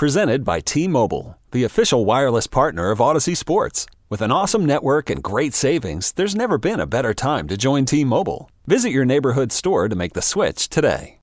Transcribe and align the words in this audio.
Presented 0.00 0.46
by 0.46 0.60
T 0.60 0.88
Mobile, 0.88 1.36
the 1.50 1.64
official 1.64 2.06
wireless 2.06 2.46
partner 2.46 2.90
of 2.90 3.02
Odyssey 3.02 3.34
Sports. 3.34 3.84
With 4.08 4.22
an 4.22 4.32
awesome 4.32 4.64
network 4.64 5.10
and 5.10 5.22
great 5.22 5.52
savings, 5.52 6.12
there's 6.12 6.34
never 6.34 6.56
been 6.56 6.80
a 6.80 6.86
better 6.86 7.12
time 7.12 7.46
to 7.48 7.58
join 7.58 7.84
T 7.84 8.02
Mobile. 8.02 8.50
Visit 8.66 8.92
your 8.92 9.04
neighborhood 9.04 9.52
store 9.52 9.90
to 9.90 9.94
make 9.94 10.14
the 10.14 10.22
switch 10.22 10.70
today. 10.70 11.18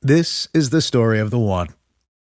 This 0.00 0.48
is 0.54 0.70
the 0.70 0.80
story 0.80 1.20
of 1.20 1.30
the 1.30 1.38
one. 1.38 1.68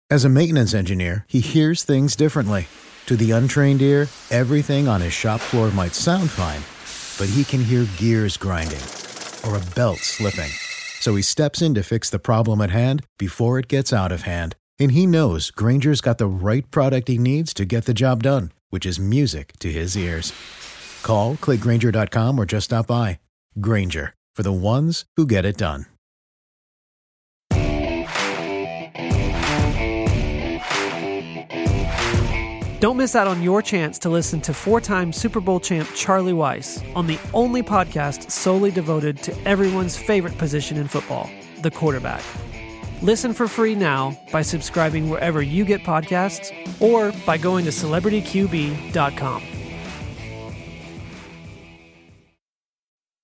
As 0.08 0.24
a 0.24 0.30
maintenance 0.30 0.72
engineer, 0.72 1.26
he 1.28 1.40
hears 1.40 1.83
things 1.83 2.17
differently. 2.17 2.69
To 3.04 3.15
the 3.15 3.33
untrained 3.33 3.83
ear, 3.83 4.09
everything 4.31 4.88
on 4.88 5.03
his 5.03 5.13
shop 5.13 5.40
floor 5.40 5.71
might 5.72 5.95
sound 5.95 6.31
fine, 6.31 6.63
but 7.19 7.31
he 7.35 7.45
can 7.45 7.63
hear 7.63 7.87
gears 7.99 8.38
grinding 8.38 8.81
or 9.45 9.59
a 9.59 9.74
belt 9.74 9.99
slipping. 9.99 10.53
So 11.01 11.15
he 11.17 11.22
steps 11.22 11.61
in 11.61 11.74
to 11.74 11.83
fix 11.83 12.09
the 12.09 12.19
problem 12.19 12.63
at 12.63 12.71
hand 12.71 13.04
before 13.19 13.59
it 13.59 13.69
gets 13.69 13.93
out 13.93 14.11
of 14.11 14.22
hand 14.22 14.56
and 14.83 14.92
he 14.92 15.06
knows 15.06 15.51
Grainger's 15.51 16.01
got 16.01 16.19
the 16.19 16.27
right 16.27 16.69
product 16.70 17.09
he 17.09 17.16
needs 17.16 17.55
to 17.55 17.64
get 17.64 17.84
the 17.84 17.95
job 17.95 18.22
done, 18.22 18.52
which 18.70 18.84
is 18.84 18.98
music 18.98 19.52
to 19.60 19.70
his 19.70 19.96
ears. 19.96 20.32
Call, 21.02 21.36
clickgrainger.com, 21.36 22.38
or 22.38 22.45
just 22.45 22.66
stop 22.66 22.88
by. 22.88 23.20
Granger, 23.60 24.14
for 24.34 24.42
the 24.42 24.52
ones 24.52 25.05
who 25.16 25.27
get 25.27 25.45
it 25.45 25.56
done. 25.56 25.86
Don't 32.80 32.96
miss 32.96 33.14
out 33.14 33.28
on 33.28 33.41
your 33.42 33.62
chance 33.62 33.96
to 34.00 34.08
listen 34.08 34.41
to 34.41 34.52
four 34.52 34.80
time 34.80 35.12
Super 35.12 35.41
Bowl 35.41 35.60
champ 35.60 35.88
Charlie 35.94 36.33
Weis 36.33 36.84
on 36.96 37.06
the 37.06 37.19
only 37.33 37.62
podcast 37.62 38.28
solely 38.28 38.72
devoted 38.72 39.19
to 39.19 39.33
everyone's 39.46 39.96
favorite 39.96 40.36
position 40.36 40.77
in 40.77 40.88
football, 40.88 41.30
the 41.62 41.70
quarterback. 41.70 42.24
Listen 43.02 43.34
for 43.34 43.48
free 43.48 43.74
now 43.74 44.16
by 44.30 44.42
subscribing 44.42 45.11
wherever 45.11 45.42
you 45.42 45.65
get 45.65 45.83
podcasts 45.83 46.52
or 46.80 47.12
by 47.27 47.37
going 47.37 47.65
to 47.65 47.73
celebrityqb.com. 47.73 49.42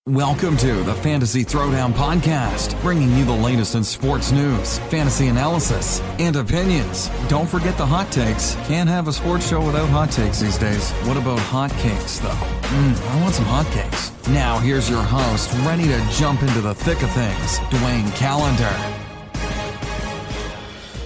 Welcome 0.07 0.57
to 0.57 0.83
the 0.85 0.95
Fantasy 0.95 1.45
Throwdown 1.45 1.93
Podcast, 1.93 2.81
bringing 2.81 3.15
you 3.17 3.27
the 3.27 3.31
latest 3.31 3.75
in 3.75 3.85
sports 3.85 4.33
news, 4.33 4.79
fantasy 4.91 5.29
analysis, 5.29 6.01
and 6.19 6.35
opinions. 6.35 7.11
Don't 7.29 7.48
forget 7.48 7.77
the 7.77 7.85
hot 7.87 8.11
takes. 8.11 8.55
Can't 8.67 8.89
have 8.89 9.07
a 9.07 9.13
sports 9.13 9.47
show 9.47 9.65
without 9.65 9.91
hot 9.91 10.11
takes 10.11 10.41
these 10.41 10.57
days. 10.57 10.91
What 11.07 11.19
about 11.19 11.39
hot 11.39 11.70
cakes, 11.73 12.19
though? 12.20 12.29
Mmm, 12.31 13.11
I 13.11 13.20
want 13.20 13.35
some 13.35 13.45
hot 13.45 13.67
cakes. 13.67 14.11
Now, 14.29 14.59
here's 14.59 14.89
your 14.89 15.03
host, 15.03 15.53
ready 15.67 15.85
to 15.85 16.05
jump 16.11 16.42
into 16.42 16.63
the 16.63 16.75
thick 16.75 17.03
of 17.03 17.11
things, 17.11 17.59
Dwayne 17.70 18.11
Calendar. 18.17 18.98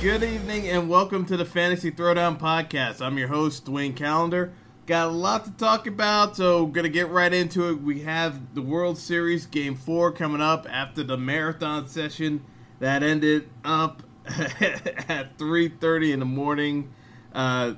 Good 0.03 0.25
evening 0.25 0.69
and 0.69 0.91
welcome 0.91 1.25
to 1.27 1.37
the 1.37 1.45
Fantasy 1.45 1.93
Throwdown 1.93 2.37
Podcast. 2.37 3.01
I'm 3.01 3.19
your 3.19 3.29
host, 3.29 3.67
Dwayne 3.67 3.95
Calendar. 3.95 4.53
Got 4.85 5.07
a 5.07 5.13
lot 5.13 5.45
to 5.45 5.53
talk 5.53 5.87
about, 5.87 6.35
so 6.35 6.67
gonna 6.67 6.89
get 6.89 7.09
right 7.09 7.33
into 7.33 7.69
it. 7.69 7.81
We 7.81 8.01
have 8.01 8.53
the 8.57 8.63
World 8.63 8.99
Series 8.99 9.47
Game 9.47 9.77
4 9.77 10.11
coming 10.11 10.41
up 10.41 10.67
after 10.69 11.05
the 11.05 11.17
marathon 11.17 11.87
session 11.87 12.45
that 12.81 13.05
ended 13.05 13.49
up 13.65 14.03
at 14.27 15.39
3.30 15.39 16.13
in 16.15 16.19
the 16.19 16.25
morning 16.25 16.93
uh, 17.33 17.75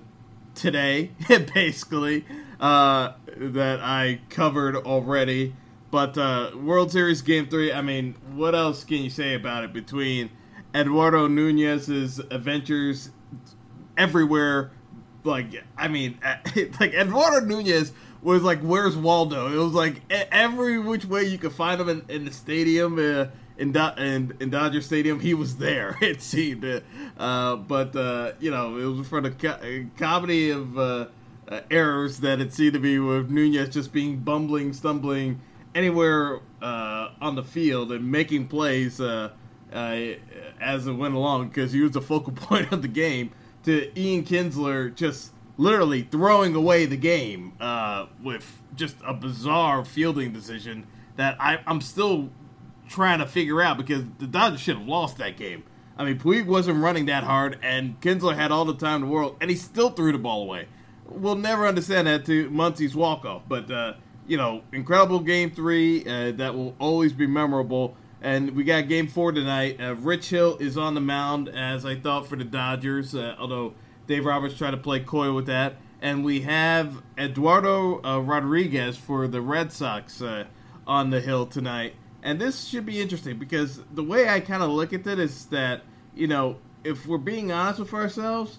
today, 0.54 1.10
basically, 1.28 2.24
uh, 2.58 3.12
that 3.36 3.80
I 3.80 4.20
covered 4.30 4.76
already. 4.76 5.54
But 5.90 6.16
uh, 6.16 6.52
World 6.56 6.90
Series 6.90 7.20
Game 7.20 7.48
3, 7.50 7.70
I 7.70 7.82
mean, 7.82 8.14
what 8.32 8.54
else 8.54 8.82
can 8.82 9.02
you 9.02 9.10
say 9.10 9.34
about 9.34 9.64
it 9.64 9.74
between– 9.74 10.30
Eduardo 10.74 11.26
Nunez's 11.28 12.18
adventures 12.18 13.10
everywhere. 13.96 14.72
Like, 15.22 15.64
I 15.76 15.88
mean, 15.88 16.18
like 16.80 16.92
Eduardo 16.92 17.46
Nunez 17.46 17.92
was 18.22 18.42
like, 18.42 18.60
"Where's 18.60 18.96
Waldo?" 18.96 19.52
It 19.52 19.56
was 19.56 19.72
like 19.72 20.02
every 20.10 20.78
which 20.78 21.04
way 21.06 21.24
you 21.24 21.38
could 21.38 21.52
find 21.52 21.80
him 21.80 21.88
in, 21.88 22.04
in 22.08 22.24
the 22.24 22.32
stadium. 22.32 22.98
Uh, 22.98 23.26
in, 23.56 23.70
Do- 23.70 23.92
in, 23.96 24.36
in 24.40 24.50
Dodger 24.50 24.80
Stadium, 24.80 25.20
he 25.20 25.32
was 25.32 25.58
there. 25.58 25.96
It 26.02 26.20
seemed, 26.20 26.82
uh, 27.16 27.56
but 27.56 27.94
uh, 27.94 28.32
you 28.40 28.50
know, 28.50 28.76
it 28.76 28.84
was 28.84 29.06
for 29.06 29.20
the 29.20 29.30
co- 29.30 29.86
comedy 29.96 30.50
of 30.50 30.76
uh, 30.76 31.06
uh, 31.48 31.60
errors 31.70 32.18
that 32.18 32.40
it 32.40 32.52
seemed 32.52 32.72
to 32.74 32.80
be 32.80 32.98
with 32.98 33.30
Nunez 33.30 33.68
just 33.68 33.92
being 33.92 34.18
bumbling, 34.18 34.72
stumbling 34.72 35.40
anywhere 35.74 36.40
uh, 36.60 37.10
on 37.20 37.36
the 37.36 37.44
field 37.44 37.92
and 37.92 38.10
making 38.10 38.48
plays 38.48 39.00
as 39.74 40.86
it 40.86 40.92
went 40.92 41.14
along 41.14 41.48
because 41.48 41.72
he 41.72 41.80
was 41.80 41.92
the 41.92 42.02
focal 42.02 42.32
point 42.36 42.72
of 42.72 42.82
the 42.82 42.88
game. 42.88 43.32
To 43.64 43.98
Ian 43.98 44.24
Kinsler 44.24 44.94
just 44.94 45.32
literally 45.56 46.02
throwing 46.02 46.54
away 46.54 46.86
the 46.86 46.96
game 46.96 47.54
uh, 47.60 48.06
with 48.22 48.62
just 48.74 48.96
a 49.06 49.14
bizarre 49.14 49.84
fielding 49.84 50.32
decision 50.32 50.86
that 51.16 51.36
I, 51.40 51.60
I'm 51.66 51.80
still 51.80 52.30
trying 52.88 53.20
to 53.20 53.26
figure 53.26 53.62
out 53.62 53.76
because 53.76 54.04
the 54.18 54.26
Dodgers 54.26 54.60
should 54.60 54.76
have 54.76 54.86
lost 54.86 55.16
that 55.18 55.36
game. 55.36 55.64
I 55.96 56.04
mean, 56.04 56.18
Puig 56.18 56.46
wasn't 56.46 56.82
running 56.82 57.06
that 57.06 57.22
hard, 57.22 57.58
and 57.62 58.00
Kinsler 58.00 58.34
had 58.34 58.50
all 58.50 58.64
the 58.64 58.74
time 58.74 58.96
in 58.96 59.08
the 59.08 59.14
world, 59.14 59.36
and 59.40 59.48
he 59.48 59.56
still 59.56 59.90
threw 59.90 60.10
the 60.10 60.18
ball 60.18 60.42
away. 60.42 60.66
We'll 61.06 61.36
never 61.36 61.66
understand 61.66 62.08
that 62.08 62.24
to 62.26 62.50
Muncy's 62.50 62.96
walk 62.96 63.24
off, 63.24 63.42
but 63.48 63.70
uh, 63.70 63.94
you 64.26 64.36
know, 64.36 64.62
incredible 64.72 65.20
game 65.20 65.50
three 65.50 66.04
uh, 66.04 66.32
that 66.32 66.54
will 66.54 66.74
always 66.78 67.12
be 67.12 67.26
memorable. 67.26 67.96
And 68.24 68.52
we 68.52 68.64
got 68.64 68.88
game 68.88 69.06
four 69.06 69.32
tonight. 69.32 69.78
Uh, 69.78 69.94
Rich 69.96 70.30
Hill 70.30 70.56
is 70.56 70.78
on 70.78 70.94
the 70.94 71.00
mound, 71.02 71.50
as 71.50 71.84
I 71.84 71.94
thought, 71.94 72.26
for 72.26 72.36
the 72.36 72.44
Dodgers, 72.44 73.14
uh, 73.14 73.36
although 73.38 73.74
Dave 74.06 74.24
Roberts 74.24 74.56
tried 74.56 74.70
to 74.70 74.78
play 74.78 75.00
coy 75.00 75.30
with 75.34 75.44
that. 75.44 75.76
And 76.00 76.24
we 76.24 76.40
have 76.40 77.02
Eduardo 77.18 78.02
uh, 78.02 78.20
Rodriguez 78.20 78.96
for 78.96 79.28
the 79.28 79.42
Red 79.42 79.72
Sox 79.72 80.22
uh, 80.22 80.44
on 80.86 81.10
the 81.10 81.20
hill 81.20 81.44
tonight. 81.44 81.96
And 82.22 82.40
this 82.40 82.64
should 82.64 82.86
be 82.86 83.02
interesting 83.02 83.38
because 83.38 83.82
the 83.92 84.02
way 84.02 84.26
I 84.26 84.40
kind 84.40 84.62
of 84.62 84.70
look 84.70 84.94
at 84.94 85.06
it 85.06 85.18
is 85.18 85.44
that, 85.46 85.82
you 86.14 86.26
know, 86.26 86.56
if 86.82 87.06
we're 87.06 87.18
being 87.18 87.52
honest 87.52 87.80
with 87.80 87.92
ourselves, 87.92 88.58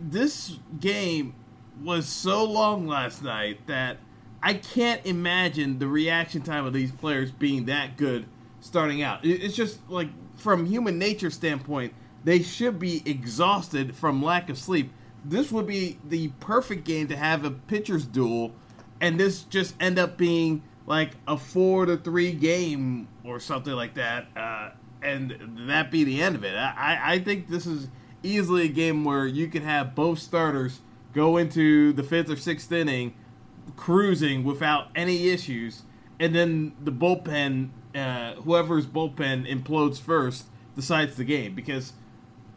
this 0.00 0.60
game 0.78 1.34
was 1.82 2.06
so 2.06 2.44
long 2.44 2.86
last 2.86 3.24
night 3.24 3.66
that– 3.66 3.96
I 4.42 4.54
can't 4.54 5.04
imagine 5.06 5.78
the 5.78 5.86
reaction 5.86 6.42
time 6.42 6.66
of 6.66 6.72
these 6.72 6.90
players 6.90 7.30
being 7.30 7.66
that 7.66 7.96
good 7.96 8.26
starting 8.60 9.02
out. 9.02 9.24
It's 9.24 9.54
just 9.54 9.78
like 9.88 10.08
from 10.36 10.66
human 10.66 10.98
nature 10.98 11.30
standpoint, 11.30 11.94
they 12.24 12.42
should 12.42 12.78
be 12.78 13.02
exhausted 13.04 13.94
from 13.94 14.22
lack 14.22 14.48
of 14.48 14.58
sleep. 14.58 14.92
This 15.24 15.52
would 15.52 15.66
be 15.66 15.98
the 16.04 16.28
perfect 16.40 16.84
game 16.84 17.06
to 17.08 17.16
have 17.16 17.44
a 17.44 17.50
pitcher's 17.50 18.04
duel, 18.04 18.52
and 19.00 19.18
this 19.18 19.42
just 19.42 19.74
end 19.80 19.98
up 19.98 20.16
being 20.16 20.62
like 20.86 21.12
a 21.28 21.36
four 21.36 21.86
to 21.86 21.96
three 21.96 22.32
game 22.32 23.08
or 23.24 23.38
something 23.38 23.72
like 23.72 23.94
that, 23.94 24.26
uh, 24.36 24.70
and 25.02 25.68
that 25.68 25.92
be 25.92 26.02
the 26.02 26.20
end 26.20 26.34
of 26.34 26.44
it. 26.44 26.56
I, 26.56 27.14
I 27.14 27.18
think 27.20 27.48
this 27.48 27.66
is 27.66 27.88
easily 28.24 28.64
a 28.64 28.68
game 28.68 29.04
where 29.04 29.26
you 29.26 29.46
can 29.46 29.62
have 29.62 29.94
both 29.94 30.18
starters 30.18 30.80
go 31.12 31.36
into 31.36 31.92
the 31.92 32.02
fifth 32.02 32.30
or 32.30 32.36
sixth 32.36 32.72
inning 32.72 33.14
cruising 33.76 34.44
without 34.44 34.88
any 34.94 35.28
issues, 35.28 35.82
and 36.18 36.34
then 36.34 36.74
the 36.82 36.92
bullpen, 36.92 37.70
uh, 37.94 38.34
whoever's 38.42 38.86
bullpen 38.86 39.48
implodes 39.48 40.00
first, 40.00 40.46
decides 40.74 41.16
the 41.16 41.24
game. 41.24 41.54
Because 41.54 41.92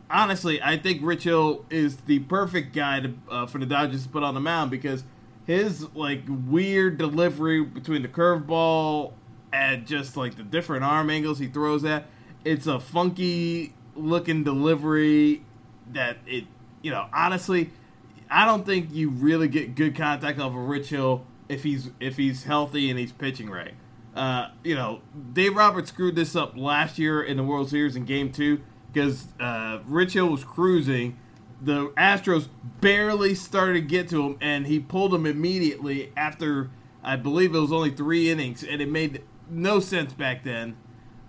honestly, 0.10 0.62
I 0.62 0.78
think 0.78 1.02
Rich 1.04 1.24
Hill 1.24 1.66
is 1.70 1.98
the 1.98 2.20
perfect 2.20 2.74
guy 2.74 3.02
to, 3.02 3.14
uh, 3.30 3.46
for 3.46 3.58
the 3.58 3.66
Dodgers 3.66 4.04
to 4.04 4.10
put 4.10 4.24
on 4.24 4.34
the 4.34 4.40
mound 4.40 4.72
because 4.72 5.04
his 5.46 5.88
like 5.94 6.24
weird 6.28 6.98
delivery 6.98 7.64
between 7.64 8.02
the 8.02 8.08
curveball 8.08 9.14
and 9.54 9.86
just 9.86 10.18
like 10.18 10.36
the 10.36 10.44
different 10.44 10.84
arm 10.84 11.10
angles 11.10 11.40
he 11.40 11.48
throws 11.48 11.86
at, 11.86 12.06
it's 12.44 12.68
a 12.68 12.80
funky 12.80 13.74
looking 13.96 14.44
delivery 14.44 15.44
that 15.92 16.18
it 16.28 16.46
you 16.82 16.92
know 16.92 17.08
honestly 17.14 17.70
I 18.36 18.44
don't 18.44 18.66
think 18.66 18.94
you 18.94 19.12
really 19.12 19.48
get 19.48 19.76
good 19.76 19.96
contact 19.96 20.42
off 20.42 20.52
of 20.52 20.58
Rich 20.58 20.90
Hill 20.90 21.26
if 21.48 21.64
he's 21.64 21.92
if 22.02 22.18
he's 22.18 22.44
healthy 22.44 22.90
and 22.90 23.00
he's 23.00 23.14
pitching 23.14 23.50
right. 23.50 23.74
Uh, 24.14 24.50
you 24.62 24.76
know, 24.76 25.00
Dave 25.32 25.56
Roberts 25.56 25.88
screwed 25.88 26.18
this 26.18 26.36
up 26.36 26.58
last 26.58 27.00
year 27.00 27.24
in 27.24 27.38
the 27.38 27.44
World 27.44 27.70
Series 27.70 27.96
in 27.96 28.04
Game 28.04 28.34
Two 28.34 28.62
because 28.92 29.28
uh, 29.40 29.80
Rich 29.86 30.14
Hill 30.14 30.28
was 30.28 30.44
cruising. 30.44 31.18
The 31.62 31.88
Astros 31.92 32.50
barely 32.82 33.36
started 33.36 33.74
to 33.74 33.82
get 33.82 34.10
to 34.10 34.24
him, 34.24 34.38
and 34.42 34.68
he 34.68 34.82
pulled 34.82 35.14
him 35.14 35.26
immediately 35.26 36.12
after 36.18 36.70
I 37.02 37.16
believe 37.16 37.56
it 37.56 37.60
was 37.60 37.72
only 37.72 37.92
three 37.92 38.30
innings, 38.30 38.66
and 38.66 38.82
it 38.82 38.90
made 38.90 39.24
no 39.50 39.80
sense 39.80 40.12
back 40.12 40.44
then. 40.44 40.76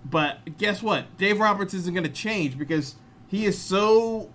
But 0.04 0.58
guess 0.58 0.82
what? 0.82 1.16
Dave 1.18 1.38
Roberts 1.38 1.72
isn't 1.72 1.94
going 1.94 2.02
to 2.02 2.10
change 2.10 2.58
because 2.58 2.96
he 3.28 3.44
is 3.44 3.56
so 3.56 4.28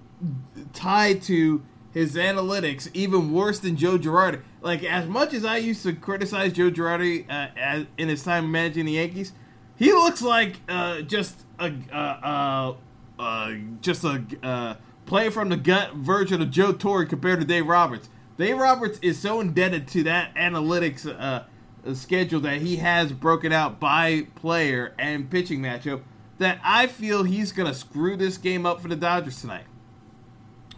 tied 0.72 1.22
to 1.24 1.64
his 1.94 2.16
analytics 2.16 2.90
even 2.94 3.34
worse 3.34 3.60
than 3.60 3.76
Joe 3.76 3.98
Girardi. 3.98 4.42
Like 4.62 4.84
as 4.84 5.08
much 5.08 5.34
as 5.34 5.44
I 5.44 5.58
used 5.58 5.84
to 5.84 5.94
criticize 5.94 6.54
Joe 6.54 6.72
Girardi 6.72 7.30
uh, 7.30 7.50
as, 7.58 7.86
in 7.98 8.10
his 8.10 8.24
time 8.24 8.52
managing 8.52 8.86
the 8.86 8.94
Yankees, 8.94 9.34
he 9.76 9.92
looks 9.92 10.22
like 10.22 10.58
uh, 10.70 11.02
just 11.02 11.46
a 11.60 11.74
uh, 11.92 11.96
uh, 11.96 12.74
uh 13.22 13.54
just 13.82 14.04
a 14.04 14.24
uh, 14.44 14.76
play 15.06 15.30
from 15.30 15.50
the 15.50 15.58
gut 15.58 15.96
version 15.96 16.42
of 16.42 16.52
Joe 16.52 16.72
Torre 16.72 17.06
compared 17.06 17.40
to 17.42 17.46
Dave 17.46 17.68
Roberts. 17.68 18.10
Dave 18.38 18.58
Roberts 18.58 18.98
is 19.02 19.20
so 19.20 19.40
indebted 19.40 19.88
to 19.90 20.04
that 20.04 20.34
analytics 20.36 21.46
schedule 21.94 22.40
that 22.40 22.62
he 22.62 22.78
has 22.78 23.12
broken 23.12 23.52
out 23.52 23.80
by 23.80 24.28
player 24.36 24.94
and 24.98 25.30
pitching 25.30 25.62
matchup 25.62 26.02
that 26.38 26.60
I 26.64 26.88
feel 26.88 27.24
he's 27.24 27.52
going 27.52 27.68
to 27.68 27.74
screw 27.74 28.18
this 28.18 28.38
game 28.38 28.66
up 28.66 28.82
for 28.82 28.88
the 28.88 28.96
Dodgers 28.96 29.42
tonight. 29.42 29.66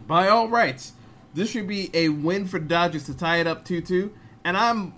By 0.05 0.27
all 0.27 0.49
rights, 0.49 0.93
this 1.33 1.49
should 1.49 1.67
be 1.67 1.89
a 1.93 2.09
win 2.09 2.45
for 2.45 2.59
Dodgers 2.59 3.05
to 3.05 3.17
tie 3.17 3.37
it 3.37 3.47
up 3.47 3.65
2 3.65 3.81
2. 3.81 4.13
And 4.43 4.57
I'm 4.57 4.93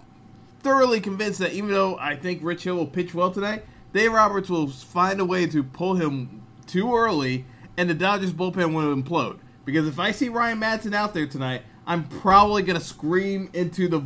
thoroughly 0.59 0.99
convinced 0.99 1.39
that 1.39 1.53
even 1.53 1.71
though 1.71 1.97
I 1.97 2.15
think 2.15 2.39
Rich 2.43 2.63
Hill 2.63 2.75
will 2.75 2.87
pitch 2.87 3.13
well 3.13 3.31
today, 3.31 3.61
Dave 3.93 4.11
Roberts 4.11 4.49
will 4.49 4.67
find 4.67 5.19
a 5.19 5.25
way 5.25 5.45
to 5.47 5.63
pull 5.63 5.95
him 5.95 6.41
too 6.67 6.95
early 6.95 7.45
and 7.77 7.89
the 7.89 7.93
Dodgers 7.93 8.33
bullpen 8.33 8.73
will 8.73 8.95
implode. 8.95 9.39
Because 9.63 9.87
if 9.87 9.99
I 9.99 10.11
see 10.11 10.29
Ryan 10.29 10.59
Madson 10.59 10.93
out 10.93 11.13
there 11.13 11.27
tonight, 11.27 11.63
I'm 11.87 12.03
probably 12.07 12.63
going 12.63 12.79
to 12.79 12.85
scream 12.85 13.49
into 13.53 13.87
the. 13.87 14.03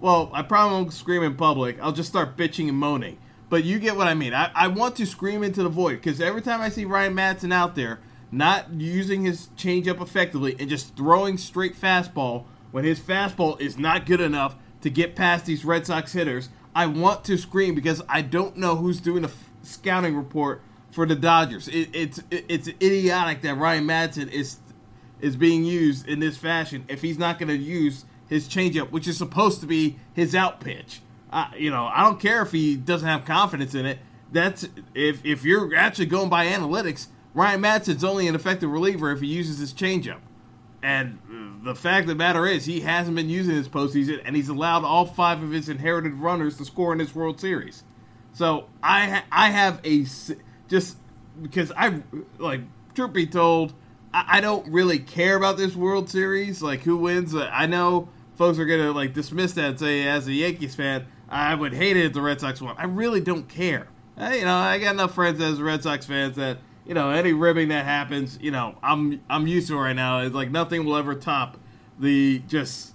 Well, 0.00 0.30
I 0.32 0.42
probably 0.42 0.78
won't 0.78 0.92
scream 0.92 1.22
in 1.22 1.36
public. 1.36 1.78
I'll 1.80 1.92
just 1.92 2.08
start 2.08 2.36
bitching 2.36 2.68
and 2.68 2.76
moaning. 2.76 3.18
But 3.48 3.64
you 3.64 3.78
get 3.78 3.96
what 3.96 4.08
I 4.08 4.14
mean. 4.14 4.32
I, 4.32 4.50
I 4.54 4.68
want 4.68 4.96
to 4.96 5.06
scream 5.06 5.42
into 5.42 5.62
the 5.62 5.68
void 5.68 5.96
because 5.96 6.20
every 6.20 6.40
time 6.40 6.60
I 6.60 6.70
see 6.70 6.84
Ryan 6.84 7.14
Madson 7.14 7.52
out 7.52 7.74
there 7.74 8.00
not 8.32 8.72
using 8.72 9.24
his 9.24 9.48
changeup 9.56 10.00
effectively 10.00 10.56
and 10.58 10.68
just 10.68 10.96
throwing 10.96 11.36
straight 11.36 11.78
fastball 11.78 12.44
when 12.70 12.84
his 12.84 12.98
fastball 12.98 13.60
is 13.60 13.78
not 13.78 14.06
good 14.06 14.20
enough 14.20 14.56
to 14.80 14.90
get 14.90 15.14
past 15.14 15.46
these 15.46 15.64
Red 15.64 15.86
Sox 15.86 16.12
hitters, 16.12 16.48
I 16.74 16.86
want 16.86 17.24
to 17.24 17.36
scream 17.36 17.74
because 17.74 18.02
I 18.08 18.22
don't 18.22 18.56
know 18.56 18.76
who's 18.76 19.00
doing 19.00 19.22
the 19.22 19.30
scouting 19.62 20.16
report 20.16 20.62
for 20.90 21.06
the 21.06 21.14
Dodgers. 21.14 21.68
It, 21.68 21.90
it's 21.92 22.18
it, 22.30 22.46
it's 22.48 22.68
idiotic 22.68 23.42
that 23.42 23.56
Ryan 23.56 23.86
Madson 23.86 24.30
is 24.30 24.58
is 25.20 25.36
being 25.36 25.64
used 25.64 26.08
in 26.08 26.18
this 26.18 26.36
fashion 26.36 26.84
if 26.88 27.02
he's 27.02 27.18
not 27.18 27.38
going 27.38 27.48
to 27.48 27.56
use 27.56 28.06
his 28.28 28.48
changeup, 28.48 28.90
which 28.90 29.06
is 29.06 29.18
supposed 29.18 29.60
to 29.60 29.66
be 29.66 29.98
his 30.14 30.34
out 30.34 30.60
pitch. 30.60 31.02
You 31.56 31.70
know, 31.70 31.86
I 31.86 32.02
don't 32.02 32.20
care 32.20 32.42
if 32.42 32.52
he 32.52 32.76
doesn't 32.76 33.08
have 33.08 33.24
confidence 33.24 33.74
in 33.74 33.86
it. 33.86 33.98
That's 34.32 34.68
if 34.94 35.24
if 35.24 35.44
you're 35.44 35.74
actually 35.74 36.06
going 36.06 36.30
by 36.30 36.46
analytics, 36.46 37.08
Ryan 37.34 37.60
Madson's 37.60 38.04
only 38.04 38.28
an 38.28 38.34
effective 38.34 38.70
reliever 38.70 39.10
if 39.10 39.20
he 39.20 39.26
uses 39.26 39.58
his 39.58 39.72
changeup. 39.72 40.20
And 40.82 41.18
the 41.64 41.74
fact 41.74 42.02
of 42.02 42.08
the 42.08 42.14
matter 42.16 42.46
is, 42.46 42.64
he 42.64 42.80
hasn't 42.80 43.14
been 43.14 43.30
using 43.30 43.54
his 43.54 43.68
postseason, 43.68 44.20
and 44.24 44.34
he's 44.34 44.48
allowed 44.48 44.84
all 44.84 45.06
five 45.06 45.42
of 45.42 45.52
his 45.52 45.68
inherited 45.68 46.14
runners 46.14 46.56
to 46.58 46.64
score 46.64 46.92
in 46.92 46.98
this 46.98 47.14
World 47.14 47.40
Series. 47.40 47.84
So 48.32 48.68
I 48.82 49.06
ha- 49.06 49.24
I 49.30 49.50
have 49.50 49.80
a 49.84 50.04
just 50.68 50.96
because 51.40 51.70
I 51.76 52.02
like 52.38 52.62
truth 52.94 53.12
be 53.12 53.26
told, 53.26 53.74
I, 54.12 54.38
I 54.38 54.40
don't 54.40 54.66
really 54.72 54.98
care 54.98 55.36
about 55.36 55.56
this 55.56 55.76
World 55.76 56.10
Series, 56.10 56.62
like 56.62 56.80
who 56.80 56.96
wins. 56.96 57.34
Uh, 57.34 57.48
I 57.52 57.66
know 57.66 58.08
folks 58.34 58.58
are 58.58 58.66
gonna 58.66 58.92
like 58.92 59.14
dismiss 59.14 59.52
that 59.52 59.64
and 59.70 59.78
say, 59.78 60.08
as 60.08 60.26
a 60.26 60.32
Yankees 60.32 60.74
fan, 60.74 61.06
I 61.28 61.54
would 61.54 61.74
hate 61.74 61.96
it 61.96 62.06
if 62.06 62.12
the 62.12 62.22
Red 62.22 62.40
Sox 62.40 62.60
won. 62.60 62.74
I 62.76 62.86
really 62.86 63.20
don't 63.20 63.48
care. 63.48 63.86
I, 64.16 64.36
you 64.36 64.44
know, 64.44 64.56
I 64.56 64.78
got 64.78 64.94
enough 64.94 65.14
friends 65.14 65.40
as 65.40 65.60
Red 65.60 65.82
Sox 65.82 66.06
fans 66.06 66.36
that 66.36 66.58
you 66.86 66.94
know 66.94 67.10
any 67.10 67.32
ribbing 67.32 67.68
that 67.68 67.84
happens, 67.84 68.38
you 68.40 68.50
know, 68.50 68.76
I'm 68.82 69.20
I'm 69.28 69.46
used 69.46 69.68
to 69.68 69.74
it 69.74 69.80
right 69.80 69.96
now. 69.96 70.20
It's 70.20 70.34
like 70.34 70.50
nothing 70.50 70.84
will 70.84 70.96
ever 70.96 71.14
top 71.14 71.58
the 71.98 72.40
just 72.48 72.94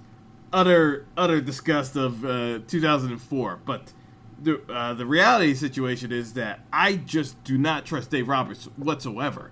utter 0.51 1.05
utter 1.15 1.41
disgust 1.41 1.95
of 1.95 2.23
uh, 2.25 2.59
2004. 2.67 3.59
But 3.65 3.93
the 4.41 4.61
uh, 4.69 4.93
the 4.93 5.05
reality 5.05 5.53
situation 5.53 6.11
is 6.11 6.33
that 6.33 6.59
I 6.71 6.95
just 6.95 7.41
do 7.43 7.57
not 7.57 7.85
trust 7.85 8.11
Dave 8.11 8.27
Roberts 8.27 8.65
whatsoever 8.75 9.51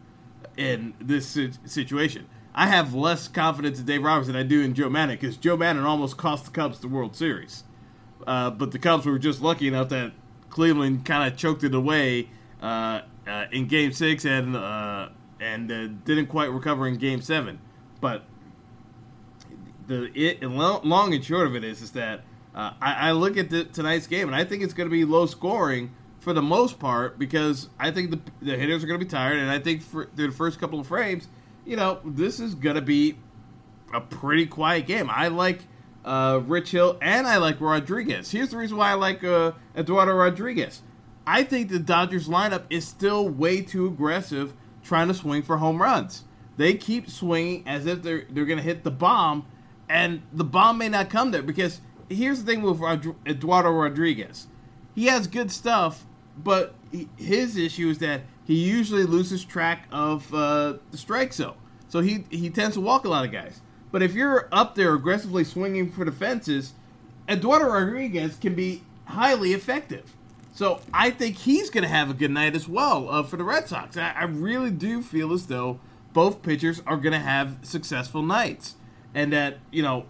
in 0.58 0.94
this 1.00 1.38
situation. 1.66 2.28
I 2.54 2.68
have 2.68 2.94
less 2.94 3.28
confidence 3.28 3.80
in 3.80 3.86
Dave 3.86 4.04
Roberts 4.04 4.28
than 4.28 4.36
I 4.38 4.44
do 4.44 4.62
in 4.62 4.74
Joe 4.74 4.90
Maddon 4.90 5.18
because 5.20 5.36
Joe 5.36 5.58
Maddon 5.58 5.84
almost 5.84 6.18
cost 6.18 6.46
the 6.46 6.52
Cubs 6.52 6.80
the 6.80 6.88
World 6.88 7.16
Series. 7.16 7.64
Uh, 8.26 8.50
but 8.50 8.72
the 8.72 8.80
Cubs 8.80 9.06
were 9.06 9.20
just 9.20 9.42
lucky 9.42 9.68
enough 9.68 9.90
that 9.90 10.14
Cleveland 10.50 11.06
kind 11.06 11.32
of 11.32 11.38
choked 11.38 11.64
it 11.66 11.76
away 11.76 12.30
uh, 12.62 13.02
uh, 13.27 13.45
in 13.51 13.68
Game 13.68 13.92
Six 13.92 14.25
and 14.25 14.56
uh, 14.56 15.10
and 15.39 15.72
uh, 15.72 15.88
didn't 16.06 16.27
quite 16.27 16.51
recover 16.51 16.88
in 16.88 16.98
Game 16.98 17.22
Seven. 17.22 17.60
But 18.01 18.24
the 19.88 20.12
it, 20.13 20.44
long 20.44 21.13
and 21.13 21.24
short 21.24 21.48
of 21.48 21.56
it 21.56 21.63
is 21.63 21.81
is 21.81 21.92
that 21.92 22.24
uh, 22.54 22.72
I, 22.81 23.10
I, 23.10 23.12
look 23.12 23.38
at 23.38 23.50
the, 23.50 23.66
tonight's 23.66 24.07
game 24.07 24.27
and 24.27 24.36
I 24.36 24.44
think 24.45 24.63
it's 24.63 24.74
going 24.74 24.89
to 24.89 24.92
be 24.92 25.06
low 25.06 25.25
scoring 25.25 25.94
for 26.19 26.33
the 26.33 26.42
most 26.42 26.80
part 26.80 27.19
because 27.19 27.69
I 27.77 27.92
think 27.92 28.12
the, 28.12 28.19
the 28.42 28.57
hitters 28.57 28.83
are 28.83 28.88
going 28.88 29.00
to 29.00 29.06
be 29.06 29.10
tired 29.10 29.38
and 29.38 29.51
I 29.51 29.60
think 29.60 29.81
for 29.81 30.07
the 30.16 30.31
first 30.31 30.60
couple 30.60 30.80
of 30.80 30.88
frames, 30.88 31.27
you 31.66 31.75
know, 31.75 32.00
this 32.06 32.39
is 32.39 32.56
going 32.56 32.77
to 32.77 32.81
be 32.81 33.18
a 33.94 34.01
pretty 34.01 34.45
quiet 34.45 34.88
game. 34.88 35.10
I 35.12 35.27
like 35.27 35.62
uh, 36.04 36.42
Rich 36.45 36.72
Hill, 36.72 36.98
and 37.01 37.25
I 37.27 37.38
like 37.38 37.60
Rodriguez. 37.60 38.31
Here's 38.31 38.50
the 38.50 38.57
reason 38.57 38.77
why 38.77 38.92
I 38.92 38.94
like 38.94 39.24
uh, 39.24 39.54
Eduardo 39.75 40.13
Rodriguez. 40.13 40.81
I 41.27 41.44
think 41.44 41.69
the 41.69 41.80
Dodgers 41.80 42.27
lineup 42.27 42.63
is 42.69 42.88
still 42.88 43.27
way 43.27 43.62
too 43.62 43.88
aggressive 43.88 44.54
trying 44.83 45.07
to 45.07 45.13
swing 45.13 45.42
for 45.42 45.57
home 45.57 45.81
runs. 45.81 46.24
They 46.57 46.75
keep 46.75 47.10
swinging 47.10 47.63
as 47.68 47.86
if 47.86 48.01
they're 48.04 48.25
they're 48.30 48.45
going 48.45 48.60
to 48.60 48.63
hit 48.63 48.83
the 48.83 48.92
bomb, 48.92 49.45
and 49.89 50.22
the 50.31 50.44
bomb 50.44 50.77
may 50.77 50.89
not 50.89 51.10
come 51.10 51.31
there 51.31 51.42
because 51.42 51.81
here's 52.10 52.44
the 52.44 52.51
thing 52.51 52.62
with 52.62 52.81
Eduardo 53.25 53.72
Rodriguez. 53.72 54.48
He 54.94 55.07
has 55.07 55.27
good 55.27 55.51
stuff, 55.51 56.06
but 56.38 56.75
he, 56.92 57.10
his 57.18 57.57
issue 57.57 57.89
is 57.89 57.98
that 58.00 58.22
he 58.45 58.56
usually 58.56 59.04
loses 59.04 59.44
track 59.44 59.88
of 59.92 60.33
uh, 60.33 60.75
the 60.92 60.98
strike 60.98 61.33
zone. 61.33 61.56
So 61.89 62.00
he 62.00 62.25
he 62.30 62.50
tends 62.50 62.75
to 62.75 62.81
walk 62.81 63.06
a 63.06 63.10
lot 63.10 63.25
of 63.25 63.31
guys. 63.31 63.62
But 63.92 64.01
if 64.01 64.13
you're 64.13 64.48
up 64.51 64.75
there 64.75 64.94
aggressively 64.94 65.44
swinging 65.44 65.92
for 65.92 66.06
the 66.06 66.12
fences, 66.12 66.74
Eduardo 67.27 67.66
Rodriguez 67.66 68.38
can 68.38 68.54
be 68.54 68.83
highly 69.06 69.54
effective. 69.54 70.13
So 70.56 70.80
I 70.94 71.10
think 71.10 71.36
he's 71.36 71.69
going 71.69 71.84
to 71.84 71.90
have 71.90 72.10
a 72.10 72.13
good 72.13 72.31
night 72.31 72.56
as 72.56 72.66
well 72.66 73.10
uh, 73.10 73.24
for 73.24 73.36
the 73.36 73.44
Red 73.44 73.68
Sox. 73.68 73.98
I, 73.98 74.12
I, 74.12 74.24
really 74.24 74.72
do 74.72 75.02
feel 75.02 75.34
as 75.34 75.48
though 75.48 75.81
both 76.13 76.42
pitchers 76.42 76.81
are 76.88 76.96
going 76.96 77.12
to 77.12 77.19
have 77.19 77.57
successful 77.62 78.22
nights, 78.22 78.75
and 79.13 79.34
that 79.34 79.57
you 79.69 79.84
know, 79.84 80.06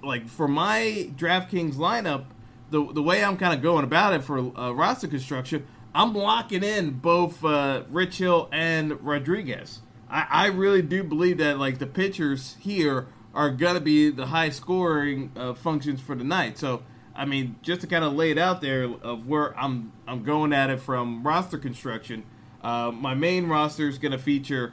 like 0.00 0.28
for 0.28 0.46
my 0.46 1.10
DraftKings 1.16 1.74
lineup, 1.74 2.26
the 2.70 2.92
the 2.92 3.02
way 3.02 3.24
I'm 3.24 3.36
kind 3.36 3.52
of 3.52 3.62
going 3.62 3.82
about 3.82 4.14
it 4.14 4.22
for 4.22 4.56
uh, 4.56 4.70
roster 4.70 5.08
construction, 5.08 5.66
I'm 5.92 6.14
locking 6.14 6.62
in 6.62 6.92
both 7.00 7.44
uh, 7.44 7.82
Rich 7.90 8.18
Hill 8.18 8.48
and 8.52 8.92
Rodriguez. 9.04 9.80
I, 10.08 10.26
I 10.30 10.46
really 10.46 10.82
do 10.82 11.02
believe 11.02 11.38
that 11.38 11.58
like 11.58 11.80
the 11.80 11.88
pitchers 11.88 12.56
here 12.60 13.08
are 13.34 13.50
going 13.50 13.74
to 13.74 13.80
be 13.80 14.08
the 14.10 14.26
high 14.26 14.50
scoring 14.50 15.32
uh, 15.34 15.52
functions 15.52 16.00
for 16.00 16.14
the 16.14 16.24
night. 16.24 16.58
So, 16.58 16.84
I 17.14 17.24
mean, 17.24 17.56
just 17.62 17.80
to 17.82 17.86
kind 17.86 18.04
of 18.04 18.14
lay 18.14 18.30
it 18.30 18.38
out 18.38 18.60
there 18.60 18.84
of 18.84 19.26
where 19.26 19.58
I'm 19.58 19.92
I'm 20.06 20.22
going 20.22 20.52
at 20.52 20.70
it 20.70 20.80
from 20.80 21.26
roster 21.26 21.58
construction. 21.58 22.24
Uh, 22.62 22.90
my 22.92 23.14
main 23.14 23.48
roster 23.48 23.88
is 23.88 23.98
going 23.98 24.12
to 24.12 24.18
feature 24.18 24.72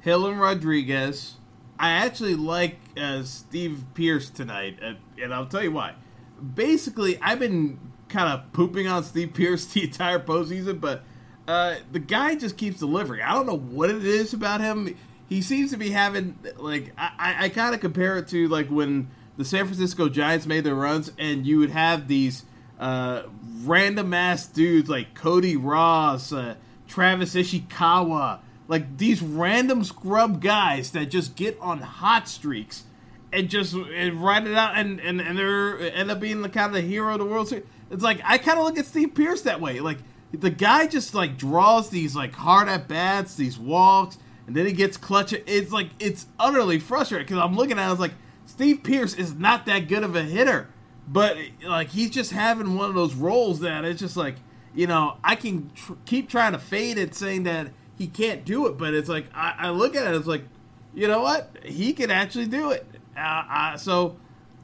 Hill 0.00 0.26
and 0.26 0.40
Rodriguez. 0.40 1.34
I 1.78 1.90
actually 1.90 2.36
like 2.36 2.78
uh, 2.96 3.22
Steve 3.24 3.84
Pearce 3.94 4.30
tonight, 4.30 4.78
uh, 4.82 4.94
and 5.20 5.34
I'll 5.34 5.46
tell 5.46 5.62
you 5.62 5.72
why. 5.72 5.94
Basically, 6.54 7.20
I've 7.20 7.40
been 7.40 7.78
kind 8.08 8.32
of 8.32 8.52
pooping 8.52 8.86
on 8.86 9.02
Steve 9.02 9.34
Pearce 9.34 9.66
the 9.72 9.84
entire 9.84 10.20
postseason, 10.20 10.80
but 10.80 11.02
uh, 11.48 11.76
the 11.90 11.98
guy 11.98 12.36
just 12.36 12.56
keeps 12.56 12.78
delivering. 12.78 13.22
I 13.22 13.32
don't 13.34 13.46
know 13.46 13.58
what 13.58 13.90
it 13.90 14.04
is 14.04 14.32
about 14.32 14.60
him 14.60 14.94
he 15.28 15.42
seems 15.42 15.70
to 15.70 15.76
be 15.76 15.90
having 15.90 16.38
like 16.56 16.92
I, 16.98 17.36
I 17.40 17.48
kind 17.48 17.74
of 17.74 17.80
compare 17.80 18.18
it 18.18 18.28
to 18.28 18.48
like 18.48 18.68
when 18.68 19.10
the 19.36 19.44
San 19.44 19.66
Francisco 19.66 20.08
Giants 20.08 20.46
made 20.46 20.64
their 20.64 20.74
runs 20.74 21.10
and 21.18 21.46
you 21.46 21.58
would 21.58 21.70
have 21.70 22.08
these 22.08 22.44
uh, 22.78 23.22
random 23.62 24.14
ass 24.14 24.46
dudes 24.46 24.88
like 24.88 25.14
Cody 25.14 25.56
Ross, 25.56 26.32
uh, 26.32 26.54
Travis 26.86 27.34
Ishikawa, 27.34 28.40
like 28.68 28.96
these 28.96 29.22
random 29.22 29.84
scrub 29.84 30.40
guys 30.40 30.90
that 30.92 31.06
just 31.06 31.36
get 31.36 31.58
on 31.60 31.78
hot 31.78 32.28
streaks 32.28 32.84
and 33.32 33.48
just 33.48 33.74
and 33.74 34.22
ride 34.22 34.46
it 34.46 34.54
out 34.54 34.76
and 34.76 35.00
and, 35.00 35.20
and 35.20 35.36
they're 35.36 35.78
end 35.80 36.10
up 36.10 36.20
being 36.20 36.42
the 36.42 36.48
kind 36.48 36.68
of 36.68 36.72
the 36.72 36.88
hero 36.88 37.12
of 37.12 37.18
the 37.18 37.24
World 37.24 37.48
Series. 37.48 37.66
It's 37.90 38.02
like 38.02 38.20
I 38.24 38.38
kind 38.38 38.58
of 38.58 38.64
look 38.64 38.78
at 38.78 38.86
Steve 38.86 39.14
Pearce 39.14 39.42
that 39.42 39.60
way. 39.60 39.80
Like 39.80 39.98
the 40.32 40.50
guy 40.50 40.86
just 40.86 41.14
like 41.14 41.36
draws 41.36 41.90
these 41.90 42.14
like 42.14 42.34
hard 42.34 42.68
at 42.68 42.88
bats, 42.88 43.34
these 43.34 43.58
walks 43.58 44.18
and 44.46 44.54
then 44.54 44.66
he 44.66 44.72
gets 44.72 44.96
clutch. 44.96 45.32
It's 45.32 45.72
like 45.72 45.90
it's 45.98 46.26
utterly 46.38 46.78
frustrating 46.78 47.26
because 47.26 47.42
I'm 47.42 47.56
looking 47.56 47.78
at 47.78 47.84
it, 47.84 47.86
I 47.86 47.90
was 47.90 48.00
like, 48.00 48.14
Steve 48.54 48.84
Pearce 48.84 49.14
is 49.14 49.34
not 49.34 49.66
that 49.66 49.88
good 49.88 50.04
of 50.04 50.14
a 50.14 50.22
hitter, 50.22 50.68
but 51.08 51.36
like 51.66 51.88
he's 51.88 52.10
just 52.10 52.30
having 52.30 52.76
one 52.76 52.88
of 52.88 52.94
those 52.94 53.14
roles 53.14 53.58
that 53.60 53.84
it's 53.84 53.98
just 54.00 54.16
like 54.16 54.36
you 54.74 54.86
know 54.86 55.16
I 55.24 55.34
can 55.34 55.72
tr- 55.74 55.94
keep 56.06 56.28
trying 56.28 56.52
to 56.52 56.58
fade 56.58 56.96
it, 56.96 57.16
saying 57.16 57.42
that 57.42 57.70
he 57.98 58.06
can't 58.06 58.44
do 58.44 58.66
it, 58.66 58.78
but 58.78 58.94
it's 58.94 59.08
like 59.08 59.26
I, 59.34 59.54
I 59.58 59.70
look 59.70 59.96
at 59.96 60.06
it, 60.06 60.16
it's 60.16 60.28
like 60.28 60.44
you 60.94 61.08
know 61.08 61.22
what 61.22 61.50
he 61.64 61.92
can 61.92 62.12
actually 62.12 62.46
do 62.46 62.70
it. 62.70 62.86
Uh, 63.16 63.42
uh, 63.50 63.76
so 63.76 64.16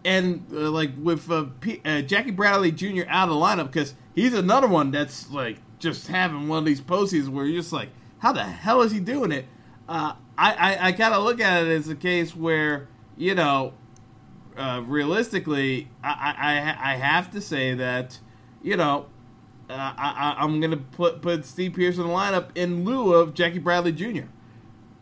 and 0.05 0.47
uh, 0.53 0.71
like 0.71 0.93
with 0.97 1.29
uh, 1.29 1.47
P- 1.61 1.81
uh, 1.85 2.03
Jackie 2.03 2.31
Bradley 2.31 2.71
Jr. 2.71 3.03
out 3.09 3.29
of 3.29 3.35
the 3.35 3.41
lineup 3.41 3.73
because 3.73 3.95
he's 4.15 4.35
another 4.35 4.69
one 4.69 4.93
that's 4.93 5.31
like 5.31 5.59
just 5.81 6.07
having 6.07 6.47
one 6.47 6.61
of 6.61 6.65
these 6.65 6.81
postseasons 6.81 7.29
where 7.31 7.45
you're 7.45 7.61
just 7.61 7.73
like, 7.73 7.89
how 8.21 8.33
the 8.33 8.45
hell 8.45 8.83
is 8.83 8.93
he 8.93 9.01
doing 9.01 9.33
it? 9.33 9.47
uh, 9.91 10.15
I, 10.39 10.53
I, 10.53 10.87
I 10.87 10.93
kind 10.93 11.13
of 11.13 11.25
look 11.25 11.41
at 11.41 11.65
it 11.65 11.69
as 11.69 11.89
a 11.89 11.97
case 11.97 12.35
where, 12.35 12.87
you 13.17 13.35
know, 13.35 13.75
uh, 14.61 14.83
realistically, 14.83 15.89
I, 16.05 16.35
I, 16.39 16.93
I 16.93 16.97
have 16.97 17.31
to 17.31 17.41
say 17.41 17.73
that, 17.75 18.19
you 18.63 18.77
know, 18.77 19.07
uh, 19.71 19.95
I, 19.97 20.37
I'm 20.39 20.61
to 20.61 20.77
put, 20.77 21.23
put 21.23 21.47
Steve 21.47 21.73
Pearce 21.73 21.97
in 21.97 22.03
the 22.03 22.09
lineup 22.11 22.49
in 22.55 22.85
lieu 22.85 23.15
of 23.15 23.33
Jackie 23.33 23.59
Bradley 23.59 23.93
Jr. 23.93 24.27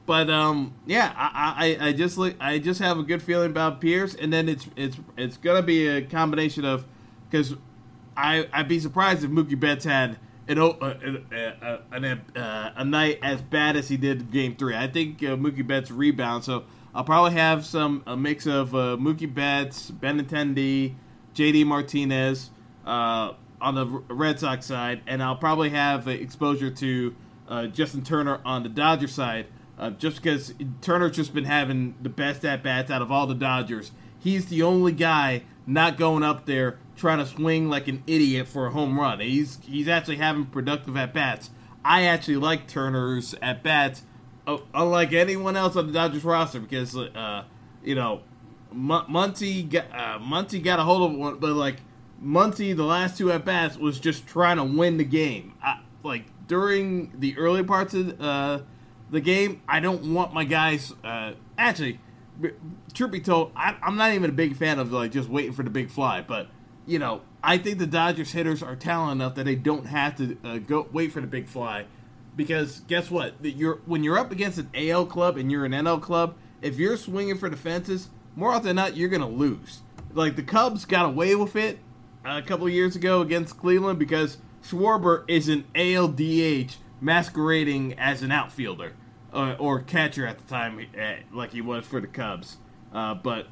But 0.06 0.30
um, 0.30 0.74
yeah, 0.86 1.12
I, 1.16 1.76
I, 1.80 1.88
I 1.88 1.92
just 1.92 2.16
look, 2.16 2.36
I 2.40 2.58
just 2.58 2.80
have 2.80 2.98
a 2.98 3.02
good 3.02 3.22
feeling 3.22 3.50
about 3.50 3.80
Pearce, 3.80 4.14
and 4.14 4.32
then 4.32 4.48
it's 4.48 4.66
it's 4.74 4.96
it's 5.18 5.36
gonna 5.36 5.60
be 5.60 5.86
a 5.86 6.00
combination 6.00 6.64
of 6.64 6.86
because 7.28 7.54
I 8.16 8.48
I'd 8.50 8.68
be 8.68 8.80
surprised 8.80 9.22
if 9.22 9.30
Mookie 9.30 9.58
Betts 9.58 9.84
had 9.84 10.18
an, 10.46 10.58
uh, 10.58 10.72
a, 10.80 11.22
a, 11.30 11.80
a, 11.92 12.72
a, 12.76 12.84
night 12.86 13.18
as 13.22 13.42
bad 13.42 13.76
as 13.76 13.88
he 13.90 13.98
did 13.98 14.30
Game 14.30 14.56
Three. 14.56 14.74
I 14.74 14.86
think 14.86 15.22
uh, 15.22 15.36
Mookie 15.36 15.66
Betts 15.66 15.90
rebound, 15.90 16.42
so 16.42 16.64
I'll 16.98 17.04
probably 17.04 17.34
have 17.34 17.64
some 17.64 18.02
a 18.08 18.16
mix 18.16 18.44
of 18.44 18.74
uh, 18.74 18.96
Mookie 18.98 19.32
Betts, 19.32 19.88
Ben 19.88 20.20
Benintendi, 20.20 20.96
JD 21.32 21.64
Martinez 21.64 22.50
uh, 22.84 23.34
on 23.60 23.76
the 23.76 23.86
Red 23.86 24.40
Sox 24.40 24.66
side, 24.66 25.02
and 25.06 25.22
I'll 25.22 25.36
probably 25.36 25.70
have 25.70 26.08
exposure 26.08 26.70
to 26.72 27.14
uh, 27.46 27.66
Justin 27.68 28.02
Turner 28.02 28.40
on 28.44 28.64
the 28.64 28.68
Dodger 28.68 29.06
side. 29.06 29.46
Uh, 29.78 29.90
just 29.90 30.20
because 30.20 30.54
Turner's 30.80 31.14
just 31.14 31.32
been 31.32 31.44
having 31.44 31.94
the 32.02 32.08
best 32.08 32.44
at 32.44 32.64
bats 32.64 32.90
out 32.90 33.00
of 33.00 33.12
all 33.12 33.28
the 33.28 33.34
Dodgers. 33.36 33.92
He's 34.18 34.46
the 34.46 34.62
only 34.62 34.90
guy 34.90 35.44
not 35.68 35.98
going 35.98 36.24
up 36.24 36.46
there 36.46 36.80
trying 36.96 37.18
to 37.18 37.26
swing 37.26 37.68
like 37.68 37.86
an 37.86 38.02
idiot 38.08 38.48
for 38.48 38.66
a 38.66 38.70
home 38.72 38.98
run. 38.98 39.20
He's 39.20 39.60
he's 39.62 39.86
actually 39.86 40.16
having 40.16 40.46
productive 40.46 40.96
at 40.96 41.14
bats. 41.14 41.50
I 41.84 42.02
actually 42.06 42.38
like 42.38 42.66
Turner's 42.66 43.36
at 43.40 43.62
bats, 43.62 44.02
unlike 44.74 45.12
anyone 45.12 45.56
else 45.56 45.76
on 45.76 45.86
the 45.86 45.92
Dodgers 45.92 46.24
roster, 46.24 46.60
because 46.60 46.96
uh, 46.96 47.44
you 47.82 47.94
know 47.94 48.22
M- 48.70 48.88
Muncy 48.88 49.68
got 49.68 49.86
uh, 49.92 50.58
got 50.60 50.78
a 50.78 50.82
hold 50.82 51.10
of 51.10 51.16
one, 51.16 51.38
but 51.38 51.52
like 51.52 51.76
Muncy, 52.22 52.76
the 52.76 52.84
last 52.84 53.18
two 53.18 53.30
at 53.32 53.44
bats 53.44 53.76
was 53.76 54.00
just 54.00 54.26
trying 54.26 54.56
to 54.56 54.64
win 54.64 54.96
the 54.96 55.04
game. 55.04 55.54
I, 55.62 55.80
like 56.02 56.24
during 56.46 57.12
the 57.18 57.36
early 57.38 57.62
parts 57.62 57.94
of 57.94 58.20
uh, 58.20 58.60
the 59.10 59.20
game, 59.20 59.62
I 59.68 59.80
don't 59.80 60.14
want 60.14 60.32
my 60.32 60.44
guys. 60.44 60.92
Uh, 61.04 61.32
actually, 61.56 62.00
truth 62.94 63.10
be 63.10 63.20
told, 63.20 63.52
I, 63.56 63.76
am 63.82 63.96
not 63.96 64.12
even 64.12 64.30
a 64.30 64.34
big 64.34 64.56
fan 64.56 64.78
of 64.78 64.92
like 64.92 65.12
just 65.12 65.28
waiting 65.28 65.52
for 65.52 65.62
the 65.62 65.70
big 65.70 65.90
fly. 65.90 66.20
But 66.20 66.48
you 66.86 66.98
know, 66.98 67.22
I 67.42 67.58
think 67.58 67.78
the 67.78 67.86
Dodgers 67.86 68.32
hitters 68.32 68.62
are 68.62 68.76
talented 68.76 69.22
enough 69.22 69.34
that 69.36 69.44
they 69.44 69.54
don't 69.54 69.86
have 69.86 70.16
to 70.16 70.36
uh, 70.44 70.58
go 70.58 70.86
wait 70.92 71.12
for 71.12 71.20
the 71.20 71.26
big 71.26 71.48
fly. 71.48 71.86
Because 72.38 72.82
guess 72.86 73.10
what? 73.10 73.34
You're 73.42 73.80
when 73.84 74.04
you're 74.04 74.16
up 74.16 74.30
against 74.30 74.58
an 74.58 74.70
AL 74.72 75.06
club 75.06 75.36
and 75.36 75.50
you're 75.50 75.64
an 75.64 75.72
NL 75.72 76.00
club, 76.00 76.36
if 76.62 76.78
you're 76.78 76.96
swinging 76.96 77.36
for 77.36 77.50
the 77.50 77.56
fences, 77.56 78.10
more 78.36 78.52
often 78.52 78.68
than 78.68 78.76
not, 78.76 78.96
you're 78.96 79.08
gonna 79.08 79.28
lose. 79.28 79.80
Like 80.14 80.36
the 80.36 80.44
Cubs 80.44 80.84
got 80.84 81.04
away 81.04 81.34
with 81.34 81.56
it 81.56 81.80
a 82.24 82.40
couple 82.40 82.68
years 82.68 82.94
ago 82.94 83.22
against 83.22 83.58
Cleveland 83.58 83.98
because 83.98 84.38
Schwarber 84.62 85.24
is 85.26 85.48
an 85.48 85.64
ALDH 85.74 86.76
masquerading 87.00 87.98
as 87.98 88.22
an 88.22 88.30
outfielder 88.30 88.92
uh, 89.32 89.56
or 89.58 89.80
catcher 89.80 90.24
at 90.24 90.38
the 90.38 90.44
time, 90.44 90.86
uh, 90.96 91.14
like 91.32 91.50
he 91.50 91.60
was 91.60 91.86
for 91.86 92.00
the 92.00 92.06
Cubs. 92.06 92.58
Uh, 92.92 93.14
but 93.14 93.48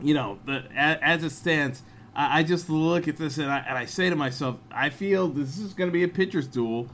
you 0.00 0.14
know, 0.14 0.38
the, 0.46 0.62
as, 0.76 0.98
as 1.02 1.24
it 1.24 1.30
stands, 1.30 1.82
I, 2.14 2.38
I, 2.38 2.42
just 2.44 2.70
look 2.70 3.08
at 3.08 3.16
this 3.16 3.38
and 3.38 3.50
I, 3.50 3.58
and 3.58 3.76
I 3.76 3.86
say 3.86 4.08
to 4.08 4.16
myself, 4.16 4.56
I 4.70 4.90
feel 4.90 5.26
this 5.26 5.58
is 5.58 5.74
going 5.74 5.88
to 5.88 5.92
be 5.92 6.04
a 6.04 6.08
pitcher's 6.08 6.46
duel, 6.46 6.88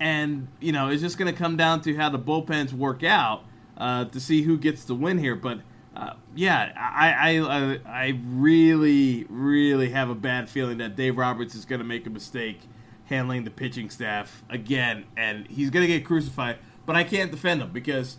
and 0.00 0.48
you 0.60 0.72
know, 0.72 0.88
it's 0.88 1.02
just 1.02 1.18
going 1.18 1.32
to 1.32 1.38
come 1.38 1.56
down 1.56 1.80
to 1.82 1.94
how 1.96 2.08
the 2.08 2.18
bullpens 2.18 2.72
work 2.72 3.02
out 3.02 3.44
uh, 3.76 4.06
to 4.06 4.20
see 4.20 4.42
who 4.42 4.58
gets 4.58 4.84
the 4.84 4.94
win 4.94 5.18
here. 5.18 5.34
But 5.36 5.60
uh, 5.96 6.14
yeah, 6.34 6.72
I, 6.76 7.38
I 7.38 7.80
I 7.86 8.20
really 8.24 9.26
really 9.28 9.90
have 9.90 10.10
a 10.10 10.14
bad 10.14 10.48
feeling 10.48 10.78
that 10.78 10.96
Dave 10.96 11.16
Roberts 11.16 11.54
is 11.54 11.64
going 11.64 11.80
to 11.80 11.84
make 11.84 12.06
a 12.06 12.10
mistake 12.10 12.60
handling 13.06 13.44
the 13.44 13.50
pitching 13.50 13.90
staff 13.90 14.44
again, 14.48 15.04
and 15.16 15.46
he's 15.48 15.70
going 15.70 15.86
to 15.86 15.92
get 15.92 16.04
crucified. 16.04 16.58
But 16.86 16.96
I 16.96 17.04
can't 17.04 17.30
defend 17.30 17.62
him 17.62 17.70
because 17.70 18.16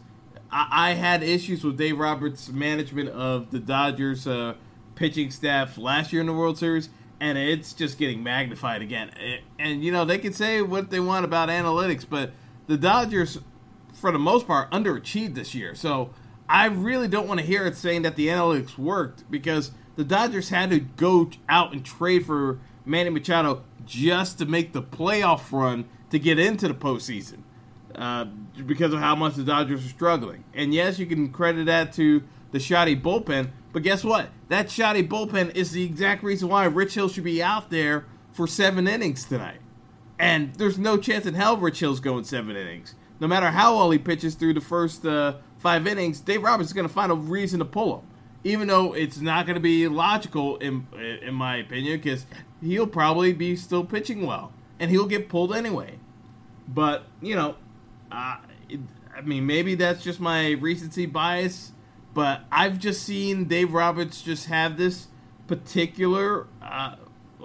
I, 0.51 0.91
I 0.91 0.94
had 0.94 1.24
issues 1.24 1.63
with 1.63 1.77
Dave 1.77 2.00
Roberts' 2.00 2.50
management 2.50 3.10
of 3.10 3.51
the 3.51 3.60
Dodgers 3.60 4.25
uh, 4.25 4.55
pitching 4.96 5.32
staff 5.32 5.77
last 5.77 6.13
year 6.13 6.22
in 6.22 6.27
the 6.27 6.34
World 6.34 6.58
Series, 6.58 6.89
and 7.19 7.38
it's 7.38 7.74
just 7.74 7.98
getting 7.98 8.24
magnified 8.24 8.81
again. 8.81 9.12
And, 9.57 9.84
you 9.84 9.91
know, 9.91 10.05
they 10.05 10.17
can 10.17 10.34
say 10.34 10.62
what 10.62 10.89
they 10.89 11.00
want 11.00 11.25
about 11.25 11.50
analytics, 11.50 12.05
but 12.07 12.31
the 12.67 12.77
Dodgers, 12.77 13.39
for 13.93 14.12
the 14.12 14.19
most 14.19 14.48
part, 14.48 14.72
underachieved 14.72 15.36
this 15.36 15.55
year. 15.55 15.75
So 15.75 16.12
I 16.50 16.65
really 16.65 17.07
don't 17.07 17.27
want 17.27 17.39
to 17.39 17.45
hear 17.45 17.65
it 17.65 17.75
saying 17.75 18.03
that 18.03 18.15
the 18.15 18.27
analytics 18.27 18.77
worked 18.77 19.29
because 19.31 19.72
the 19.95 20.03
Dodgers 20.03 20.50
had 20.50 20.69
to 20.72 20.79
go 20.79 21.29
out 21.48 21.74
and 21.74 21.86
trade 21.86 22.25
for 22.25 22.60
Manny 22.86 23.10
Machado 23.10 23.63
just 23.86 24.38
to 24.39 24.45
make 24.45 24.74
the 24.74 24.81
playoff 24.81 25.51
run 25.51 25.86
to 26.10 26.19
get 26.19 26.38
into 26.38 26.67
the 26.67 26.74
postseason 26.74 27.39
uh, 27.95 28.25
because 28.65 28.93
of 28.93 29.00
how 29.00 29.15
much 29.15 29.36
the 29.36 29.43
Dodgers 29.43 29.86
are 29.86 29.89
struggling. 29.89 30.43
And 30.53 30.74
yes, 30.74 31.00
you 31.00 31.05
can 31.05 31.31
credit 31.31 31.65
that 31.65 31.93
to 31.93 32.24
the 32.51 32.60
shoddy 32.60 32.95
bullpen, 32.95 33.50
but 33.75 33.84
guess 33.84 34.05
what? 34.05 34.29
That 34.48 34.72
shoddy 34.72 35.05
bullpen 35.05 35.53
is 35.53 35.72
the 35.72 35.84
exact 35.84 36.24
reason 36.24 36.48
why 36.48 36.63
Rich 36.63 36.94
Hill 36.94 37.10
should 37.10 37.25
be 37.25 37.44
out 37.44 37.70
there 37.70 38.05
for 38.32 38.48
seven 38.48 38.88
innings 38.88 39.25
tonight. 39.25 39.60
And 40.17 40.55
there's 40.55 40.77
no 40.77 40.96
chance 40.96 41.25
in 41.25 41.34
hell 41.34 41.58
Rich 41.58 41.82
Hill's 41.82 42.00
going 42.00 42.24
seven 42.24 42.55
innings. 42.55 42.96
No 43.20 43.27
matter 43.27 43.48
how 43.48 43.75
well 43.75 43.91
he 43.91 44.00
pitches 44.00 44.36
through 44.36 44.53
the 44.53 44.62
first 44.62 45.05
uh, 45.05 45.34
five 45.58 45.86
innings, 45.88 46.22
Dave 46.22 46.41
Roberts 46.41 46.70
is 46.70 46.74
going 46.74 46.88
to 46.88 46.94
find 46.94 47.12
a 47.12 47.15
reason 47.15 47.60
to 47.60 47.65
pull 47.65 48.00
him. 48.00 48.08
Even 48.46 48.70
though 48.70 48.94
it's 48.94 49.20
not 49.20 49.46
going 49.46 49.55
to 49.55 49.62
be 49.62 49.89
logical, 49.89 50.55
in, 50.60 50.88
in 51.22 51.34
my 51.34 51.58
opinion, 51.58 52.00
because 52.00 52.25
he'll 52.62 52.88
probably 52.88 53.34
be 53.34 53.58
still 53.58 53.84
pitching 53.84 54.25
well. 54.25 54.53
And 54.79 54.89
he'll 54.89 55.05
get 55.05 55.27
pulled 55.27 55.53
anyway. 55.53 56.00
But, 56.65 57.03
you 57.22 57.36
know, 57.36 57.55
uh, 58.10 58.38
it, 58.70 58.79
I 59.13 59.20
mean, 59.20 59.46
maybe 59.46 59.75
that's 59.75 60.01
just 60.01 60.22
my 60.22 60.51
recency 60.51 61.05
bias, 61.05 61.74
but 62.15 62.45
I've 62.50 62.79
just 62.79 63.03
seen 63.03 63.43
Dave 63.45 63.74
Roberts 63.74 64.22
just 64.22 64.45
have 64.45 64.77
this 64.77 65.07
particular 65.48 66.48
uh, 66.62 66.95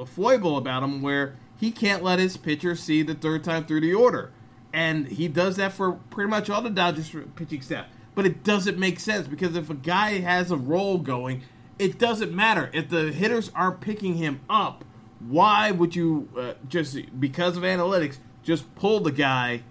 foible 0.06 0.56
about 0.56 0.84
him 0.84 1.02
where 1.02 1.34
he 1.58 1.72
can't 1.72 2.04
let 2.04 2.20
his 2.20 2.36
pitcher 2.36 2.76
see 2.76 3.02
the 3.02 3.14
third 3.14 3.42
time 3.42 3.66
through 3.66 3.80
the 3.80 3.92
order. 3.92 4.30
And 4.72 5.08
he 5.08 5.26
does 5.26 5.56
that 5.56 5.72
for 5.72 5.94
pretty 6.10 6.30
much 6.30 6.48
all 6.48 6.62
the 6.62 6.70
Dodgers 6.70 7.14
pitching 7.34 7.60
staff. 7.62 7.86
But 8.14 8.26
it 8.26 8.44
doesn't 8.44 8.78
make 8.78 9.00
sense 9.00 9.26
because 9.26 9.56
if 9.56 9.68
a 9.70 9.74
guy 9.74 10.20
has 10.20 10.52
a 10.52 10.56
role 10.56 10.98
going, 10.98 11.42
it 11.80 11.98
doesn't 11.98 12.32
matter. 12.32 12.70
If 12.72 12.90
the 12.90 13.10
hitters 13.10 13.50
aren't 13.56 13.80
picking 13.80 14.14
him 14.14 14.40
up, 14.48 14.84
why 15.18 15.72
would 15.72 15.96
you 15.96 16.28
uh, 16.38 16.52
just, 16.68 16.96
because 17.18 17.56
of 17.56 17.64
analytics, 17.64 18.18
just 18.44 18.72
pull 18.76 19.00
the 19.00 19.10
guy 19.10 19.64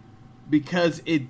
because 0.49 1.01
it 1.05 1.23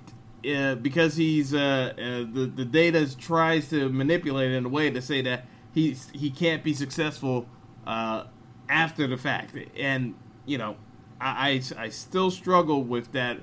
uh, 0.46 0.74
because 0.76 1.16
he's 1.16 1.52
uh, 1.52 1.92
uh, 1.92 1.96
the 2.32 2.50
the 2.54 2.64
data 2.64 3.16
tries 3.16 3.68
to 3.68 3.88
manipulate 3.88 4.52
in 4.52 4.64
a 4.64 4.68
way 4.68 4.90
to 4.90 5.02
say 5.02 5.20
that 5.22 5.46
he's 5.72 6.08
he 6.12 6.30
can't 6.30 6.64
be 6.64 6.72
successful 6.72 7.46
uh, 7.86 8.24
after 8.68 9.06
the 9.06 9.16
fact, 9.16 9.54
and 9.76 10.14
you 10.46 10.56
know 10.56 10.76
I, 11.20 11.62
I, 11.76 11.84
I 11.84 11.88
still 11.90 12.30
struggle 12.30 12.82
with 12.82 13.12
that 13.12 13.40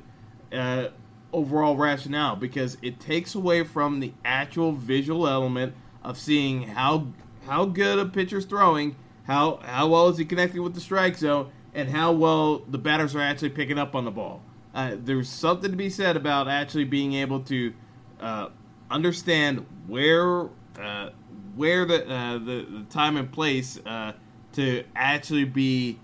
overall 1.33 1.75
rationale 1.75 2.35
because 2.35 2.77
it 2.81 2.99
takes 2.99 3.35
away 3.35 3.63
from 3.63 3.99
the 3.99 4.13
actual 4.23 4.71
visual 4.71 5.27
element 5.27 5.73
of 6.03 6.17
seeing 6.17 6.63
how 6.63 7.07
how 7.45 7.65
good 7.65 7.99
a 7.99 8.05
pitcher's 8.05 8.45
throwing, 8.45 8.95
how 9.25 9.57
how 9.63 9.87
well 9.87 10.09
is 10.09 10.17
he 10.17 10.25
connecting 10.25 10.63
with 10.63 10.73
the 10.73 10.81
strike 10.81 11.17
zone, 11.17 11.51
and 11.73 11.89
how 11.89 12.11
well 12.11 12.59
the 12.59 12.77
batters 12.77 13.15
are 13.15 13.21
actually 13.21 13.49
picking 13.49 13.77
up 13.77 13.93
on 13.93 14.05
the 14.05 14.11
ball. 14.11 14.41
Uh, 14.77 14.95
there's 14.95 15.27
something 15.27 15.71
to 15.71 15.75
be 15.75 15.89
said 15.89 16.15
about 16.15 16.47
actually 16.47 16.83
being 16.83 17.13
able 17.13 17.39
to 17.39 17.73
uh, 18.19 18.47
understand 18.91 19.65
where 19.87 20.49
uh, 20.79 21.09
where 21.55 21.83
the, 21.83 22.07
uh, 22.07 22.33
the, 22.33 22.67
the 22.69 22.85
time 22.87 23.17
and 23.17 23.31
place 23.31 23.79
uh, 23.87 24.13
to 24.53 24.83
actually 24.95 25.45
be 25.45 25.99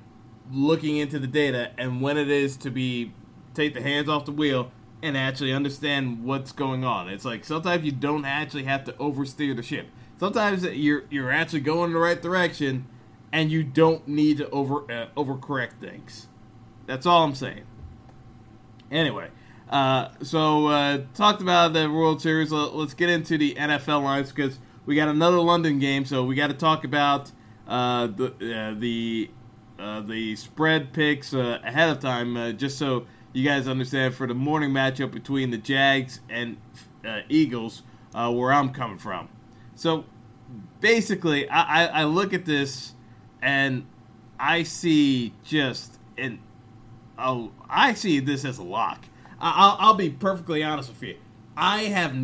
looking 0.52 0.98
into 0.98 1.20
the 1.20 1.28
data 1.28 1.70
and 1.78 2.02
when 2.02 2.18
it 2.18 2.32
is 2.32 2.58
to 2.58 2.72
be 2.72 3.14
take 3.54 3.76
the 3.76 3.82
hands 3.82 4.10
off 4.10 4.26
the 4.26 4.32
wheel 4.32 4.72
and 5.04 5.16
actually 5.16 5.54
understand 5.54 6.24
what's 6.24 6.52
going 6.52 6.84
on. 6.84 7.08
It's 7.10 7.26
like 7.26 7.46
sometimes 7.46 7.86
you 7.86 7.92
don't 7.92 8.26
actually 8.26 8.64
have 8.64 8.86
to 8.86 8.94
oversteer 8.94 9.56
the 9.56 9.62
ship. 9.62 9.86
Sometimes 10.20 10.64
you're 10.64 11.04
you're 11.12 11.30
actually 11.30 11.60
going 11.60 11.92
in 11.92 11.94
the 11.94 12.00
right 12.00 12.20
direction 12.20 12.88
and 13.32 13.52
you 13.52 13.64
don't 13.64 14.08
need 14.08 14.38
to 14.38 14.50
over 14.50 14.92
uh, 14.92 15.10
overcorrect 15.16 15.80
things. 15.80 16.26
That's 16.88 17.06
all 17.06 17.24
I'm 17.24 17.36
saying. 17.36 17.66
Anyway, 18.94 19.28
uh, 19.70 20.10
so 20.22 20.68
uh, 20.68 21.00
talked 21.16 21.42
about 21.42 21.74
the 21.74 21.90
World 21.90 22.22
Series. 22.22 22.52
Let's 22.52 22.94
get 22.94 23.10
into 23.10 23.40
the 23.40 23.56
NFL 23.56 24.04
lines 24.04 24.32
because 24.32 24.60
we 24.86 24.96
got 24.96 25.08
another 25.08 25.38
London 25.38 25.80
game. 25.80 26.06
So 26.06 26.24
we 26.24 26.36
got 26.36 26.48
to 26.48 26.54
talk 26.54 26.84
about 26.84 27.32
uh, 27.68 28.06
the 28.06 28.28
uh, 28.28 28.80
the 28.80 29.32
uh, 29.80 30.02
the 30.02 30.36
spread 30.36 30.94
picks 30.94 31.34
uh, 31.34 31.58
ahead 31.64 31.90
of 31.90 32.00
time, 32.00 32.56
just 32.56 32.78
so 32.78 33.08
you 33.34 33.44
guys 33.44 33.68
understand 33.68 34.14
for 34.14 34.28
the 34.28 34.36
morning 34.36 34.70
matchup 34.70 35.10
between 35.10 35.50
the 35.50 35.58
Jags 35.58 36.20
and 36.30 36.58
Eagles, 37.28 37.82
where 38.14 38.54
I'm 38.54 38.70
coming 38.70 39.00
from. 39.00 39.28
So 39.74 40.06
basically, 40.82 41.50
I, 41.50 41.86
I, 41.86 41.86
I 41.86 42.04
look 42.04 42.32
at 42.32 42.46
this 42.46 42.94
and 43.42 43.88
I 44.40 44.62
see 44.62 45.34
just 45.44 45.98
an 46.16 46.40
oh, 47.24 47.52
I 47.70 47.94
see 47.94 48.20
this 48.20 48.46
as 48.46 48.58
a 48.58 48.64
lock. 48.64 49.06
I'll, 49.40 49.78
I'll 49.80 49.94
be 49.94 50.10
perfectly 50.10 50.64
honest 50.64 50.90
with 50.90 51.02
you. 51.04 51.18
I 51.58 51.84
have 51.84 52.16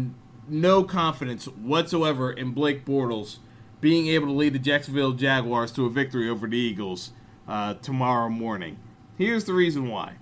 no 0.47 0.83
confidence 0.83 1.45
whatsoever 1.45 2.31
in 2.31 2.51
Blake 2.51 2.85
Bortles 2.85 3.37
being 3.81 4.07
able 4.07 4.27
to 4.27 4.33
lead 4.33 4.53
the 4.53 4.59
Jacksonville 4.59 5.13
Jaguars 5.13 5.71
to 5.73 5.85
a 5.85 5.89
victory 5.89 6.29
over 6.29 6.47
the 6.47 6.57
Eagles 6.57 7.11
uh, 7.47 7.75
tomorrow 7.75 8.29
morning. 8.29 8.77
Here's 9.17 9.45
the 9.45 9.53
reason 9.53 9.89
why. 9.89 10.13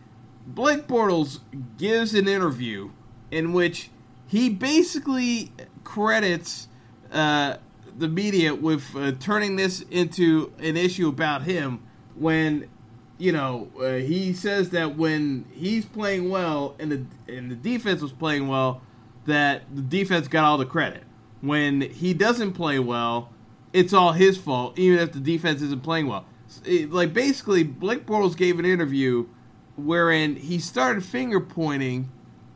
Blake 0.46 0.88
Bortles 0.88 1.40
gives 1.78 2.14
an 2.14 2.28
interview 2.28 2.92
in 3.32 3.54
which 3.54 3.90
he 4.28 4.50
basically 4.50 5.52
credits 5.84 6.68
uh, 7.12 7.58
the 7.98 8.08
media 8.08 8.54
with 8.54 8.96
uh, 8.96 9.14
turning 9.20 9.56
this 9.56 9.82
into 9.90 10.54
an 10.60 10.78
issue 10.78 11.08
about 11.08 11.44
him 11.44 11.84
when 12.16 12.70
you 13.18 13.32
know 13.32 13.70
uh, 13.80 13.94
he 13.94 14.34
says 14.34 14.70
that 14.72 14.96
when 14.96 15.46
he's 15.52 15.86
playing 15.86 16.30
well 16.30 16.76
and 16.80 16.92
the 16.92 17.06
and 17.32 17.52
the 17.52 17.56
defense 17.56 18.02
was 18.02 18.12
playing 18.12 18.48
well 18.48 18.82
that 19.26 19.64
the 19.74 19.82
defense 19.82 20.28
got 20.28 20.44
all 20.44 20.58
the 20.58 20.66
credit 20.66 21.04
when 21.42 21.82
he 21.82 22.14
doesn't 22.14 22.54
play 22.54 22.80
well 22.80 23.32
it's 23.74 23.94
all 23.94 24.14
his 24.14 24.38
fault 24.38 24.78
even 24.78 25.00
if 25.00 25.12
the 25.12 25.20
defense 25.20 25.62
isn't 25.62 25.84
playing 25.84 26.08
well 26.08 26.26
it, 26.66 26.92
like 26.92 27.14
basically 27.14 27.64
Blake 27.64 28.06
Bortles 28.06 28.38
gave 28.38 28.60
an 28.60 28.66
interview 28.66 29.28
wherein 29.76 30.36
he 30.36 30.60
started 30.60 31.04
finger 31.04 31.40
pointing 31.40 32.10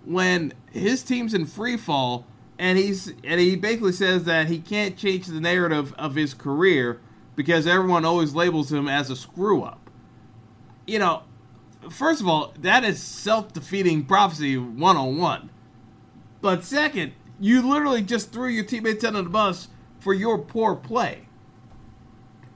when 0.05 0.53
his 0.71 1.03
team's 1.03 1.33
in 1.33 1.45
free 1.45 1.77
fall 1.77 2.25
and 2.57 2.77
he's 2.77 3.13
and 3.23 3.39
he 3.39 3.55
basically 3.55 3.91
says 3.91 4.23
that 4.25 4.47
he 4.47 4.59
can't 4.59 4.97
change 4.97 5.27
the 5.27 5.39
narrative 5.39 5.93
of 5.97 6.15
his 6.15 6.33
career 6.33 7.01
because 7.35 7.65
everyone 7.65 8.05
always 8.05 8.35
labels 8.35 8.71
him 8.71 8.87
as 8.87 9.09
a 9.09 9.15
screw 9.15 9.63
up. 9.63 9.80
You 10.85 10.99
know, 10.99 11.23
first 11.89 12.21
of 12.21 12.27
all, 12.27 12.53
that 12.59 12.83
is 12.83 13.01
self-defeating 13.01 14.05
prophecy 14.05 14.57
101. 14.57 15.49
But 16.41 16.63
second, 16.63 17.13
you 17.39 17.67
literally 17.67 18.01
just 18.01 18.31
threw 18.31 18.47
your 18.47 18.65
teammates 18.65 19.03
under 19.03 19.21
the 19.21 19.29
bus 19.29 19.67
for 19.99 20.13
your 20.13 20.37
poor 20.37 20.75
play. 20.75 21.27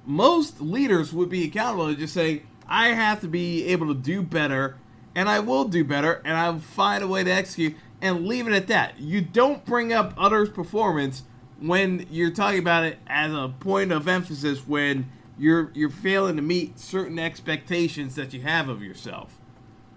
Most 0.05 0.62
leaders 0.62 1.13
would 1.13 1.29
be 1.29 1.44
accountable 1.46 1.88
to 1.88 1.96
just 1.96 2.13
say, 2.13 2.44
I 2.67 2.89
have 2.89 3.22
to 3.22 3.27
be 3.27 3.65
able 3.65 3.88
to 3.88 4.00
do 4.00 4.22
better, 4.22 4.77
and 5.13 5.29
I 5.29 5.39
will 5.39 5.65
do 5.65 5.84
better, 5.84 6.22
and 6.25 6.36
I'll 6.36 6.60
find 6.60 7.03
a 7.03 7.08
way 7.08 7.24
to 7.24 7.32
execute 7.32 7.75
and 8.01 8.27
leave 8.27 8.48
it 8.48 8.53
at 8.53 8.67
that. 8.67 9.00
You 9.00 9.22
don't 9.22 9.65
bring 9.65 9.94
up 9.94 10.13
others' 10.17 10.50
performance 10.50 11.24
when 11.60 12.05
you're 12.10 12.32
talking 12.32 12.60
about 12.60 12.84
it 12.84 12.98
as 13.08 13.32
a 13.34 13.53
point 13.60 13.91
of 13.91 14.08
emphasis 14.08 14.67
when 14.67 15.10
you're 15.38 15.72
you're 15.74 15.89
failing 15.89 16.36
to 16.36 16.42
meet 16.42 16.80
certain 16.80 17.20
expectations 17.20 18.15
that 18.15 18.34
you 18.34 18.42
have 18.42 18.70
of 18.70 18.82
yourself. 18.82 19.39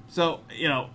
So 0.09 0.41
you 0.55 0.69
know, 0.69 0.91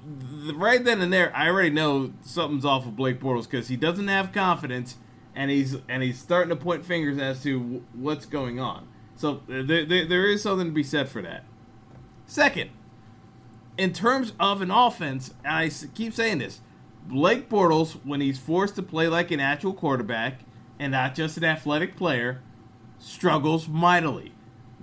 right 0.55 0.83
then 0.83 1.01
and 1.01 1.13
there, 1.13 1.35
I 1.35 1.49
already 1.49 1.69
know 1.69 2.13
something's 2.21 2.65
off 2.65 2.85
of 2.85 2.95
Blake 2.95 3.19
Bortles 3.19 3.49
because 3.49 3.67
he 3.67 3.75
doesn't 3.75 4.07
have 4.07 4.31
confidence, 4.31 4.97
and 5.35 5.51
he's 5.51 5.77
and 5.87 6.03
he's 6.03 6.19
starting 6.19 6.49
to 6.49 6.55
point 6.55 6.85
fingers 6.85 7.17
as 7.17 7.43
to 7.43 7.83
what's 7.93 8.25
going 8.25 8.59
on. 8.59 8.87
So 9.15 9.41
there, 9.47 9.85
there, 9.85 10.05
there 10.05 10.27
is 10.27 10.41
something 10.41 10.67
to 10.67 10.73
be 10.73 10.83
said 10.83 11.07
for 11.07 11.21
that. 11.21 11.45
Second, 12.25 12.71
in 13.77 13.93
terms 13.93 14.33
of 14.39 14.61
an 14.61 14.71
offense, 14.71 15.33
I 15.45 15.69
keep 15.93 16.13
saying 16.13 16.39
this, 16.39 16.61
Blake 17.05 17.49
Bortles, 17.49 17.93
when 18.03 18.21
he's 18.21 18.39
forced 18.39 18.75
to 18.75 18.83
play 18.83 19.07
like 19.07 19.31
an 19.31 19.39
actual 19.39 19.73
quarterback 19.73 20.41
and 20.79 20.91
not 20.91 21.15
just 21.15 21.37
an 21.37 21.43
athletic 21.43 21.95
player, 21.95 22.41
struggles 22.97 23.67
mightily. 23.67 24.32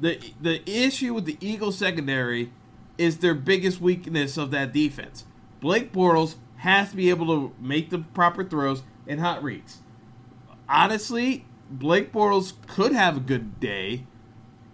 The 0.01 0.19
the 0.41 0.63
issue 0.69 1.15
with 1.15 1.27
the 1.27 1.37
Eagles 1.41 1.77
secondary 1.77 2.53
is 2.97 3.19
their 3.19 3.35
biggest 3.35 3.81
weakness 3.81 4.37
of 4.37 4.51
that 4.51 4.73
defense. 4.73 5.25
Blake 5.61 5.93
Bortles 5.93 6.37
has 6.59 6.91
to 6.91 6.97
be 6.97 7.11
able 7.11 7.27
to 7.27 7.55
make 7.61 7.91
the 7.91 7.99
proper 7.99 8.45
throws 8.45 8.83
and 9.07 9.21
hot 9.21 9.43
reads. 9.43 9.79
Honestly, 10.69 11.45
Blake 11.71 12.13
Bortles 12.13 12.55
could 12.67 12.93
have 12.93 13.17
a 13.17 13.21
good 13.21 13.61
day 13.61 14.07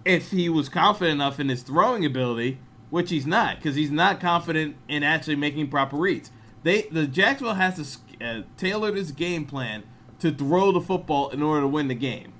if 0.05 0.31
he 0.31 0.49
was 0.49 0.69
confident 0.69 1.15
enough 1.15 1.41
in 1.41 1.49
his 1.49 1.63
throwing 1.63 2.05
ability, 2.05 2.59
which 2.91 3.11
he's 3.11 3.27
not, 3.27 3.57
because 3.57 3.75
he's 3.75 3.91
not 3.91 4.21
confident 4.21 4.77
in 4.89 5.03
actually 5.03 5.37
making 5.37 5.69
proper 5.69 5.97
reads. 5.97 6.31
They 6.63 6.83
the 6.83 7.07
Jacksonville 7.07 7.55
has 7.55 8.01
to 8.19 8.25
uh, 8.25 8.43
tailor 8.57 8.93
this 8.93 9.11
game 9.11 9.45
plan 9.45 9.83
to 10.21 10.33
throw 10.33 10.73
the 10.73 10.81
football 10.81 11.31
in 11.31 11.43
order 11.43 11.63
to 11.63 11.69
win 11.69 11.89
the 11.89 11.95
game. 11.95 12.33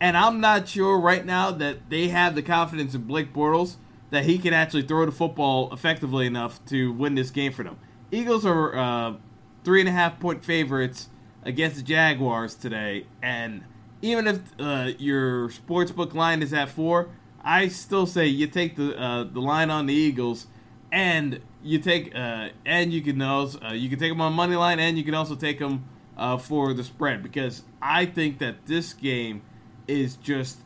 And 0.00 0.16
I'm 0.16 0.40
not 0.40 0.68
sure 0.68 0.98
right 0.98 1.24
now 1.24 1.50
that 1.50 1.90
they 1.90 2.08
have 2.08 2.34
the 2.34 2.42
confidence 2.42 2.94
in 2.94 3.02
Blake 3.02 3.34
Bortles 3.34 3.76
that 4.10 4.24
he 4.24 4.38
can 4.38 4.54
actually 4.54 4.82
throw 4.82 5.06
the 5.06 5.12
football 5.12 5.72
effectively 5.72 6.26
enough 6.26 6.64
to 6.66 6.92
win 6.92 7.14
this 7.14 7.30
game 7.30 7.52
for 7.52 7.62
them. 7.62 7.78
Eagles 8.10 8.44
are 8.46 8.76
uh, 8.76 9.14
three 9.62 9.80
and 9.80 9.88
a 9.88 9.92
half 9.92 10.18
point 10.18 10.44
favorites 10.44 11.08
against 11.44 11.76
the 11.76 11.82
Jaguars 11.82 12.54
today, 12.54 13.06
and 13.22 13.62
even 14.02 14.26
if 14.26 14.40
uh, 14.58 14.92
your 14.98 15.48
sportsbook 15.48 16.14
line 16.14 16.42
is 16.42 16.52
at 16.52 16.68
four, 16.70 17.10
I 17.42 17.68
still 17.68 18.06
say 18.06 18.26
you 18.26 18.46
take 18.46 18.76
the 18.76 18.98
uh, 19.00 19.24
the 19.24 19.40
line 19.40 19.70
on 19.70 19.86
the 19.86 19.94
Eagles, 19.94 20.46
and 20.90 21.40
you 21.62 21.78
take 21.78 22.14
uh, 22.14 22.48
and 22.66 22.92
you 22.92 23.00
can 23.00 23.22
also 23.22 23.60
uh, 23.60 23.72
you 23.72 23.88
can 23.88 23.98
take 23.98 24.10
them 24.10 24.20
on 24.20 24.32
money 24.32 24.56
line, 24.56 24.78
and 24.78 24.98
you 24.98 25.04
can 25.04 25.14
also 25.14 25.36
take 25.36 25.60
them 25.60 25.84
uh, 26.16 26.36
for 26.36 26.74
the 26.74 26.82
spread 26.82 27.22
because 27.22 27.62
I 27.80 28.06
think 28.06 28.38
that 28.38 28.66
this 28.66 28.92
game 28.92 29.42
is 29.90 30.16
just 30.16 30.58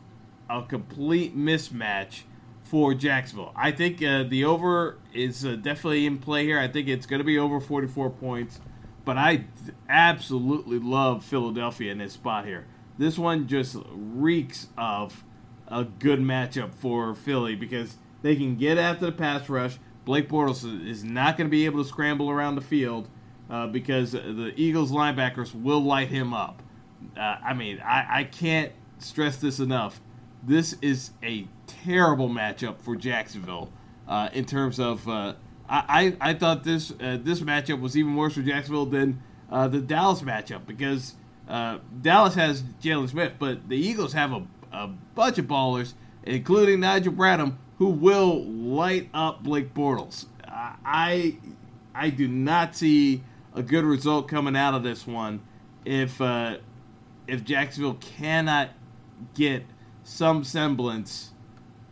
a 0.49 0.63
complete 0.63 1.37
mismatch 1.37 2.23
for 2.63 2.95
Jacksonville. 2.95 3.53
I 3.55 3.71
think 3.71 4.03
uh, 4.03 4.25
the 4.25 4.45
over 4.45 4.99
is 5.13 5.45
uh, 5.45 5.57
definitely 5.57 6.07
in 6.07 6.19
play 6.19 6.45
here. 6.45 6.59
I 6.59 6.69
think 6.69 6.89
it's 6.89 7.07
going 7.07 7.21
to 7.21 7.25
be 7.25 7.39
over 7.39 7.61
44 7.61 8.11
points, 8.11 8.61
but 9.05 9.17
I 9.17 9.45
absolutely 9.89 10.79
love 10.79 11.25
Philadelphia 11.25 11.93
in 11.93 11.99
this 11.99 12.15
spot 12.15 12.47
here. 12.47 12.67
This 12.97 13.19
one 13.19 13.49
just 13.49 13.77
reeks 13.93 14.69
of 14.79 15.25
a 15.69 15.85
good 15.85 16.21
matchup 16.21 16.75
for 16.75 17.15
Philly 17.15 17.55
because 17.55 17.97
they 18.23 18.37
can 18.37 18.57
get 18.57 18.79
after 18.79 19.07
the 19.07 19.13
pass 19.13 19.49
rush. 19.49 19.79
Blake 20.05 20.29
Bortles 20.29 20.65
is 20.87 21.03
not 21.03 21.37
going 21.37 21.49
to 21.49 21.51
be 21.51 21.65
able 21.65 21.83
to 21.83 21.89
scramble 21.89 22.31
around 22.31 22.55
the 22.55 22.61
field 22.61 23.09
uh, 23.51 23.67
because 23.67 24.13
the 24.13 24.53
Eagles 24.57 24.91
linebackers 24.93 25.55
will 25.55 25.83
light 25.83 26.09
him 26.09 26.33
up. 26.33 26.63
Uh, 27.17 27.21
I 27.21 27.55
mean, 27.55 27.81
I, 27.81 28.21
I 28.21 28.25
can't 28.25 28.73
stress 28.99 29.37
this 29.37 29.61
enough. 29.61 30.01
This 30.43 30.77
is 30.83 31.11
a 31.23 31.47
terrible 31.67 32.29
matchup 32.29 32.81
for 32.81 32.97
Jacksonville 32.97 33.71
uh, 34.09 34.29
in 34.33 34.45
terms 34.45 34.79
of. 34.79 35.09
Uh, 35.09 35.35
I, 35.67 36.15
I 36.21 36.35
thought 36.35 36.63
this 36.63 36.93
uh, 36.93 37.19
this 37.23 37.41
matchup 37.41 37.81
was 37.81 37.97
even 37.97 38.17
worse 38.17 38.35
for 38.35 38.43
Jacksonville 38.43 38.85
than 38.85 39.23
uh, 39.51 39.67
the 39.67 39.81
Dallas 39.81 40.21
matchup 40.21 40.67
because 40.67 41.15
Dallas 42.03 42.35
has 42.35 42.63
Jaylon 42.83 43.09
Smith, 43.09 43.33
but 43.39 43.67
the 43.69 43.77
Eagles 43.77 44.13
have 44.13 44.33
a, 44.33 44.43
a 44.73 44.89
bunch 45.15 45.39
of 45.39 45.47
ballers, 45.47 45.95
including 46.23 46.81
Nigel 46.81 47.15
Bradham, 47.15 47.57
who 47.79 47.89
will 47.89 48.45
light 48.45 49.09
up 49.15 49.43
Blake 49.43 49.73
Bortles. 49.73 50.27
I 50.47 51.39
I 51.95 52.11
do 52.11 52.29
not 52.29 52.77
see 52.77 53.23
a 53.55 53.63
good 53.63 53.85
result 53.85 54.29
coming 54.29 54.57
out 54.57 54.75
of 54.75 54.83
this 54.83 55.07
one 55.07 55.41
if 55.85 56.21
uh, 56.21 56.59
if 57.27 57.45
Jacksonville 57.45 57.95
cannot 57.95 58.71
get 59.35 59.65
some 60.03 60.45
semblance 60.45 61.31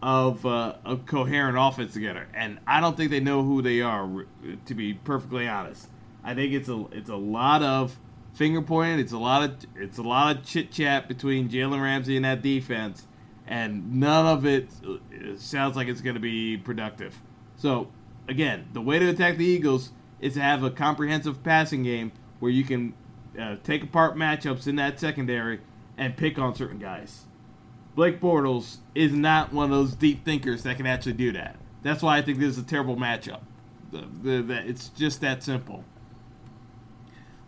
of 0.03 0.45
uh, 0.45 0.75
a 0.85 0.97
coherent 0.97 1.57
offense 1.59 1.93
together. 1.93 2.27
And 2.35 2.59
I 2.67 2.81
don't 2.81 2.97
think 2.97 3.11
they 3.11 3.21
know 3.21 3.43
who 3.45 3.63
they 3.63 3.81
are, 3.81 4.27
to 4.67 4.75
be 4.75 4.95
perfectly 4.95 5.49
honest. 5.49 5.89
I 6.25 6.35
think 6.35 6.53
it's 6.53 6.69
a 6.69 6.85
it's 6.93 7.11
a 7.11 7.17
lot 7.17 7.63
of 7.63 7.99
finger 8.35 8.63
pointing. 8.63 9.01
It's 9.01 9.13
a 9.13 9.19
lot 9.19 9.43
of 9.43 9.57
it's 9.77 9.99
a 9.99 10.03
lot 10.03 10.37
of 10.37 10.45
chit 10.45 10.71
chat 10.71 11.09
between 11.09 11.49
Jalen 11.49 11.83
Ramsey 11.83 12.17
and 12.17 12.25
that 12.25 12.43
defense, 12.43 13.07
and 13.47 13.95
none 13.95 14.27
of 14.27 14.47
it 14.47 14.69
uh, 14.87 14.99
sounds 15.37 15.77
like 15.77 15.89
it's 15.89 16.01
going 16.01 16.15
to 16.15 16.21
be 16.21 16.57
productive. 16.57 17.21
So 17.57 17.89
again, 18.29 18.69
the 18.73 18.81
way 18.81 18.99
to 18.99 19.09
attack 19.09 19.37
the 19.37 19.45
Eagles 19.45 19.91
is 20.21 20.35
to 20.35 20.41
have 20.41 20.63
a 20.63 20.71
comprehensive 20.71 21.43
passing 21.43 21.83
game 21.83 22.13
where 22.39 22.51
you 22.51 22.65
can 22.65 22.95
uh, 23.39 23.57
take 23.65 23.83
apart 23.83 24.17
matchups 24.17 24.67
in 24.67 24.77
that 24.77 25.01
secondary 25.01 25.61
and 26.05 26.17
pick 26.17 26.39
on 26.39 26.55
certain 26.55 26.79
guys. 26.79 27.25
Blake 27.95 28.21
Bortles 28.21 28.79
is 28.95 29.13
not 29.13 29.53
one 29.53 29.65
of 29.65 29.71
those 29.71 29.95
deep 29.95 30.25
thinkers 30.25 30.63
that 30.63 30.77
can 30.77 30.87
actually 30.87 31.13
do 31.13 31.33
that. 31.33 31.57
That's 31.83 32.03
why 32.03 32.19
I 32.19 32.23
think 32.23 32.39
this 32.39 32.57
is 32.57 32.59
a 32.59 32.67
terrible 32.67 32.97
matchup. 32.97 33.41
The, 33.91 34.07
the, 34.23 34.43
the, 34.43 34.69
it's 34.69 34.89
just 34.89 35.21
that 35.21 35.43
simple. 35.43 35.85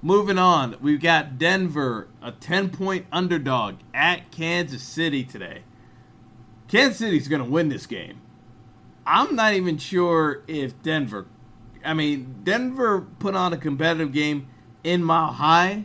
Moving 0.03 0.39
on, 0.39 0.77
we've 0.83 1.01
got 1.01 1.39
Denver, 1.39 2.09
a 2.23 2.33
10 2.33 2.71
point 2.71 3.07
underdog 3.11 3.77
at 3.95 4.31
Kansas 4.31 4.83
City 4.83 5.25
today. 5.25 5.63
Kansas 6.69 6.99
City's 6.99 7.29
going 7.29 7.43
to 7.43 7.51
win 7.51 7.71
this 7.71 7.87
game. 7.87 8.21
I'm 9.07 9.35
not 9.35 9.55
even 9.55 9.79
sure 9.79 10.43
if 10.47 10.81
Denver 10.83 11.27
I 11.85 11.95
mean, 11.95 12.41
Denver 12.43 13.03
put 13.19 13.35
on 13.35 13.53
a 13.53 13.57
competitive 13.57 14.13
game 14.13 14.49
in 14.83 15.05
Mile 15.05 15.33
High, 15.33 15.85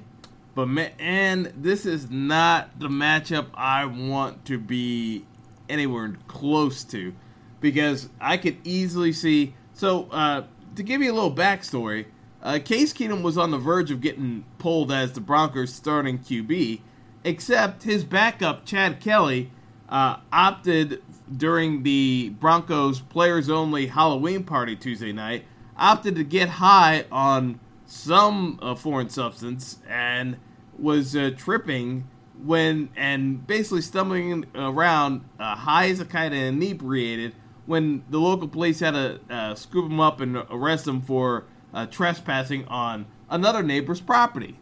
but 0.59 0.67
man, 0.67 1.53
this 1.55 1.85
is 1.85 2.09
not 2.09 2.77
the 2.81 2.89
matchup 2.89 3.47
I 3.53 3.85
want 3.85 4.43
to 4.47 4.57
be 4.57 5.25
anywhere 5.69 6.17
close 6.27 6.83
to 6.85 7.13
because 7.61 8.09
I 8.19 8.35
could 8.35 8.57
easily 8.65 9.13
see. 9.13 9.55
So, 9.73 10.09
uh, 10.11 10.43
to 10.75 10.83
give 10.83 11.01
you 11.01 11.13
a 11.13 11.15
little 11.15 11.33
backstory, 11.33 12.07
uh, 12.43 12.59
Case 12.61 12.91
Keenum 12.91 13.21
was 13.21 13.37
on 13.37 13.51
the 13.51 13.57
verge 13.57 13.89
of 13.89 14.01
getting 14.01 14.43
pulled 14.57 14.91
as 14.91 15.13
the 15.13 15.21
Broncos' 15.21 15.73
starting 15.73 16.19
QB, 16.19 16.81
except 17.23 17.83
his 17.83 18.03
backup, 18.03 18.65
Chad 18.65 18.99
Kelly, 18.99 19.51
uh, 19.87 20.17
opted 20.33 21.01
during 21.37 21.83
the 21.83 22.31
Broncos 22.37 22.99
players 22.99 23.49
only 23.49 23.87
Halloween 23.87 24.43
party 24.43 24.75
Tuesday 24.75 25.13
night, 25.13 25.45
opted 25.77 26.15
to 26.15 26.25
get 26.25 26.49
high 26.49 27.05
on 27.09 27.61
some 27.85 28.59
uh, 28.61 28.75
foreign 28.75 29.09
substance 29.09 29.79
and 29.87 30.35
was 30.81 31.15
uh, 31.15 31.31
tripping 31.35 32.07
when 32.43 32.89
and 32.95 33.45
basically 33.45 33.81
stumbling 33.81 34.45
around 34.55 35.25
uh, 35.39 35.55
high 35.55 35.89
as 35.89 35.99
a 35.99 36.05
kite 36.05 36.31
and 36.31 36.61
inebriated 36.61 37.35
when 37.65 38.03
the 38.09 38.17
local 38.17 38.47
police 38.47 38.79
had 38.79 38.91
to 38.91 39.19
uh, 39.29 39.55
scoop 39.55 39.85
him 39.85 39.99
up 39.99 40.21
and 40.21 40.37
arrest 40.49 40.87
him 40.87 41.01
for 41.01 41.45
uh, 41.73 41.85
trespassing 41.85 42.65
on 42.65 43.05
another 43.29 43.61
neighbor's 43.61 44.01
property. 44.01 44.57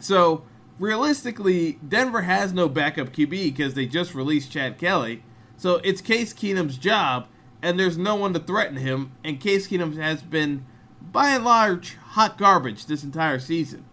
So 0.00 0.44
realistically, 0.78 1.78
Denver 1.86 2.22
has 2.22 2.52
no 2.52 2.68
backup 2.68 3.12
QB 3.12 3.30
because 3.30 3.74
they 3.74 3.86
just 3.86 4.14
released 4.14 4.50
Chad 4.50 4.78
Kelly. 4.78 5.22
So 5.56 5.76
it's 5.84 6.00
Case 6.00 6.32
Keenum's 6.32 6.78
job, 6.78 7.28
and 7.62 7.78
there's 7.78 7.98
no 7.98 8.16
one 8.16 8.32
to 8.32 8.40
threaten 8.40 8.78
him. 8.78 9.12
And 9.22 9.38
Case 9.38 9.68
Keenum 9.68 9.96
has 9.98 10.22
been, 10.22 10.64
by 11.00 11.30
and 11.30 11.44
large, 11.44 11.96
hot 11.96 12.38
garbage 12.38 12.86
this 12.86 13.04
entire 13.04 13.38
season. 13.38 13.84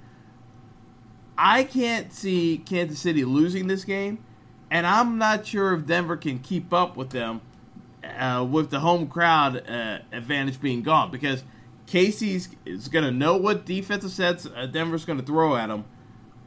I 1.38 1.64
can't 1.64 2.12
see 2.12 2.58
Kansas 2.58 3.00
City 3.00 3.24
losing 3.24 3.68
this 3.68 3.84
game, 3.84 4.24
and 4.72 4.88
I'm 4.88 5.18
not 5.18 5.46
sure 5.46 5.74
if 5.74 5.86
Denver 5.86 6.18
can 6.18 6.40
keep 6.40 6.74
up 6.74 6.98
with 6.98 7.12
them 7.12 7.42
uh, 8.04 8.46
with 8.50 8.72
the 8.72 8.80
home 8.80 9.08
crowd 9.08 9.70
uh, 9.70 10.00
advantage 10.12 10.60
being 10.60 10.82
gone 10.82 11.12
because 11.12 11.44
KC's 11.88 12.50
is 12.66 12.88
going 12.88 13.06
to 13.06 13.12
know 13.12 13.38
what 13.38 13.66
defensive 13.66 14.12
sets 14.12 14.46
uh, 14.46 14.66
Denver's 14.66 15.06
going 15.06 15.20
to 15.20 15.26
throw 15.26 15.56
at 15.56 15.70
him. 15.70 15.86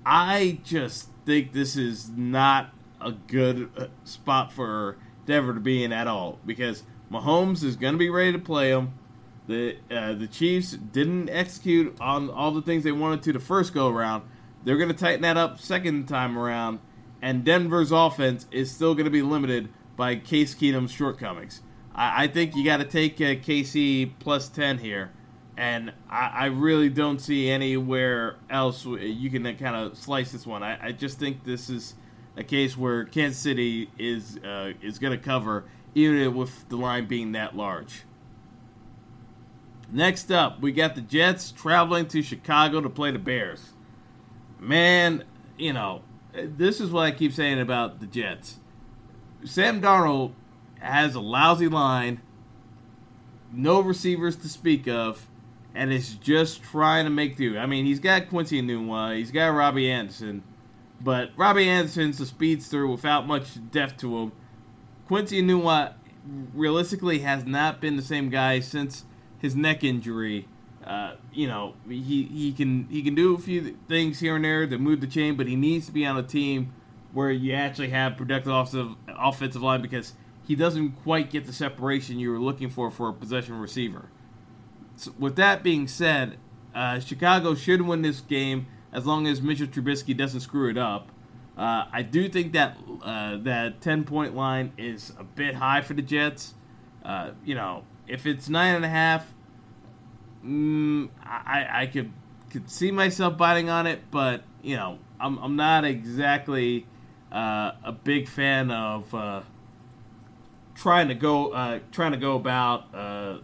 I 0.05 0.59
just 0.65 1.09
think 1.25 1.53
this 1.53 1.77
is 1.77 2.09
not 2.11 2.71
a 3.01 3.13
good 3.13 3.71
uh, 3.77 3.87
spot 4.05 4.53
for 4.53 4.97
Denver 5.27 5.55
to 5.55 5.61
be 5.61 5.85
in 5.85 5.93
at 5.93 6.07
all 6.07 6.39
because 6.45 6.83
Mahomes 7.13 7.63
is 7.63 7.77
going 7.77 7.95
to 7.95 7.99
be 7.99 8.11
ready 8.11 8.33
to 8.33 8.39
play 8.39 8.71
him. 8.71 8.95
The 9.47 9.77
uh, 9.91 10.15
the 10.15 10.27
Chiefs 10.27 10.73
didn't 10.73 11.29
execute 11.29 11.97
on 12.01 12.31
all 12.31 12.53
the 12.53 12.63
things 12.63 12.85
they 12.85 12.93
wanted 12.93 13.23
to 13.25 13.33
the 13.33 13.41
first 13.41 13.73
go 13.73 13.89
around 13.89 14.23
they're 14.65 14.77
going 14.77 14.89
to 14.89 14.95
tighten 14.95 15.23
that 15.23 15.37
up 15.37 15.59
second 15.59 16.07
time 16.07 16.39
around, 16.39 16.81
and 17.23 17.45
Denver's 17.45 17.93
offense 17.93 18.47
is 18.51 18.71
still 18.71 18.95
going 18.95 19.05
to 19.05 19.11
be 19.11 19.23
limited 19.23 19.69
by 19.97 20.17
Case 20.17 20.55
Keenum's 20.55 20.93
shortcomings. 20.93 21.63
I, 21.95 22.25
I 22.25 22.27
think 22.29 22.55
you 22.55 22.65
got 22.65 22.79
to 22.79 22.85
take 22.85 23.21
uh, 23.21 23.41
KC 23.41 24.13
plus 24.19 24.49
10 24.49 24.79
here, 24.79 25.11
and 25.57 25.93
I, 26.09 26.31
I, 26.35 26.47
really 26.47 26.89
don't 26.89 27.21
see 27.21 27.51
anywhere 27.51 28.37
else 28.49 28.85
you 28.85 29.31
can 29.31 29.45
kind 29.57 29.77
of 29.77 29.97
slice 29.97 30.33
this 30.33 30.47
one. 30.47 30.63
I, 30.63 30.89
I, 30.89 30.93
just 30.93 31.19
think 31.19 31.45
this 31.45 31.71
is 31.71 31.95
a 32.37 32.45
case 32.45 32.77
where 32.77 33.05
Kansas 33.05 33.41
City 33.41 33.91
is 33.99 34.39
uh, 34.39 34.73
is 34.83 34.99
going 34.99 35.19
to 35.19 35.23
cover, 35.23 35.65
even 35.95 36.35
with 36.35 36.69
the 36.69 36.77
line 36.77 37.07
being 37.07 37.33
that 37.33 37.57
large. 37.57 38.03
Next 39.93 40.31
up, 40.31 40.61
we 40.61 40.71
got 40.71 40.95
the 40.95 41.01
Jets 41.01 41.51
traveling 41.51 42.07
to 42.09 42.23
Chicago 42.23 42.81
to 42.81 42.89
play 42.89 43.11
the 43.11 43.19
Bears 43.19 43.71
man, 44.61 45.25
you 45.59 45.73
know, 45.73 46.03
this 46.33 46.81
is 46.81 46.91
what 46.91 47.07
I 47.07 47.11
keep 47.11 47.33
saying 47.33 47.61
about 47.61 48.01
the 48.01 48.07
Jets. 48.07 48.59
Sam 49.45 49.81
Darnold 49.81 50.33
has 50.79 51.15
a 51.15 51.21
lousy 51.21 51.69
line, 51.69 52.21
no 53.53 53.81
receivers 53.81 54.37
to 54.37 54.49
speak 54.49 54.87
of, 54.87 55.27
and 55.75 55.93
is 55.93 56.15
just 56.15 56.63
trying 56.63 57.05
to 57.05 57.11
make 57.11 57.37
do. 57.37 57.57
I 57.59 57.67
mean, 57.67 57.85
he's 57.85 58.01
got 58.01 58.29
Quincy 58.29 58.61
Enunwa, 58.61 59.17
he's 59.17 59.31
got 59.31 59.49
Robbie 59.49 59.91
Anderson, 59.91 60.43
but 61.01 61.31
Robbie 61.37 61.69
Anderson's 61.69 62.21
a 62.21 62.27
speedster 62.27 62.87
without 62.87 63.27
much 63.27 63.59
depth 63.71 63.99
to 63.99 64.19
him. 64.19 64.33
Quincy 65.07 65.43
Enunwa 65.43 65.95
realistically 66.55 67.21
has 67.21 67.45
not 67.45 67.81
been 67.81 67.97
the 67.97 68.03
same 68.03 68.29
guy 68.29 68.61
since 68.61 69.05
his 69.39 69.57
neck 69.57 69.83
injury 69.83 70.47
uh, 70.85 71.17
you 71.33 71.47
know, 71.47 71.75
he, 71.87 72.25
he 72.25 72.53
can 72.53 72.87
he 72.91 73.03
can 73.03 73.15
do 73.15 73.35
a 73.35 73.39
few 73.39 73.77
things 73.89 74.21
here 74.21 74.37
and 74.37 74.45
there 74.45 74.67
that 74.67 74.81
move 74.81 75.01
the 75.01 75.07
chain, 75.07 75.37
but 75.37 75.47
he 75.47 75.57
needs 75.57 75.87
to 75.87 75.93
be 75.93 76.07
on 76.07 76.17
a 76.17 76.23
team 76.23 76.73
where 77.13 77.31
you 77.31 77.53
actually 77.53 77.91
have 77.91 78.17
productive 78.17 78.53
offensive 78.53 78.97
offensive 79.09 79.63
line 79.63 79.83
because 79.83 80.15
he 80.47 80.55
doesn't 80.55 80.93
quite 81.03 81.31
get 81.31 81.47
the 81.47 81.53
separation 81.53 82.19
you 82.19 82.31
were 82.31 82.39
looking 82.39 82.71
for 82.71 82.91
for 82.91 83.09
a 83.09 83.13
possession 83.13 83.59
receiver. 83.59 84.09
So 84.97 85.13
with 85.19 85.37
that 85.37 85.63
being 85.63 85.87
said, 85.87 86.39
uh, 86.75 87.01
Chicago 87.01 87.55
should 87.55 87.83
win 87.83 88.03
this 88.03 88.21
game 88.21 88.67
as 88.93 89.07
long 89.07 89.27
as 89.27 89.43
Mitchell 89.43 89.67
Trubisky 89.67 90.17
doesn't 90.17 90.41
screw 90.41 90.71
it 90.71 90.79
up. 90.79 91.11
Uh, 91.59 91.85
I 91.93 92.03
do 92.03 92.29
think 92.29 92.53
that 92.55 92.79
uh, 93.03 93.37
that 93.39 93.83
ten 93.83 94.05
point 94.05 94.35
line 94.35 94.73
is 94.79 95.13
a 95.19 95.25
bit 95.25 95.57
high 95.57 95.83
for 95.83 95.93
the 95.93 96.03
Jets. 96.03 96.55
Uh, 97.05 97.33
you 97.45 97.55
know, 97.55 97.85
if 98.09 98.25
it's 98.25 98.49
nine 98.49 98.75
and 98.77 98.85
a 98.85 98.89
half, 98.89 99.35
mm, 100.45 101.09
I 101.25 101.83
I 101.83 101.87
could 101.87 102.13
could 102.51 102.71
see 102.71 102.91
myself 102.91 103.37
biting 103.37 103.71
on 103.71 103.87
it, 103.87 104.01
but 104.11 104.43
you 104.63 104.77
know, 104.77 104.99
I'm 105.19 105.39
I'm 105.39 105.57
not 105.57 105.85
exactly 105.85 106.87
uh, 107.33 107.73
a 107.85 107.93
big 107.93 108.29
fan 108.29 108.71
of 108.71 109.15
uh, 109.15 109.43
trying 110.75 111.09
to 111.09 111.15
go 111.15 111.53
uh, 111.53 111.81
trying 111.93 112.13
to 112.13 112.19
go 112.19 112.37
about 112.37 112.95
uh, 112.95 113.39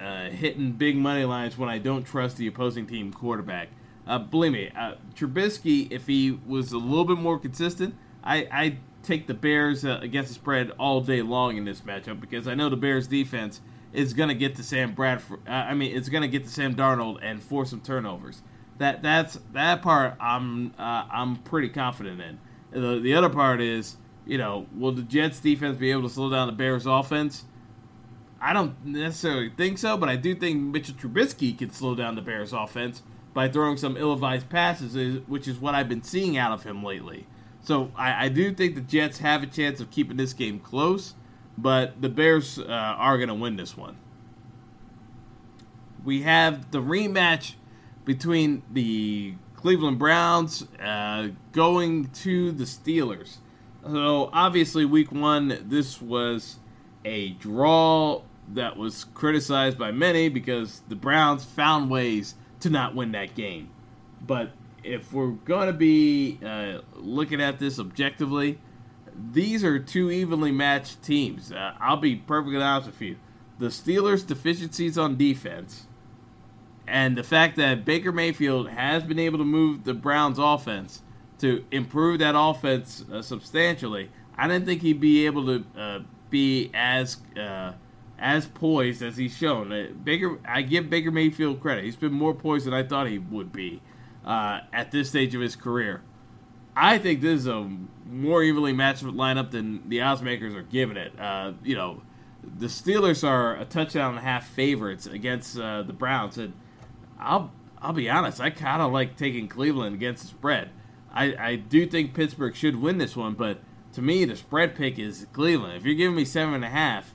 uh, 0.00 0.30
hitting 0.30 0.72
big 0.72 0.96
money 0.96 1.24
lines 1.24 1.58
when 1.58 1.68
I 1.68 1.78
don't 1.78 2.04
trust 2.04 2.36
the 2.36 2.46
opposing 2.46 2.86
team 2.86 3.12
quarterback. 3.12 3.68
Uh, 4.06 4.18
believe 4.18 4.52
me, 4.52 4.70
Trubisky, 5.14 5.90
if 5.92 6.08
he 6.08 6.32
was 6.46 6.72
a 6.72 6.78
little 6.78 7.04
bit 7.04 7.18
more 7.18 7.38
consistent, 7.38 7.94
I 8.24 8.48
I 8.50 8.78
take 9.02 9.26
the 9.26 9.34
Bears 9.34 9.84
against 9.84 10.28
the 10.28 10.34
spread 10.34 10.70
all 10.78 11.00
day 11.00 11.22
long 11.22 11.56
in 11.56 11.64
this 11.64 11.80
matchup 11.80 12.20
because 12.20 12.46
I 12.46 12.54
know 12.54 12.68
the 12.68 12.76
Bears 12.76 13.06
defense 13.08 13.60
is 13.92 14.14
going 14.14 14.28
to 14.28 14.34
get 14.34 14.56
to 14.56 14.62
Sam 14.62 14.94
Bradford. 14.94 15.40
Uh, 15.46 15.50
I 15.50 15.74
mean, 15.74 15.96
it's 15.96 16.08
going 16.08 16.22
to 16.22 16.28
get 16.28 16.44
to 16.44 16.50
Sam 16.50 16.74
Darnold 16.74 17.18
and 17.22 17.42
force 17.42 17.70
some 17.70 17.80
turnovers. 17.80 18.42
That 18.78 19.02
that's 19.02 19.38
that 19.52 19.82
part 19.82 20.16
I'm 20.20 20.72
uh, 20.78 21.04
I'm 21.10 21.36
pretty 21.36 21.68
confident 21.68 22.20
in. 22.20 22.38
The, 22.70 23.00
the 23.00 23.14
other 23.14 23.28
part 23.28 23.60
is, 23.60 23.96
you 24.26 24.38
know, 24.38 24.66
will 24.74 24.92
the 24.92 25.02
Jets 25.02 25.40
defense 25.40 25.76
be 25.76 25.90
able 25.90 26.02
to 26.02 26.08
slow 26.08 26.30
down 26.30 26.46
the 26.46 26.54
Bears 26.54 26.86
offense? 26.86 27.44
I 28.40 28.52
don't 28.52 28.84
necessarily 28.84 29.50
think 29.50 29.78
so, 29.78 29.96
but 29.96 30.08
I 30.08 30.16
do 30.16 30.34
think 30.34 30.60
Mitchell 30.60 30.96
Trubisky 30.96 31.56
can 31.56 31.70
slow 31.70 31.94
down 31.94 32.16
the 32.16 32.22
Bears 32.22 32.52
offense 32.52 33.02
by 33.32 33.48
throwing 33.48 33.76
some 33.76 33.96
ill-advised 33.96 34.48
passes, 34.48 35.20
which 35.28 35.46
is 35.46 35.58
what 35.58 35.74
I've 35.74 35.88
been 35.88 36.02
seeing 36.02 36.36
out 36.36 36.50
of 36.50 36.64
him 36.64 36.82
lately. 36.82 37.26
So 37.60 37.92
I, 37.94 38.24
I 38.24 38.28
do 38.28 38.52
think 38.52 38.74
the 38.74 38.80
Jets 38.80 39.18
have 39.18 39.44
a 39.44 39.46
chance 39.46 39.80
of 39.80 39.90
keeping 39.90 40.16
this 40.16 40.32
game 40.32 40.58
close 40.58 41.14
but 41.56 42.00
the 42.00 42.08
Bears 42.08 42.58
uh, 42.58 42.64
are 42.64 43.16
going 43.16 43.28
to 43.28 43.34
win 43.34 43.56
this 43.56 43.76
one. 43.76 43.96
We 46.04 46.22
have 46.22 46.70
the 46.70 46.80
rematch 46.82 47.54
between 48.04 48.62
the 48.72 49.34
Cleveland 49.54 49.98
Browns 49.98 50.66
uh, 50.80 51.28
going 51.52 52.08
to 52.10 52.50
the 52.52 52.64
Steelers. 52.64 53.36
So, 53.86 54.30
obviously, 54.32 54.84
week 54.84 55.12
one, 55.12 55.58
this 55.68 56.00
was 56.00 56.58
a 57.04 57.30
draw 57.30 58.22
that 58.48 58.76
was 58.76 59.04
criticized 59.14 59.78
by 59.78 59.92
many 59.92 60.28
because 60.28 60.82
the 60.88 60.96
Browns 60.96 61.44
found 61.44 61.90
ways 61.90 62.34
to 62.60 62.70
not 62.70 62.94
win 62.94 63.12
that 63.12 63.34
game. 63.34 63.70
But 64.24 64.50
if 64.84 65.12
we're 65.12 65.30
going 65.30 65.66
to 65.66 65.72
be 65.72 66.38
uh, 66.44 66.78
looking 66.94 67.40
at 67.40 67.58
this 67.58 67.78
objectively, 67.78 68.58
these 69.32 69.64
are 69.64 69.78
two 69.78 70.10
evenly 70.10 70.52
matched 70.52 71.02
teams. 71.02 71.52
Uh, 71.52 71.74
I'll 71.80 71.96
be 71.96 72.16
perfectly 72.16 72.60
honest 72.62 72.88
with 72.88 73.00
you. 73.00 73.16
The 73.58 73.66
Steelers' 73.66 74.26
deficiencies 74.26 74.98
on 74.98 75.16
defense 75.16 75.86
and 76.86 77.16
the 77.16 77.22
fact 77.22 77.56
that 77.56 77.84
Baker 77.84 78.12
Mayfield 78.12 78.68
has 78.70 79.02
been 79.02 79.18
able 79.18 79.38
to 79.38 79.44
move 79.44 79.84
the 79.84 79.94
Browns' 79.94 80.38
offense 80.38 81.02
to 81.38 81.64
improve 81.70 82.18
that 82.20 82.34
offense 82.36 83.04
uh, 83.12 83.22
substantially, 83.22 84.10
I 84.36 84.48
didn't 84.48 84.66
think 84.66 84.82
he'd 84.82 85.00
be 85.00 85.26
able 85.26 85.46
to 85.46 85.64
uh, 85.78 86.00
be 86.30 86.70
as 86.74 87.18
uh, 87.36 87.72
as 88.18 88.46
poised 88.46 89.02
as 89.02 89.16
he's 89.16 89.36
shown. 89.36 89.72
Uh, 89.72 89.88
Baker, 90.04 90.38
I 90.46 90.62
give 90.62 90.88
Baker 90.88 91.10
Mayfield 91.10 91.60
credit. 91.60 91.84
He's 91.84 91.96
been 91.96 92.12
more 92.12 92.34
poised 92.34 92.66
than 92.66 92.74
I 92.74 92.82
thought 92.82 93.08
he 93.08 93.18
would 93.18 93.52
be 93.52 93.80
uh, 94.24 94.60
at 94.72 94.90
this 94.90 95.08
stage 95.08 95.34
of 95.34 95.40
his 95.40 95.56
career. 95.56 96.02
I 96.74 96.98
think 96.98 97.20
this 97.20 97.40
is 97.40 97.46
a 97.46 97.70
more 98.06 98.42
evenly 98.42 98.72
matched 98.72 99.04
lineup 99.04 99.50
than 99.50 99.88
the 99.88 100.00
odds 100.02 100.22
makers 100.22 100.54
are 100.54 100.62
giving 100.62 100.96
it. 100.96 101.18
Uh, 101.18 101.52
you 101.62 101.74
know, 101.74 102.02
the 102.58 102.66
Steelers 102.66 103.26
are 103.26 103.56
a 103.56 103.64
touchdown 103.64 104.10
and 104.10 104.18
a 104.18 104.22
half 104.22 104.48
favorites 104.48 105.06
against 105.06 105.58
uh, 105.58 105.82
the 105.82 105.92
Browns, 105.92 106.38
and 106.38 106.54
I'll 107.18 107.52
I'll 107.80 107.92
be 107.92 108.08
honest, 108.08 108.40
I 108.40 108.50
kind 108.50 108.80
of 108.80 108.92
like 108.92 109.16
taking 109.16 109.48
Cleveland 109.48 109.94
against 109.94 110.22
the 110.22 110.28
spread. 110.28 110.70
I, 111.12 111.34
I 111.36 111.56
do 111.56 111.86
think 111.86 112.14
Pittsburgh 112.14 112.54
should 112.54 112.76
win 112.76 112.98
this 112.98 113.16
one, 113.16 113.34
but 113.34 113.58
to 113.94 114.02
me, 114.02 114.24
the 114.24 114.36
spread 114.36 114.74
pick 114.74 114.98
is 114.98 115.26
Cleveland. 115.32 115.76
If 115.76 115.84
you're 115.84 115.96
giving 115.96 116.16
me 116.16 116.24
seven 116.24 116.54
and 116.54 116.64
a 116.64 116.70
half, 116.70 117.12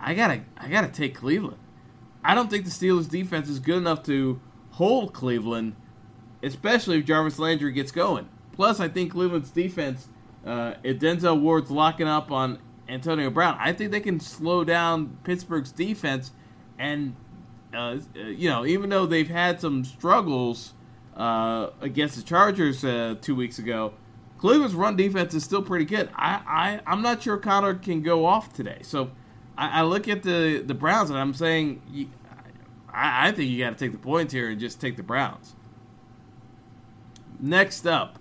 I 0.00 0.14
gotta 0.14 0.42
I 0.56 0.68
gotta 0.68 0.88
take 0.88 1.14
Cleveland. 1.14 1.58
I 2.24 2.34
don't 2.34 2.50
think 2.50 2.64
the 2.64 2.70
Steelers 2.70 3.08
defense 3.08 3.48
is 3.48 3.60
good 3.60 3.76
enough 3.76 4.02
to 4.04 4.40
hold 4.72 5.12
Cleveland, 5.12 5.76
especially 6.42 6.98
if 6.98 7.04
Jarvis 7.04 7.38
Landry 7.38 7.72
gets 7.72 7.92
going. 7.92 8.28
Plus, 8.56 8.80
I 8.80 8.88
think 8.88 9.12
Cleveland's 9.12 9.50
defense, 9.50 10.08
uh, 10.44 10.74
if 10.82 10.98
Denzel 10.98 11.40
Ward's 11.40 11.70
locking 11.70 12.08
up 12.08 12.30
on 12.32 12.58
Antonio 12.88 13.30
Brown, 13.30 13.56
I 13.60 13.72
think 13.72 13.92
they 13.92 14.00
can 14.00 14.18
slow 14.18 14.64
down 14.64 15.18
Pittsburgh's 15.24 15.72
defense. 15.72 16.32
And 16.78 17.14
uh, 17.74 17.98
you 18.14 18.48
know, 18.48 18.64
even 18.64 18.90
though 18.90 19.06
they've 19.06 19.28
had 19.28 19.60
some 19.60 19.84
struggles 19.84 20.72
uh, 21.16 21.70
against 21.80 22.16
the 22.16 22.22
Chargers 22.22 22.84
uh, 22.84 23.16
two 23.20 23.34
weeks 23.34 23.58
ago, 23.58 23.92
Cleveland's 24.38 24.74
run 24.74 24.96
defense 24.96 25.34
is 25.34 25.44
still 25.44 25.62
pretty 25.62 25.84
good. 25.84 26.08
I, 26.14 26.40
I 26.46 26.90
I'm 26.90 27.02
not 27.02 27.22
sure 27.22 27.36
Conner 27.36 27.74
can 27.74 28.02
go 28.02 28.24
off 28.24 28.52
today. 28.52 28.78
So 28.82 29.10
I, 29.56 29.80
I 29.80 29.82
look 29.82 30.08
at 30.08 30.22
the 30.22 30.62
the 30.64 30.74
Browns 30.74 31.10
and 31.10 31.18
I'm 31.18 31.34
saying 31.34 32.10
I, 32.92 33.28
I 33.28 33.32
think 33.32 33.50
you 33.50 33.62
got 33.62 33.70
to 33.70 33.84
take 33.84 33.92
the 33.92 33.98
points 33.98 34.32
here 34.32 34.48
and 34.50 34.60
just 34.60 34.80
take 34.80 34.96
the 34.96 35.02
Browns. 35.02 35.54
Next 37.38 37.86
up, 37.86 38.18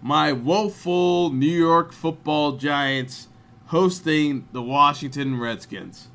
my 0.00 0.32
woeful 0.32 1.30
New 1.32 1.46
York 1.46 1.92
Football 1.92 2.52
Giants 2.52 3.28
hosting 3.66 4.48
the 4.52 4.62
Washington 4.62 5.38
Redskins. 5.38 6.08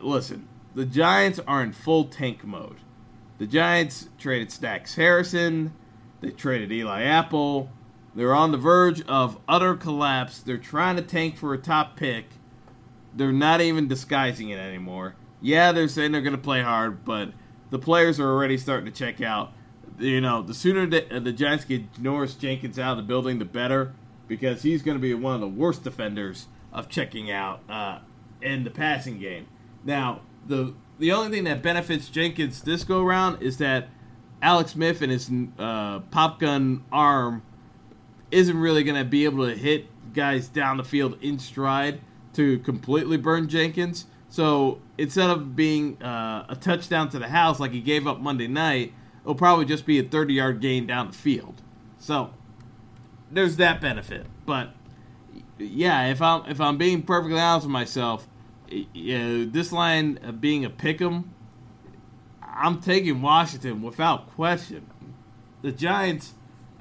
Listen, 0.00 0.48
the 0.74 0.84
Giants 0.84 1.40
are 1.46 1.62
in 1.62 1.72
full 1.72 2.04
tank 2.04 2.44
mode. 2.44 2.78
The 3.38 3.46
Giants 3.46 4.08
traded 4.18 4.50
Snacks 4.50 4.96
Harrison. 4.96 5.72
They 6.20 6.30
traded 6.30 6.72
Eli 6.72 7.02
Apple. 7.02 7.70
They're 8.14 8.34
on 8.34 8.50
the 8.50 8.58
verge 8.58 9.02
of 9.02 9.38
utter 9.48 9.76
collapse. 9.76 10.40
They're 10.40 10.58
trying 10.58 10.96
to 10.96 11.02
tank 11.02 11.36
for 11.36 11.54
a 11.54 11.58
top 11.58 11.96
pick. 11.96 12.26
They're 13.14 13.32
not 13.32 13.60
even 13.60 13.86
disguising 13.86 14.50
it 14.50 14.58
anymore. 14.58 15.14
Yeah, 15.40 15.70
they're 15.70 15.88
saying 15.88 16.12
they're 16.12 16.20
going 16.20 16.34
to 16.34 16.42
play 16.42 16.62
hard, 16.62 17.04
but 17.04 17.30
the 17.70 17.78
players 17.78 18.18
are 18.18 18.28
already 18.28 18.58
starting 18.58 18.90
to 18.90 18.96
check 18.96 19.20
out. 19.20 19.52
You 19.98 20.20
know, 20.20 20.42
the 20.42 20.54
sooner 20.54 20.86
the, 20.86 21.20
the 21.20 21.32
Giants 21.32 21.64
get 21.64 21.92
Janoris 21.94 22.38
Jenkins 22.38 22.78
out 22.78 22.92
of 22.92 22.96
the 22.98 23.02
building, 23.02 23.38
the 23.38 23.44
better, 23.44 23.94
because 24.28 24.62
he's 24.62 24.82
going 24.82 24.96
to 24.96 25.02
be 25.02 25.12
one 25.14 25.34
of 25.34 25.40
the 25.40 25.48
worst 25.48 25.84
defenders 25.84 26.46
of 26.72 26.88
checking 26.88 27.30
out 27.30 27.60
uh, 27.68 27.98
in 28.40 28.64
the 28.64 28.70
passing 28.70 29.18
game. 29.18 29.46
Now, 29.84 30.20
the 30.46 30.74
the 30.98 31.12
only 31.12 31.30
thing 31.30 31.44
that 31.44 31.62
benefits 31.62 32.08
Jenkins 32.08 32.62
this 32.62 32.84
go 32.84 33.02
around 33.02 33.42
is 33.42 33.58
that 33.58 33.88
Alex 34.42 34.72
Smith 34.72 35.02
and 35.02 35.10
his 35.10 35.30
uh, 35.58 36.00
pop 36.10 36.38
gun 36.38 36.84
arm 36.92 37.42
isn't 38.30 38.58
really 38.58 38.84
going 38.84 38.96
to 38.96 39.04
be 39.04 39.24
able 39.24 39.46
to 39.46 39.56
hit 39.56 39.86
guys 40.12 40.48
down 40.48 40.76
the 40.76 40.84
field 40.84 41.16
in 41.22 41.38
stride 41.38 42.00
to 42.34 42.58
completely 42.60 43.16
burn 43.16 43.48
Jenkins. 43.48 44.06
So 44.28 44.80
instead 44.98 45.30
of 45.30 45.56
being 45.56 46.00
uh, 46.02 46.46
a 46.48 46.56
touchdown 46.56 47.08
to 47.10 47.18
the 47.18 47.28
house 47.28 47.58
like 47.58 47.72
he 47.72 47.80
gave 47.80 48.06
up 48.06 48.20
Monday 48.20 48.46
night, 48.46 48.92
it'll 49.28 49.34
probably 49.34 49.66
just 49.66 49.84
be 49.84 49.98
a 49.98 50.02
30 50.02 50.32
yard 50.32 50.58
gain 50.58 50.86
down 50.86 51.08
the 51.08 51.12
field. 51.12 51.60
So 51.98 52.30
there's 53.30 53.56
that 53.56 53.78
benefit. 53.78 54.24
But 54.46 54.70
yeah, 55.58 56.06
if 56.06 56.22
I'm 56.22 56.46
if 56.46 56.62
I'm 56.62 56.78
being 56.78 57.02
perfectly 57.02 57.38
honest 57.38 57.66
with 57.66 57.72
myself, 57.72 58.26
you 58.70 58.86
uh, 59.14 59.18
know, 59.18 59.44
this 59.44 59.70
line 59.70 60.38
being 60.40 60.64
a 60.64 60.70
pick 60.70 61.02
'em, 61.02 61.34
I'm 62.42 62.80
taking 62.80 63.20
Washington 63.20 63.82
without 63.82 64.34
question. 64.34 64.86
The 65.60 65.72
Giants 65.72 66.32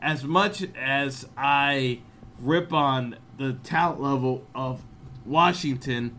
as 0.01 0.23
much 0.23 0.63
as 0.73 1.27
I 1.35 1.99
rip 2.39 2.71
on 2.71 3.17
the 3.37 3.53
talent 3.53 3.99
level 3.99 4.47
of 4.55 4.83
Washington 5.25 6.17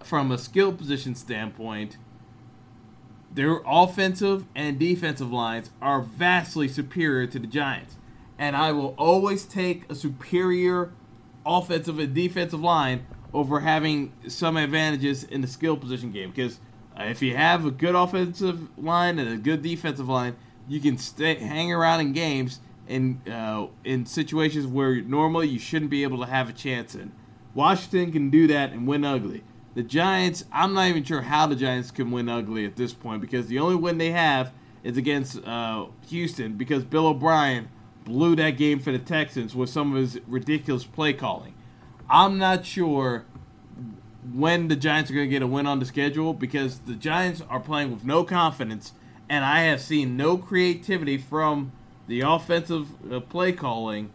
from 0.00 0.30
a 0.30 0.36
skill 0.36 0.74
position 0.74 1.14
standpoint, 1.14 1.96
their 3.32 3.60
offensive 3.66 4.44
and 4.54 4.78
defensive 4.78 5.32
lines 5.32 5.70
are 5.80 6.00
vastly 6.00 6.68
superior 6.68 7.26
to 7.28 7.38
the 7.38 7.46
Giants. 7.46 7.96
And 8.38 8.56
I 8.56 8.72
will 8.72 8.94
always 8.98 9.44
take 9.44 9.90
a 9.90 9.94
superior 9.94 10.92
offensive 11.46 11.98
and 11.98 12.14
defensive 12.14 12.60
line 12.60 13.06
over 13.32 13.60
having 13.60 14.12
some 14.26 14.56
advantages 14.56 15.24
in 15.24 15.40
the 15.40 15.46
skill 15.46 15.76
position 15.76 16.10
game. 16.10 16.30
Because 16.30 16.58
if 16.96 17.22
you 17.22 17.36
have 17.36 17.64
a 17.64 17.70
good 17.70 17.94
offensive 17.94 18.68
line 18.78 19.18
and 19.18 19.28
a 19.28 19.36
good 19.36 19.62
defensive 19.62 20.08
line, 20.08 20.36
you 20.68 20.80
can 20.80 20.98
stay 20.98 21.34
hang 21.36 21.72
around 21.72 22.00
in 22.00 22.12
games 22.12 22.60
in 22.88 23.20
uh, 23.30 23.66
in 23.84 24.04
situations 24.06 24.66
where 24.66 25.00
normally 25.02 25.48
you 25.48 25.58
shouldn't 25.58 25.90
be 25.90 26.02
able 26.02 26.18
to 26.18 26.26
have 26.26 26.48
a 26.48 26.52
chance 26.52 26.94
in. 26.94 27.12
Washington 27.54 28.12
can 28.12 28.30
do 28.30 28.46
that 28.48 28.72
and 28.72 28.86
win 28.86 29.04
ugly. 29.04 29.42
The 29.74 29.82
Giants, 29.82 30.44
I'm 30.52 30.74
not 30.74 30.88
even 30.88 31.04
sure 31.04 31.22
how 31.22 31.46
the 31.46 31.54
Giants 31.54 31.90
can 31.90 32.10
win 32.10 32.28
ugly 32.28 32.64
at 32.64 32.76
this 32.76 32.92
point 32.92 33.20
because 33.20 33.46
the 33.46 33.60
only 33.60 33.76
win 33.76 33.98
they 33.98 34.10
have 34.10 34.52
is 34.82 34.96
against 34.96 35.44
uh, 35.44 35.86
Houston 36.08 36.54
because 36.54 36.84
Bill 36.84 37.06
O'Brien 37.06 37.68
blew 38.04 38.34
that 38.36 38.50
game 38.52 38.80
for 38.80 38.90
the 38.90 38.98
Texans 38.98 39.54
with 39.54 39.70
some 39.70 39.94
of 39.94 39.98
his 39.98 40.18
ridiculous 40.26 40.84
play 40.84 41.12
calling. 41.12 41.54
I'm 42.08 42.38
not 42.38 42.66
sure 42.66 43.24
when 44.32 44.68
the 44.68 44.76
Giants 44.76 45.10
are 45.10 45.14
going 45.14 45.28
to 45.28 45.30
get 45.30 45.42
a 45.42 45.46
win 45.46 45.66
on 45.66 45.78
the 45.78 45.86
schedule 45.86 46.34
because 46.34 46.80
the 46.80 46.94
Giants 46.94 47.42
are 47.48 47.60
playing 47.60 47.92
with 47.92 48.04
no 48.04 48.24
confidence, 48.24 48.92
and 49.28 49.44
I 49.44 49.60
have 49.60 49.80
seen 49.80 50.16
no 50.16 50.36
creativity 50.36 51.16
from 51.16 51.72
the 52.08 52.22
offensive 52.22 52.88
uh, 53.12 53.20
play 53.20 53.52
calling 53.52 54.10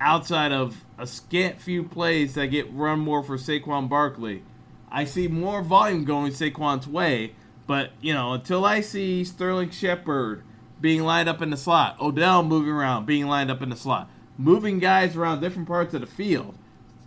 outside 0.00 0.52
of 0.52 0.84
a 0.98 1.06
scant 1.06 1.60
few 1.60 1.84
plays 1.84 2.34
that 2.34 2.48
get 2.48 2.72
run 2.72 3.00
more 3.00 3.22
for 3.22 3.36
Saquon 3.36 3.88
Barkley. 3.88 4.42
I 4.90 5.04
see 5.04 5.28
more 5.28 5.62
volume 5.62 6.04
going 6.04 6.32
Saquon's 6.32 6.88
way, 6.88 7.34
but 7.66 7.90
you 8.00 8.12
know, 8.12 8.32
until 8.32 8.64
I 8.64 8.80
see 8.80 9.24
Sterling 9.24 9.70
Shepard 9.70 10.42
being 10.80 11.02
lined 11.02 11.28
up 11.28 11.42
in 11.42 11.50
the 11.50 11.56
slot, 11.56 12.00
Odell 12.00 12.42
moving 12.42 12.72
around, 12.72 13.06
being 13.06 13.26
lined 13.26 13.50
up 13.50 13.62
in 13.62 13.68
the 13.68 13.76
slot, 13.76 14.10
moving 14.36 14.78
guys 14.78 15.16
around 15.16 15.40
different 15.40 15.68
parts 15.68 15.94
of 15.94 16.00
the 16.00 16.06
field, 16.06 16.56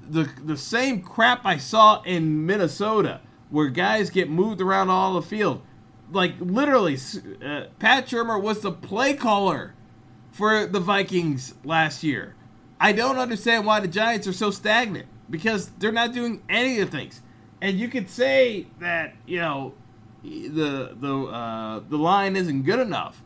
the 0.07 0.29
the 0.43 0.57
same 0.57 1.01
crap 1.01 1.45
I 1.45 1.57
saw 1.57 2.01
in 2.03 2.45
Minnesota, 2.45 3.21
where 3.49 3.67
guys 3.69 4.09
get 4.09 4.29
moved 4.29 4.61
around 4.61 4.89
all 4.89 5.13
the 5.15 5.21
field 5.21 5.61
like 6.13 6.35
literally, 6.39 6.97
uh, 7.43 7.65
Pat 7.79 8.07
Shurmur 8.07 8.41
was 8.41 8.61
the 8.61 8.71
play 8.71 9.13
caller 9.13 9.73
for 10.31 10.65
the 10.65 10.79
Vikings 10.79 11.55
last 11.63 12.03
year. 12.03 12.35
I 12.83 12.91
don't 12.91 13.17
understand 13.17 13.65
why 13.65 13.79
the 13.79 13.87
Giants 13.87 14.27
are 14.27 14.33
so 14.33 14.51
stagnant 14.51 15.07
because 15.29 15.69
they're 15.79 15.93
not 15.93 16.11
doing 16.11 16.43
any 16.49 16.81
of 16.81 16.91
the 16.91 16.97
things. 16.97 17.21
And 17.61 17.79
you 17.79 17.87
could 17.87 18.09
say 18.09 18.67
that 18.81 19.15
you 19.25 19.39
know 19.39 19.73
the 20.21 20.93
the 20.99 21.17
uh, 21.27 21.79
the 21.87 21.97
line 21.97 22.35
isn't 22.35 22.63
good 22.63 22.81
enough. 22.81 23.23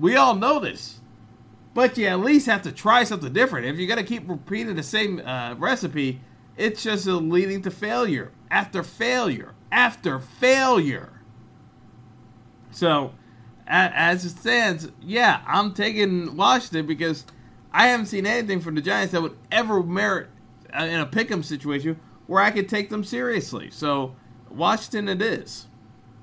We 0.00 0.16
all 0.16 0.34
know 0.34 0.58
this, 0.58 0.98
but 1.74 1.96
you 1.96 2.06
at 2.06 2.18
least 2.18 2.46
have 2.46 2.62
to 2.62 2.72
try 2.72 3.04
something 3.04 3.32
different. 3.32 3.66
If 3.66 3.76
you're 3.76 3.86
gonna 3.86 4.02
keep 4.02 4.28
repeating 4.28 4.74
the 4.74 4.82
same 4.82 5.22
uh, 5.24 5.54
recipe, 5.56 6.20
it's 6.56 6.82
just 6.82 7.06
leading 7.06 7.62
to 7.62 7.70
failure 7.70 8.32
after 8.50 8.82
failure 8.82 9.54
after 9.70 10.18
failure. 10.18 11.22
So, 12.72 13.14
as 13.64 14.24
it 14.24 14.30
stands, 14.30 14.88
yeah, 15.00 15.42
I'm 15.46 15.72
taking 15.72 16.36
Washington 16.36 16.84
because 16.86 17.24
I 17.78 17.86
haven't 17.86 18.06
seen 18.06 18.26
anything 18.26 18.58
from 18.58 18.74
the 18.74 18.80
Giants 18.80 19.12
that 19.12 19.22
would 19.22 19.36
ever 19.52 19.84
merit 19.84 20.26
uh, 20.76 20.82
in 20.82 20.98
a 20.98 21.06
pick'em 21.06 21.44
situation 21.44 22.00
where 22.26 22.42
I 22.42 22.50
could 22.50 22.68
take 22.68 22.90
them 22.90 23.04
seriously. 23.04 23.70
So, 23.70 24.16
Washington 24.50 25.08
it 25.08 25.22
is. 25.22 25.68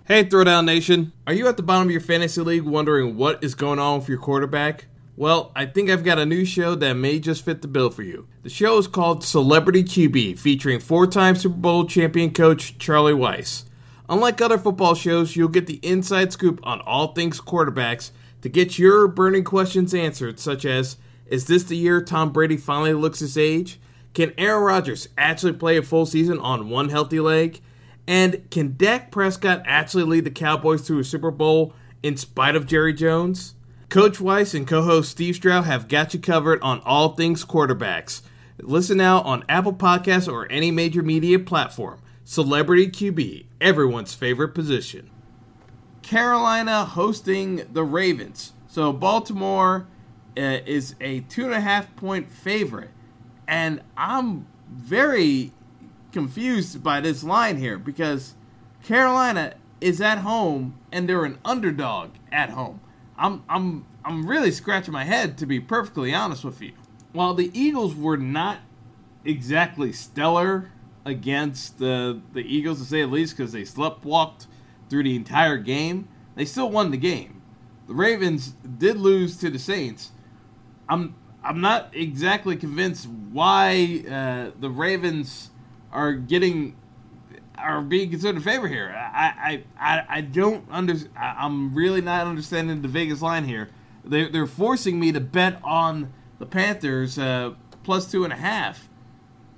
Hey, 0.06 0.26
Throwdown 0.26 0.66
Nation. 0.66 1.14
Are 1.26 1.34
you 1.34 1.48
at 1.48 1.56
the 1.56 1.64
bottom 1.64 1.88
of 1.88 1.92
your 1.92 2.02
fantasy 2.02 2.42
league 2.42 2.64
wondering 2.64 3.16
what 3.16 3.42
is 3.42 3.56
going 3.56 3.80
on 3.80 4.00
with 4.00 4.10
your 4.10 4.18
quarterback? 4.18 4.88
Well, 5.16 5.54
I 5.56 5.66
think 5.66 5.90
I've 5.90 6.04
got 6.04 6.20
a 6.20 6.26
new 6.26 6.44
show 6.44 6.76
that 6.76 6.96
may 6.96 7.20
just 7.20 7.46
fit 7.46 7.62
the 7.62 7.70
bill 7.70 7.90
for 7.90 8.04
you. 8.04 8.28
The 8.44 8.50
show 8.50 8.78
is 8.78 8.88
called 8.88 9.24
Celebrity 9.24 9.86
QB, 9.86 10.38
featuring 10.38 10.82
four 10.82 11.08
time 11.08 11.38
Super 11.38 11.56
Bowl 11.56 11.86
champion 11.86 12.34
coach 12.34 12.78
Charlie 12.80 13.14
Weis. 13.14 13.64
Unlike 14.10 14.42
other 14.42 14.58
football 14.58 14.94
shows, 14.94 15.38
you'll 15.38 15.48
get 15.48 15.68
the 15.68 15.80
inside 15.82 16.34
scoop 16.34 16.60
on 16.64 16.82
all 16.82 17.14
things 17.14 17.40
quarterbacks 17.40 18.12
to 18.42 18.50
get 18.50 18.78
your 18.78 19.08
burning 19.08 19.46
questions 19.46 19.94
answered, 19.94 20.38
such 20.38 20.66
as 20.66 20.98
Is 21.28 21.46
this 21.46 21.64
the 21.64 21.78
year 21.78 22.02
Tom 22.02 22.32
Brady 22.32 22.58
finally 22.58 22.94
looks 22.94 23.20
his 23.20 23.38
age? 23.38 23.80
Can 24.14 24.34
Aaron 24.38 24.64
Rodgers 24.64 25.10
actually 25.18 25.54
play 25.54 25.78
a 25.78 25.84
full 25.84 26.06
season 26.06 26.40
on 26.40 26.70
one 26.70 26.90
healthy 26.90 27.20
leg? 27.20 27.62
And 28.08 28.50
can 28.52 28.76
Dak 28.78 29.12
Prescott 29.12 29.64
actually 29.66 30.04
lead 30.04 30.24
the 30.24 30.32
Cowboys 30.32 30.86
to 30.88 31.00
a 31.00 31.04
Super 31.04 31.32
Bowl 31.32 31.74
in 32.04 32.16
spite 32.16 32.56
of 32.56 32.68
Jerry 32.68 32.94
Jones? 32.94 33.56
Coach 33.90 34.20
Weis 34.20 34.54
and 34.54 34.68
co 34.68 34.84
host 34.84 35.12
Steve 35.12 35.36
Stroud 35.36 35.66
have 35.66 35.88
got 35.88 36.14
you 36.14 36.20
covered 36.20 36.62
on 36.62 36.82
all 36.86 37.10
things 37.10 37.44
quarterbacks. 37.44 38.22
Listen 38.60 38.98
now 38.98 39.22
on 39.22 39.44
Apple 39.50 39.74
Podcasts 39.74 40.32
or 40.32 40.50
any 40.52 40.72
major 40.72 41.02
media 41.02 41.40
platform. 41.40 42.00
Celebrity 42.24 42.88
QB, 42.88 43.46
everyone's 43.60 44.14
favorite 44.14 44.56
position. 44.56 45.10
Carolina 46.02 46.86
hosting 46.86 47.66
the 47.72 47.84
Ravens. 47.84 48.54
So 48.68 48.94
Baltimore 48.94 49.88
uh, 50.38 50.60
is 50.66 50.96
a 51.02 51.22
two 51.22 51.46
and 51.46 51.54
a 51.54 51.62
half 51.62 51.96
point 51.96 52.32
favorite, 52.32 52.92
and 53.48 53.82
I'm 53.98 54.48
very 54.70 55.52
confused 56.12 56.82
by 56.84 57.02
this 57.02 57.24
line 57.24 57.58
here 57.58 57.78
because 57.78 58.36
Carolina 58.84 59.56
is 59.82 60.00
at 60.00 60.20
home 60.20 60.78
and 60.92 61.10
they're 61.10 61.26
an 61.26 61.38
underdog 61.44 62.12
at 62.32 62.50
home. 62.52 62.80
I'm 63.18 63.44
I'm 63.50 63.86
I'm 64.04 64.28
really 64.28 64.52
scratching 64.52 64.94
my 64.94 65.04
head 65.04 65.38
to 65.40 65.46
be 65.46 65.60
perfectly 65.60 66.14
honest 66.14 66.44
with 66.44 66.62
you. 66.62 66.74
While 67.12 67.34
the 67.34 67.52
Eagles 67.54 67.96
were 67.96 68.18
not 68.18 68.60
exactly 69.24 69.92
stellar 69.92 70.72
against 71.06 71.80
the 71.80 72.22
the 72.34 72.42
Eagles 72.42 72.80
to 72.80 72.86
say 72.86 73.02
the 73.02 73.08
least 73.08 73.36
because 73.36 73.52
they 73.52 73.62
sleptwalked 73.62 74.48
through 74.90 75.04
the 75.04 75.16
entire 75.16 75.58
game, 75.58 76.08
they 76.36 76.46
still 76.46 76.70
won 76.70 76.92
the 76.92 76.98
game. 76.98 77.42
The 77.88 77.94
Ravens 77.94 78.54
did 78.78 78.98
lose 78.98 79.38
to 79.38 79.50
the 79.50 79.60
Saints. 79.60 80.12
I'm 80.90 81.16
I'm 81.44 81.62
not 81.62 81.90
exactly 81.94 82.56
convinced 82.56 83.08
why 83.08 84.04
uh, 84.10 84.52
the 84.60 84.70
Ravens 84.70 85.52
are 85.92 86.14
getting 86.14 86.76
are 87.58 87.82
being 87.82 88.10
considered 88.10 88.38
a 88.38 88.44
favor 88.44 88.68
here. 88.68 88.94
I 88.96 89.64
I, 89.80 89.98
I, 89.98 90.06
I 90.18 90.22
don't 90.22 90.66
under 90.70 90.96
I'm 91.18 91.74
really 91.74 92.02
not 92.02 92.28
understanding 92.28 92.82
the 92.82 92.88
Vegas 92.88 93.22
line 93.22 93.46
here. 93.46 93.70
They 94.04 94.28
they're 94.28 94.48
forcing 94.48 95.00
me 95.00 95.12
to 95.12 95.20
bet 95.20 95.60
on 95.64 96.14
the 96.40 96.46
Panthers 96.46 97.18
uh, 97.18 97.54
plus 97.84 98.10
two 98.10 98.24
and 98.24 98.34
a 98.34 98.38
half. 98.38 98.90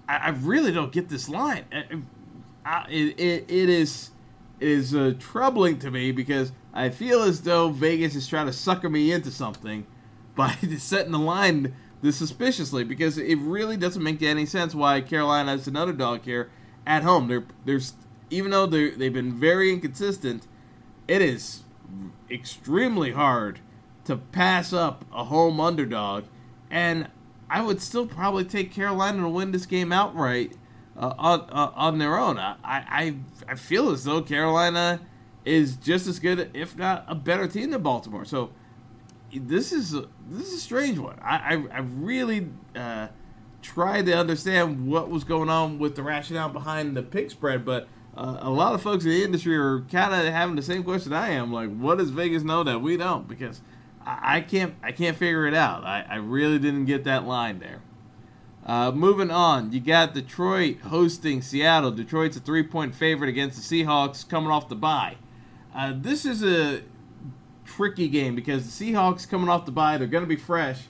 I, 0.08 0.18
I 0.18 0.30
really 0.30 0.72
don't 0.72 0.92
get 0.92 1.10
this 1.10 1.28
line. 1.28 1.66
I, 2.66 2.86
it, 2.90 3.20
it, 3.20 3.46
it 3.50 3.70
is 3.70 4.12
is 4.60 4.96
uh, 4.96 5.13
troubling 5.20 5.80
to 5.80 5.92
me 5.92 6.12
because 6.12 6.52
I 6.74 6.90
feel 6.90 7.24
as 7.24 7.42
though 7.42 7.70
Vegas 7.70 8.16
is 8.16 8.28
trying 8.28 8.48
to 8.48 8.54
sucker 8.54 8.90
me 8.90 9.12
into 9.12 9.32
something 9.32 9.86
by 10.38 10.52
setting 10.78 11.12
the 11.12 11.19
line 11.19 11.76
this 12.02 12.15
suspiciously 12.15 12.86
because 12.86 13.17
it 13.17 13.38
really 13.39 13.76
doesn't 13.76 14.04
make 14.04 14.21
any 14.21 14.45
sense 14.45 14.73
why 14.73 15.02
Carolina 15.02 15.54
is 15.56 15.67
an 15.67 15.76
underdog 15.76 16.21
here 16.21 16.50
at 16.86 17.04
home. 17.04 17.28
They're, 17.28 17.43
there's 17.65 17.93
even 18.30 18.52
though 18.52 18.65
they 18.65 18.91
they've 18.91 19.13
been 19.13 19.38
very 19.38 19.73
inconsistent, 19.73 20.47
it 21.08 21.21
is 21.21 21.63
extremely 22.30 23.12
hard 23.12 23.60
to 24.06 24.15
pass 24.15 24.71
up 24.71 25.04
a 25.13 25.26
home 25.26 25.60
underdog, 25.60 26.26
and 26.69 27.10
I 27.50 27.62
would 27.62 27.82
still 27.82 28.06
probably 28.06 28.45
take 28.45 28.71
Carolina 28.71 29.23
to 29.23 29.30
win 29.30 29.52
this 29.52 29.65
game 29.65 29.91
outright 29.91 30.54
uh, 30.97 31.13
on 31.17 31.41
uh, 31.52 31.71
on 31.76 31.97
their 31.97 32.17
own. 32.17 32.38
I, 32.38 32.56
I 32.63 33.15
I 33.47 33.56
feel 33.56 33.89
as 33.89 34.04
though 34.04 34.21
Carolina 34.21 35.02
is 35.45 35.78
just 35.78 36.08
as 36.08 36.19
good, 36.19 36.52
if 36.54 36.78
not 36.78 37.06
a 37.08 37.15
better 37.15 37.47
team 37.47 37.71
than 37.71 37.82
Baltimore. 37.82 38.26
So 38.26 38.52
this 39.34 39.72
is 39.72 39.94
a, 39.94 40.08
this 40.30 40.48
is 40.48 40.54
a 40.54 40.62
strange 40.62 40.98
one. 40.98 41.20
I 41.22 41.56
I, 41.56 41.78
I 41.78 41.80
really 41.80 42.50
uh, 42.76 43.08
tried 43.62 44.06
to 44.08 44.18
understand 44.18 44.88
what 44.88 45.10
was 45.10 45.24
going 45.24 45.50
on 45.50 45.80
with 45.80 45.96
the 45.96 46.04
rationale 46.04 46.50
behind 46.50 46.96
the 46.96 47.04
pick 47.04 47.32
spread, 47.32 47.66
but. 47.66 47.88
Uh, 48.16 48.40
a 48.42 48.50
lot 48.50 48.74
of 48.74 48.82
folks 48.82 49.04
in 49.04 49.12
the 49.12 49.24
industry 49.24 49.56
are 49.56 49.82
kind 49.82 50.12
of 50.12 50.34
having 50.34 50.56
the 50.56 50.62
same 50.63 50.84
question 50.84 51.13
I 51.13 51.30
am. 51.30 51.54
Like, 51.54 51.78
what 51.78 52.00
does 52.00 52.10
Vegas 52.10 52.42
know 52.42 52.63
that 52.63 52.82
we 52.82 52.98
don't? 52.98 53.28
Because 53.28 53.62
I, 54.04 54.38
I 54.38 54.42
can't, 54.42 54.74
I 54.82 54.92
can't 54.92 55.16
figure 55.16 55.46
it 55.46 55.54
out. 55.54 55.84
I, 55.84 56.04
I 56.10 56.16
really 56.16 56.58
didn't 56.58 56.86
get 56.86 57.04
that 57.04 57.28
line 57.28 57.60
there. 57.60 57.84
Uh, 58.66 58.92
moving 58.92 59.30
on, 59.30 59.72
you 59.72 59.80
got 59.80 60.13
Detroit 60.13 60.80
hosting 60.82 61.44
Seattle. 61.44 61.92
Detroit's 61.92 62.36
a 62.36 62.40
three 62.40 62.63
point 62.63 62.96
favorite 62.96 63.30
against 63.30 63.70
the 63.70 63.84
Seahawks 63.84 64.28
coming 64.28 64.50
off 64.50 64.68
the 64.68 64.76
bye. 64.76 65.18
Uh, 65.76 65.94
this 65.96 66.26
is 66.26 66.44
a 66.44 66.82
tricky 67.67 68.08
game 68.08 68.36
because 68.36 68.65
the 68.65 68.86
Seahawks 68.86 69.30
coming 69.30 69.49
off 69.49 69.65
the 69.65 69.71
bye, 69.71 69.97
they're 69.97 70.08
going 70.08 70.23
to 70.23 70.27
be 70.27 70.36
fresh. 70.36 70.84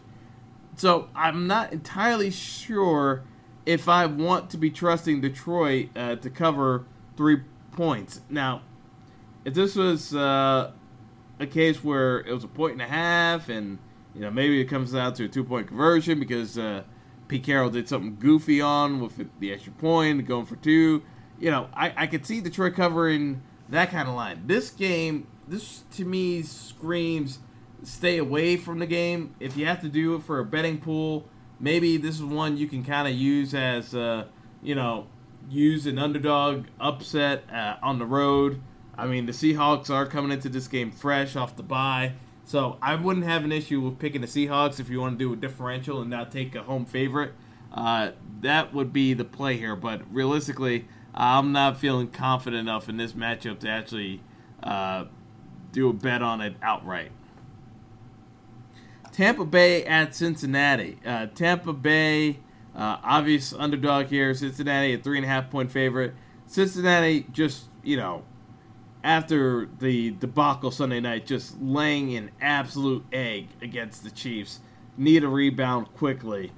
So 0.75 1.09
I'm 1.15 1.47
not 1.47 1.73
entirely 1.73 2.29
sure 2.29 3.23
if 3.65 3.89
I 3.89 4.05
want 4.05 4.49
to 4.51 4.57
be 4.57 4.69
trusting 4.69 5.21
Detroit 5.21 5.89
uh, 5.95 6.15
to 6.17 6.29
cover 6.29 6.85
three 7.17 7.41
points. 7.71 8.21
Now, 8.29 8.61
if 9.43 9.53
this 9.53 9.75
was 9.75 10.15
uh, 10.15 10.71
a 11.39 11.47
case 11.47 11.83
where 11.83 12.19
it 12.19 12.31
was 12.31 12.43
a 12.43 12.47
point 12.47 12.73
and 12.73 12.81
a 12.81 12.87
half 12.87 13.49
and 13.49 13.79
you 14.13 14.21
know 14.21 14.31
maybe 14.31 14.59
it 14.61 14.65
comes 14.65 14.95
out 14.95 15.15
to 15.15 15.25
a 15.25 15.27
two 15.27 15.43
point 15.43 15.67
conversion 15.67 16.19
because 16.19 16.57
uh, 16.57 16.83
Pete 17.27 17.43
Carroll 17.43 17.69
did 17.69 17.89
something 17.89 18.17
goofy 18.19 18.61
on 18.61 19.01
with 19.01 19.21
the 19.39 19.51
extra 19.51 19.73
point, 19.73 20.25
going 20.25 20.45
for 20.45 20.55
two. 20.55 21.03
You 21.39 21.51
know, 21.51 21.69
I, 21.73 21.93
I 21.95 22.07
could 22.07 22.25
see 22.25 22.41
Detroit 22.41 22.75
covering 22.75 23.41
that 23.69 23.91
kind 23.91 24.07
of 24.07 24.15
line. 24.15 24.43
This 24.45 24.69
game, 24.69 25.27
this 25.47 25.83
to 25.91 26.05
me 26.05 26.41
screams 26.43 27.39
stay 27.83 28.17
away 28.17 28.57
from 28.57 28.79
the 28.79 28.85
game. 28.85 29.35
If 29.39 29.55
you 29.57 29.65
have 29.65 29.81
to 29.81 29.89
do 29.89 30.15
it 30.15 30.23
for 30.23 30.39
a 30.39 30.45
betting 30.45 30.79
pool, 30.79 31.27
maybe 31.59 31.97
this 31.97 32.15
is 32.15 32.23
one 32.23 32.57
you 32.57 32.67
can 32.67 32.83
kind 32.83 33.07
of 33.07 33.13
use 33.13 33.53
as, 33.53 33.93
uh, 33.93 34.25
you 34.61 34.75
know, 34.75 35.07
use 35.49 35.85
an 35.85 35.97
underdog 35.97 36.65
upset 36.79 37.43
uh, 37.51 37.77
on 37.81 37.99
the 37.99 38.05
road. 38.05 38.61
I 38.97 39.07
mean, 39.07 39.25
the 39.25 39.31
Seahawks 39.31 39.89
are 39.89 40.05
coming 40.05 40.31
into 40.31 40.49
this 40.49 40.67
game 40.67 40.91
fresh 40.91 41.35
off 41.35 41.55
the 41.55 41.63
bye. 41.63 42.13
So 42.45 42.77
I 42.81 42.95
wouldn't 42.95 43.25
have 43.25 43.43
an 43.43 43.51
issue 43.51 43.81
with 43.81 43.99
picking 43.99 44.21
the 44.21 44.27
Seahawks 44.27 44.79
if 44.79 44.89
you 44.89 45.01
want 45.01 45.19
to 45.19 45.25
do 45.25 45.33
a 45.33 45.35
differential 45.35 46.01
and 46.01 46.09
not 46.09 46.31
take 46.31 46.55
a 46.55 46.63
home 46.63 46.85
favorite. 46.85 47.33
Uh, 47.73 48.11
that 48.41 48.73
would 48.73 48.93
be 48.93 49.13
the 49.13 49.25
play 49.25 49.57
here. 49.57 49.75
But 49.75 50.01
realistically, 50.11 50.87
I'm 51.13 51.51
not 51.51 51.77
feeling 51.77 52.07
confident 52.07 52.61
enough 52.61 52.87
in 52.87 52.97
this 52.97 53.13
matchup 53.13 53.59
to 53.59 53.69
actually 53.69 54.21
uh, 54.63 55.05
do 55.71 55.89
a 55.89 55.93
bet 55.93 56.21
on 56.21 56.41
it 56.41 56.55
outright. 56.61 57.11
Tampa 59.11 59.45
Bay 59.45 59.83
at 59.83 60.13
Cincinnati. 60.13 60.99
Uh, 61.03 61.25
Tampa 61.27 61.73
Bay, 61.73 62.37
uh, 62.75 62.97
obvious 63.03 63.51
underdog 63.51 64.07
here. 64.07 64.33
Cincinnati, 64.35 64.93
a 64.93 64.97
three 64.99 65.17
and 65.17 65.25
a 65.25 65.27
half 65.27 65.49
point 65.49 65.71
favorite. 65.71 66.13
Cincinnati 66.45 67.25
just, 67.31 67.65
you 67.83 67.97
know, 67.97 68.23
after 69.03 69.69
the 69.79 70.11
debacle 70.11 70.69
Sunday 70.69 70.99
night, 70.99 71.25
just 71.25 71.59
laying 71.59 72.15
an 72.15 72.29
absolute 72.41 73.05
egg 73.11 73.47
against 73.61 74.03
the 74.03 74.11
Chiefs. 74.11 74.59
Need 74.97 75.23
a 75.23 75.27
rebound 75.27 75.93
quickly. 75.95 76.51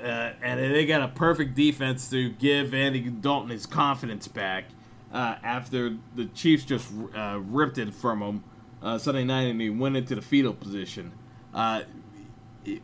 Uh, 0.00 0.32
and 0.42 0.60
they 0.60 0.86
got 0.86 1.02
a 1.02 1.08
perfect 1.08 1.54
defense 1.54 2.08
to 2.10 2.30
give 2.30 2.74
Andy 2.74 3.00
Dalton 3.00 3.50
his 3.50 3.66
confidence 3.66 4.28
back 4.28 4.66
uh, 5.12 5.36
after 5.42 5.96
the 6.14 6.26
Chiefs 6.26 6.64
just 6.64 6.90
uh, 7.14 7.38
ripped 7.42 7.78
it 7.78 7.94
from 7.94 8.22
him 8.22 8.44
uh, 8.82 8.98
Sunday 8.98 9.24
night 9.24 9.48
and 9.48 9.60
he 9.60 9.70
went 9.70 9.96
into 9.96 10.14
the 10.14 10.22
fetal 10.22 10.52
position. 10.52 11.12
Uh, 11.54 11.82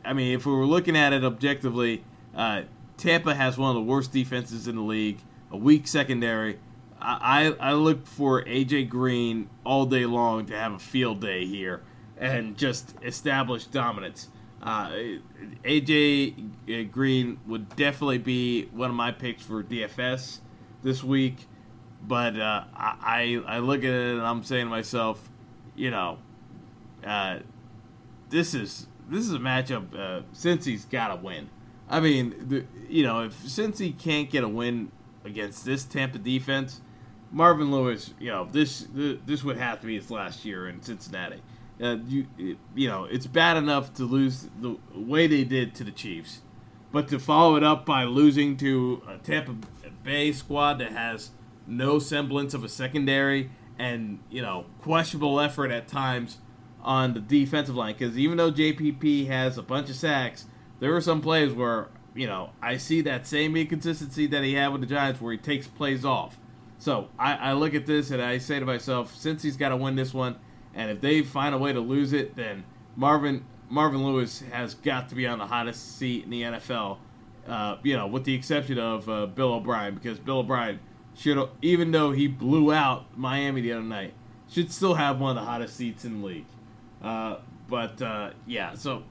I 0.05 0.13
mean, 0.13 0.35
if 0.35 0.47
we 0.47 0.53
were 0.53 0.67
looking 0.67 0.97
at 0.97 1.13
it 1.13 1.25
objectively, 1.25 2.05
uh, 2.35 2.63
Tampa 2.97 3.35
has 3.35 3.59
one 3.59 3.71
of 3.71 3.75
the 3.75 3.83
worst 3.83 4.13
defenses 4.13 4.69
in 4.69 4.77
the 4.77 4.83
league, 4.83 5.19
a 5.51 5.57
weak 5.57 5.87
secondary, 5.89 6.59
I, 7.03 7.57
I 7.59 7.73
look 7.73 8.07
for 8.07 8.45
AJ 8.45 8.89
Green 8.89 9.51
all 9.65 9.87
day 9.87 10.07
long 10.07 10.47
to 10.47 10.57
have 10.57 10.73
a 10.73 10.79
field 10.79 11.21
day 11.21 11.47
here 11.47 11.83
and 12.17 12.57
just 12.57 12.95
establish 13.03 13.65
dominance. 13.65 14.29
Uh, 14.63 14.91
AJ 15.65 16.93
Green 16.93 17.41
would 17.47 17.75
definitely 17.75 18.19
be 18.19 18.67
one 18.67 18.91
of 18.91 18.95
my 18.95 19.11
picks 19.11 19.43
for 19.43 19.65
DFS 19.65 20.39
this 20.85 21.03
week, 21.03 21.49
but 22.07 22.39
uh, 22.39 22.65
I 22.75 23.43
I 23.47 23.59
look 23.59 23.81
at 23.81 23.91
it 23.91 24.15
and 24.15 24.23
I'm 24.23 24.43
saying 24.43 24.67
to 24.67 24.71
myself, 24.71 25.31
you 25.75 25.91
know, 25.91 26.19
uh, 27.05 27.39
this 28.31 28.55
is 28.55 28.87
this 29.09 29.21
is 29.21 29.33
a 29.33 29.39
matchup. 29.39 29.95
Uh, 29.95 30.23
Cincy's 30.35 30.85
got 30.85 31.09
to 31.09 31.17
win. 31.17 31.51
I 31.89 32.01
mean, 32.01 32.35
the, 32.49 32.65
you 32.89 33.03
know, 33.03 33.25
if 33.25 33.43
Cincy 33.43 33.99
can't 33.99 34.31
get 34.31 34.45
a 34.45 34.49
win 34.49 34.91
against 35.25 35.65
this 35.65 35.85
Tampa 35.85 36.19
defense 36.19 36.81
Marvin 37.33 37.73
Lewis, 37.73 38.13
you 38.21 38.31
know, 38.31 38.47
this 38.53 38.87
this 38.93 39.43
would 39.43 39.57
have 39.57 39.81
to 39.81 39.87
be 39.87 39.97
his 39.97 40.11
last 40.11 40.45
year 40.45 40.69
in 40.69 40.83
Cincinnati. 40.83 41.43
Uh, 41.83 41.97
you 42.07 42.27
you 42.75 42.89
know, 42.89 43.05
it's 43.05 43.27
bad 43.27 43.57
enough 43.57 43.95
to 43.95 44.05
lose 44.05 44.49
the 44.61 44.77
way 44.95 45.27
they 45.27 45.43
did 45.43 45.75
to 45.77 45.85
the 45.85 45.91
Chiefs, 45.91 46.43
but 46.93 47.09
to 47.09 47.19
follow 47.19 47.57
it 47.57 47.65
up 47.65 47.87
by 47.87 48.05
losing 48.05 48.57
to 48.59 49.03
a 49.09 49.17
Tampa 49.17 49.57
Bay 50.05 50.33
squad 50.33 50.75
that 50.75 50.93
has 50.93 51.31
no 51.67 51.99
semblance 51.99 52.55
of 52.55 52.65
a 52.65 52.69
secondary 52.69 53.51
and 53.79 54.21
you 54.31 54.43
know 54.43 54.67
questionable 54.81 55.41
effort 55.41 55.71
at 55.71 55.89
times 55.89 56.39
on 56.83 57.15
the 57.15 57.21
defensive 57.21 57.77
line. 57.77 57.95
Because 57.97 58.19
even 58.19 58.37
though 58.37 58.53
JPP 58.53 59.27
has 59.29 59.59
a 59.59 59.63
bunch 59.63 59.91
of 59.91 59.97
sacks, 59.97 60.47
there 60.81 60.95
are 60.95 61.01
some 61.01 61.21
plays 61.21 61.53
where 61.53 61.89
you 62.15 62.27
know 62.27 62.51
I 62.61 62.77
see 62.77 63.01
that 63.03 63.27
same 63.27 63.57
inconsistency 63.57 64.27
that 64.27 64.45
he 64.45 64.55
had 64.55 64.69
with 64.69 64.81
the 64.81 64.87
Giants, 64.87 65.21
where 65.21 65.33
he 65.33 65.39
takes 65.39 65.67
plays 65.67 66.05
off 66.05 66.39
so 66.83 67.11
I, 67.17 67.35
I 67.35 67.53
look 67.53 67.75
at 67.75 67.87
this 67.87 68.11
and 68.11 68.21
I 68.21 68.39
say 68.39 68.59
to 68.59 68.67
myself, 68.67 69.15
Cincy's 69.15 69.57
got 69.57 69.69
to 69.69 69.77
win 69.77 69.95
this 69.95 70.13
one, 70.13 70.35
and 70.75 70.91
if 70.91 71.01
they 71.01 71.23
find 71.23 71.55
a 71.55 71.59
way 71.59 71.73
to 71.73 71.79
lose 71.79 72.13
it, 72.13 72.35
then 72.35 72.65
Marvin 72.97 73.45
Marvin 73.71 74.05
Lewis 74.05 74.43
has 74.51 74.75
got 74.75 75.09
to 75.11 75.15
be 75.15 75.25
on 75.25 75.39
the 75.39 75.47
hottest 75.47 75.97
seat 75.97 76.25
in 76.25 76.31
the 76.31 76.43
NFL. 76.43 76.99
Uh, 77.47 77.77
you 77.85 77.97
know, 77.97 78.09
with 78.09 78.25
the 78.25 78.35
exception 78.35 78.81
of 78.81 79.09
uh, 79.09 79.27
Bill 79.27 79.55
O'Brien, 79.55 79.95
because 79.95 80.19
Bill 80.19 80.39
O'Brien 80.39 80.81
should 81.15 81.49
even 81.61 81.91
though 81.91 82.13
he 82.13 82.27
blew 82.27 82.73
out 82.73 83.17
Miami 83.17 83.61
the 83.61 83.73
other 83.73 83.83
night, 83.83 84.15
should 84.51 84.73
still 84.73 84.95
have 84.95 85.21
one 85.21 85.37
of 85.37 85.43
the 85.43 85.49
hottest 85.49 85.77
seats 85.77 86.05
in 86.05 86.21
the 86.21 86.27
league. 86.27 86.47
Uh, 87.03 87.37
but 87.69 88.01
uh, 88.03 88.31
yeah, 88.47 88.75
so 88.75 89.03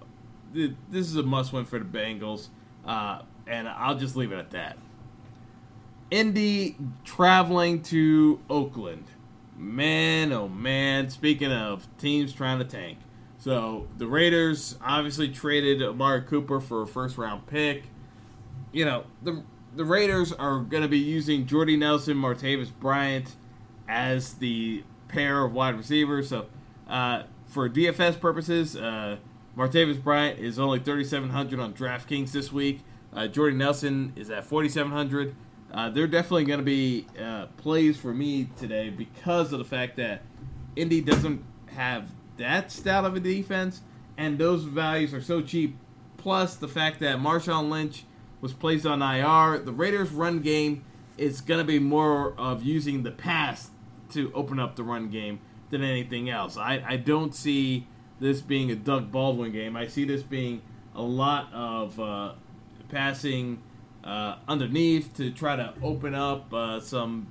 th- 0.53 0.73
this 0.89 1.07
is 1.07 1.15
a 1.15 1.23
must-win 1.23 1.65
for 1.65 1.79
the 1.79 1.85
Bengals, 1.85 2.47
uh, 2.85 3.21
and 3.47 3.67
I'll 3.67 3.95
just 3.95 4.15
leave 4.15 4.31
it 4.31 4.37
at 4.37 4.51
that. 4.51 4.77
Indy 6.09 6.75
traveling 7.03 7.81
to 7.83 8.39
Oakland. 8.49 9.05
Man, 9.57 10.31
oh 10.31 10.47
man! 10.47 11.09
Speaking 11.09 11.51
of 11.51 11.87
teams 11.97 12.33
trying 12.33 12.59
to 12.59 12.65
tank, 12.65 12.97
so 13.37 13.87
the 13.97 14.07
Raiders 14.07 14.77
obviously 14.83 15.29
traded 15.29 15.81
Amari 15.83 16.21
Cooper 16.21 16.59
for 16.59 16.81
a 16.81 16.87
first-round 16.87 17.47
pick. 17.47 17.83
You 18.71 18.85
know 18.85 19.03
the 19.21 19.43
the 19.75 19.85
Raiders 19.85 20.33
are 20.33 20.59
going 20.59 20.83
to 20.83 20.89
be 20.89 20.99
using 20.99 21.45
Jordy 21.45 21.77
Nelson, 21.77 22.17
Martavis 22.17 22.71
Bryant 22.79 23.35
as 23.87 24.35
the 24.35 24.83
pair 25.07 25.43
of 25.43 25.53
wide 25.53 25.75
receivers. 25.75 26.29
So, 26.29 26.47
uh, 26.87 27.23
for 27.47 27.69
DFS 27.69 28.19
purposes, 28.19 28.75
uh, 28.75 29.17
Martavis 29.57 30.01
Bryant 30.01 30.39
is 30.39 30.57
only 30.57 30.79
3,700 30.79 31.59
on 31.59 31.73
DraftKings 31.73 32.31
this 32.31 32.51
week. 32.51 32.81
Uh, 33.13 33.27
Jordy 33.27 33.55
Nelson 33.55 34.13
is 34.15 34.29
at 34.29 34.45
4,700. 34.45 35.35
Uh, 35.73 35.89
they're 35.89 36.07
definitely 36.07 36.45
going 36.45 36.59
to 36.59 36.65
be 36.65 37.07
uh, 37.21 37.47
plays 37.57 37.97
for 37.97 38.13
me 38.13 38.49
today 38.57 38.89
because 38.89 39.53
of 39.53 39.59
the 39.59 39.65
fact 39.65 39.95
that 39.97 40.21
Indy 40.75 41.01
doesn't 41.01 41.43
have 41.67 42.09
that 42.37 42.71
stout 42.71 43.05
of 43.05 43.15
a 43.15 43.19
defense, 43.19 43.81
and 44.17 44.37
those 44.37 44.63
values 44.63 45.13
are 45.13 45.21
so 45.21 45.41
cheap. 45.41 45.77
Plus, 46.17 46.55
the 46.55 46.67
fact 46.67 46.99
that 46.99 47.17
Marshawn 47.17 47.69
Lynch 47.69 48.05
was 48.41 48.53
placed 48.53 48.85
on 48.85 49.01
IR. 49.01 49.59
The 49.59 49.71
Raiders' 49.71 50.11
run 50.11 50.41
game 50.41 50.83
is 51.17 51.39
going 51.41 51.59
to 51.59 51.65
be 51.65 51.79
more 51.79 52.33
of 52.37 52.63
using 52.63 53.03
the 53.03 53.11
pass 53.11 53.69
to 54.11 54.31
open 54.33 54.59
up 54.59 54.75
the 54.75 54.83
run 54.83 55.09
game 55.09 55.39
than 55.69 55.83
anything 55.83 56.29
else. 56.29 56.57
I, 56.57 56.83
I 56.85 56.97
don't 56.97 57.33
see 57.33 57.87
this 58.19 58.41
being 58.41 58.69
a 58.71 58.75
Doug 58.75 59.11
Baldwin 59.11 59.51
game. 59.51 59.75
I 59.75 59.87
see 59.87 60.05
this 60.05 60.23
being 60.23 60.61
a 60.93 61.01
lot 61.01 61.51
of 61.53 61.99
uh, 61.99 62.33
passing 62.89 63.61
uh, 64.03 64.35
underneath 64.47 65.15
to 65.17 65.31
try 65.31 65.55
to 65.55 65.73
open 65.81 66.13
up 66.13 66.53
uh, 66.53 66.79
some 66.79 67.27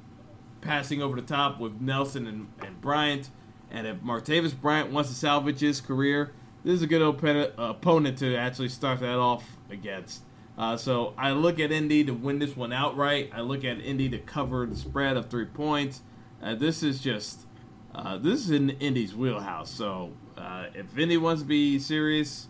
passing 0.61 1.03
over 1.03 1.17
the 1.17 1.27
top 1.27 1.59
with 1.59 1.81
Nelson 1.81 2.27
and, 2.27 2.49
and 2.65 2.81
Bryant. 2.81 3.31
And 3.71 3.87
if 3.87 3.99
Martavis 3.99 4.59
Bryant 4.59 4.91
wants 4.91 5.11
to 5.11 5.17
salvage 5.17 5.61
his 5.61 5.81
career, 5.81 6.33
this 6.65 6.75
is 6.75 6.83
a 6.83 6.87
good 6.87 7.03
op- 7.03 7.23
opponent 7.59 8.19
to 8.19 8.37
actually 8.37 8.69
start 8.69 9.01
that 9.01 9.19
off 9.19 9.57
against. 9.71 10.23
Uh, 10.61 10.77
so 10.77 11.15
I 11.17 11.31
look 11.31 11.59
at 11.59 11.73
Indy 11.73 12.05
to 12.05 12.13
win 12.13 12.39
this 12.39 12.55
one 12.55 12.71
outright. 12.71 13.31
I 13.35 13.41
look 13.41 13.65
at 13.65 13.81
Indy 13.81 14.11
to 14.11 14.19
cover 14.19 14.67
the 14.67 14.77
spread 14.77 15.17
of 15.17 15.31
three 15.31 15.47
points. 15.47 16.03
Uh, 16.43 16.55
this 16.55 16.83
is 16.83 17.01
just 17.01 17.47
uh, 17.95 18.19
this 18.19 18.41
is 18.41 18.51
in 18.51 18.69
Indy's 18.69 19.15
wheelhouse. 19.15 19.71
So 19.71 20.13
uh, 20.37 20.67
if 20.75 20.99
Indy 20.99 21.17
wants 21.17 21.41
to 21.41 21.49
be 21.49 21.79
serious, 21.79 22.49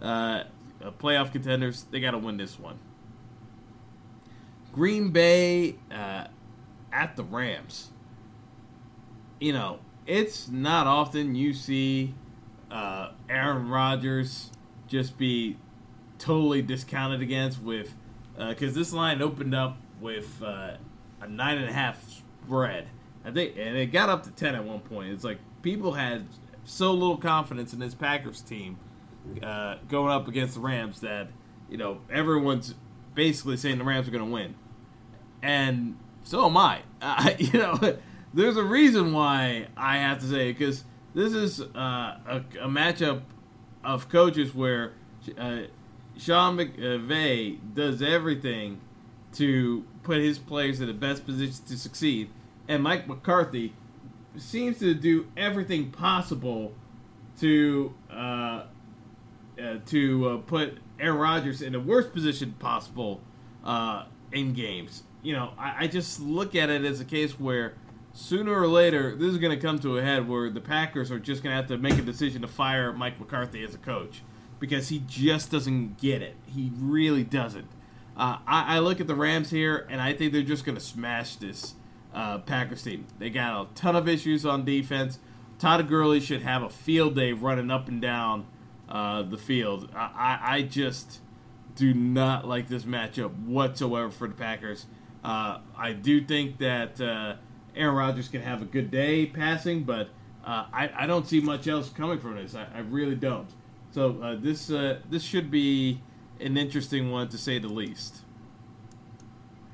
uh, 0.00 0.42
playoff 0.98 1.30
contenders, 1.30 1.86
they 1.92 2.00
got 2.00 2.10
to 2.10 2.18
win 2.18 2.36
this 2.36 2.58
one. 2.58 2.80
Green 4.72 5.10
Bay 5.10 5.76
uh, 5.92 6.26
at 6.92 7.14
the 7.14 7.22
Rams. 7.22 7.92
You 9.38 9.52
know, 9.52 9.78
it's 10.04 10.48
not 10.48 10.88
often 10.88 11.36
you 11.36 11.54
see 11.54 12.14
Aaron 12.72 13.68
Rodgers 13.68 14.50
just 14.88 15.16
be 15.16 15.58
totally 16.22 16.62
discounted 16.62 17.20
against 17.20 17.60
with 17.60 17.94
because 18.36 18.76
uh, 18.76 18.78
this 18.78 18.92
line 18.92 19.20
opened 19.20 19.54
up 19.54 19.76
with 20.00 20.40
uh, 20.42 20.76
a 21.20 21.28
nine 21.28 21.58
and 21.58 21.68
a 21.68 21.72
half 21.72 22.02
spread. 22.44 22.86
I 23.24 23.30
think, 23.30 23.56
and 23.56 23.76
it 23.76 23.86
got 23.86 24.08
up 24.08 24.22
to 24.24 24.30
ten 24.30 24.54
at 24.54 24.64
one 24.64 24.80
point. 24.80 25.10
It's 25.10 25.24
like 25.24 25.38
people 25.62 25.92
had 25.92 26.26
so 26.64 26.92
little 26.92 27.16
confidence 27.16 27.72
in 27.72 27.80
this 27.80 27.94
Packers 27.94 28.40
team 28.40 28.78
uh, 29.42 29.76
going 29.88 30.12
up 30.12 30.28
against 30.28 30.54
the 30.54 30.60
Rams 30.60 31.00
that 31.00 31.28
you 31.68 31.76
know 31.76 32.00
everyone's 32.10 32.74
basically 33.14 33.56
saying 33.56 33.78
the 33.78 33.84
Rams 33.84 34.08
are 34.08 34.12
going 34.12 34.24
to 34.24 34.32
win, 34.32 34.54
and 35.42 35.98
so 36.22 36.46
am 36.46 36.56
I. 36.56 36.82
you 37.38 37.58
know, 37.58 37.78
there's 38.34 38.56
a 38.56 38.64
reason 38.64 39.12
why 39.12 39.66
I 39.76 39.98
have 39.98 40.20
to 40.20 40.26
say 40.26 40.52
because 40.52 40.84
this 41.14 41.32
is 41.32 41.60
uh, 41.60 42.16
a, 42.26 42.44
a 42.60 42.68
matchup 42.68 43.22
of 43.84 44.08
coaches 44.08 44.54
where 44.54 44.92
uh, 45.36 45.62
Sean 46.22 46.56
McVay 46.56 47.58
does 47.74 48.00
everything 48.00 48.80
to 49.32 49.84
put 50.04 50.18
his 50.18 50.38
players 50.38 50.80
in 50.80 50.86
the 50.86 50.92
best 50.92 51.26
position 51.26 51.64
to 51.66 51.76
succeed, 51.76 52.30
and 52.68 52.82
Mike 52.82 53.08
McCarthy 53.08 53.74
seems 54.36 54.78
to 54.78 54.94
do 54.94 55.26
everything 55.36 55.90
possible 55.90 56.74
to 57.40 57.92
uh, 58.08 58.14
uh, 59.60 59.78
to 59.86 60.28
uh, 60.28 60.36
put 60.38 60.78
Aaron 61.00 61.18
Rodgers 61.18 61.60
in 61.60 61.72
the 61.72 61.80
worst 61.80 62.12
position 62.12 62.54
possible 62.60 63.20
uh, 63.64 64.04
in 64.30 64.52
games. 64.52 65.02
You 65.24 65.34
know, 65.34 65.52
I, 65.58 65.84
I 65.84 65.86
just 65.88 66.20
look 66.20 66.54
at 66.54 66.70
it 66.70 66.84
as 66.84 67.00
a 67.00 67.04
case 67.04 67.38
where 67.38 67.74
sooner 68.12 68.52
or 68.52 68.68
later 68.68 69.16
this 69.16 69.28
is 69.28 69.38
going 69.38 69.58
to 69.58 69.60
come 69.60 69.80
to 69.80 69.98
a 69.98 70.02
head 70.02 70.28
where 70.28 70.50
the 70.50 70.60
Packers 70.60 71.10
are 71.10 71.18
just 71.18 71.42
going 71.42 71.52
to 71.52 71.56
have 71.56 71.66
to 71.68 71.78
make 71.78 71.98
a 71.98 72.02
decision 72.02 72.42
to 72.42 72.48
fire 72.48 72.92
Mike 72.92 73.18
McCarthy 73.18 73.64
as 73.64 73.74
a 73.74 73.78
coach 73.78 74.22
because 74.62 74.90
he 74.90 75.02
just 75.08 75.50
doesn't 75.50 75.98
get 76.00 76.22
it. 76.22 76.36
He 76.46 76.70
really 76.78 77.24
doesn't. 77.24 77.66
Uh, 78.16 78.38
I, 78.46 78.76
I, 78.76 78.78
look 78.78 79.00
at 79.00 79.08
the 79.08 79.14
Rams 79.16 79.50
here, 79.50 79.88
and 79.90 80.00
I 80.00 80.12
think 80.12 80.32
they're 80.32 80.42
just 80.42 80.64
going 80.64 80.76
to 80.76 80.80
smash 80.80 81.34
this 81.34 81.74
uh, 82.14 82.38
Packers 82.38 82.84
team. 82.84 83.08
They 83.18 83.28
got 83.28 83.60
a 83.60 83.74
ton 83.74 83.96
of 83.96 84.08
issues 84.08 84.46
on 84.46 84.64
defense. 84.64 85.18
Todd 85.58 85.88
Gurley 85.88 86.20
should 86.20 86.42
have 86.42 86.62
a 86.62 86.70
field 86.70 87.16
day 87.16 87.32
running 87.32 87.72
up 87.72 87.88
and 87.88 88.00
down 88.00 88.46
uh, 88.88 89.22
the 89.22 89.36
field. 89.36 89.88
I, 89.96 90.38
I, 90.44 90.54
I, 90.54 90.62
just 90.62 91.18
do 91.74 91.92
not 91.92 92.46
like 92.46 92.68
this 92.68 92.84
matchup 92.84 93.34
whatsoever 93.44 94.12
for 94.12 94.28
the 94.28 94.34
Packers. 94.34 94.86
Uh, 95.24 95.58
I 95.76 95.92
do 95.92 96.20
think 96.24 96.58
that 96.58 97.00
uh, 97.00 97.34
Aaron 97.74 97.96
Rodgers 97.96 98.28
can 98.28 98.42
have 98.42 98.62
a 98.62 98.66
good 98.66 98.92
day 98.92 99.26
passing, 99.26 99.82
but 99.82 100.10
uh, 100.44 100.66
I, 100.72 100.92
I 100.94 101.06
don't 101.08 101.26
see 101.26 101.40
much 101.40 101.66
else 101.66 101.88
coming 101.88 102.20
from 102.20 102.36
this. 102.36 102.54
I, 102.54 102.68
I 102.72 102.78
really 102.78 103.16
don't. 103.16 103.48
So 103.92 104.18
uh, 104.22 104.36
this 104.40 104.70
uh, 104.70 105.00
this 105.08 105.22
should 105.22 105.50
be 105.50 106.00
an 106.40 106.56
interesting 106.56 107.10
one 107.10 107.28
to 107.28 107.38
say 107.38 107.58
the 107.58 107.68
least. 107.68 108.22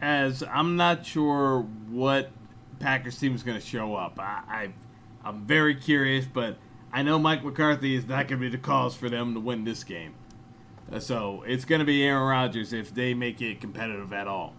As 0.00 0.42
I'm 0.42 0.76
not 0.76 1.06
sure 1.06 1.62
what 1.88 2.30
Packers 2.78 3.18
team 3.18 3.34
is 3.34 3.42
going 3.42 3.58
to 3.58 3.64
show 3.64 3.94
up. 3.94 4.18
I, 4.18 4.72
I 5.24 5.28
am 5.28 5.44
very 5.46 5.74
curious, 5.74 6.26
but 6.26 6.56
I 6.92 7.02
know 7.02 7.18
Mike 7.18 7.44
McCarthy 7.44 7.94
is 7.94 8.06
not 8.06 8.28
going 8.28 8.40
to 8.40 8.46
be 8.46 8.48
the 8.48 8.58
cause 8.58 8.94
for 8.94 9.08
them 9.08 9.34
to 9.34 9.40
win 9.40 9.64
this 9.64 9.84
game. 9.84 10.14
Uh, 10.90 11.00
so 11.00 11.42
it's 11.46 11.64
going 11.64 11.80
to 11.80 11.84
be 11.84 12.02
Aaron 12.02 12.28
Rodgers 12.28 12.72
if 12.72 12.94
they 12.94 13.14
make 13.14 13.40
it 13.40 13.60
competitive 13.60 14.12
at 14.12 14.26
all. 14.26 14.54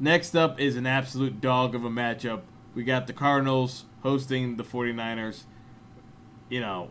Next 0.00 0.36
up 0.36 0.60
is 0.60 0.76
an 0.76 0.86
absolute 0.86 1.40
dog 1.40 1.74
of 1.74 1.84
a 1.84 1.90
matchup. 1.90 2.42
We 2.74 2.84
got 2.84 3.06
the 3.06 3.12
Cardinals 3.12 3.84
hosting 4.02 4.56
the 4.56 4.64
49ers. 4.64 5.42
You 6.48 6.60
know, 6.60 6.90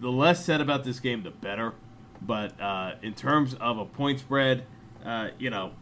the 0.00 0.10
less 0.10 0.44
said 0.44 0.60
about 0.60 0.84
this 0.84 1.00
game, 1.00 1.22
the 1.22 1.30
better. 1.30 1.74
But 2.22 2.60
uh, 2.60 2.94
in 3.02 3.14
terms 3.14 3.54
of 3.54 3.78
a 3.78 3.84
point 3.84 4.20
spread, 4.20 4.64
uh, 5.04 5.28
you 5.38 5.50
know, 5.50 5.72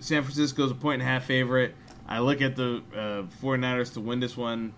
San 0.00 0.22
Francisco's 0.22 0.70
a 0.70 0.74
point 0.74 1.00
and 1.00 1.08
a 1.08 1.12
half 1.12 1.24
favorite. 1.24 1.74
I 2.06 2.20
look 2.20 2.40
at 2.40 2.56
the 2.56 2.82
uh, 2.94 3.22
49ers 3.42 3.92
to 3.94 4.00
win 4.00 4.20
this 4.20 4.36
one 4.36 4.72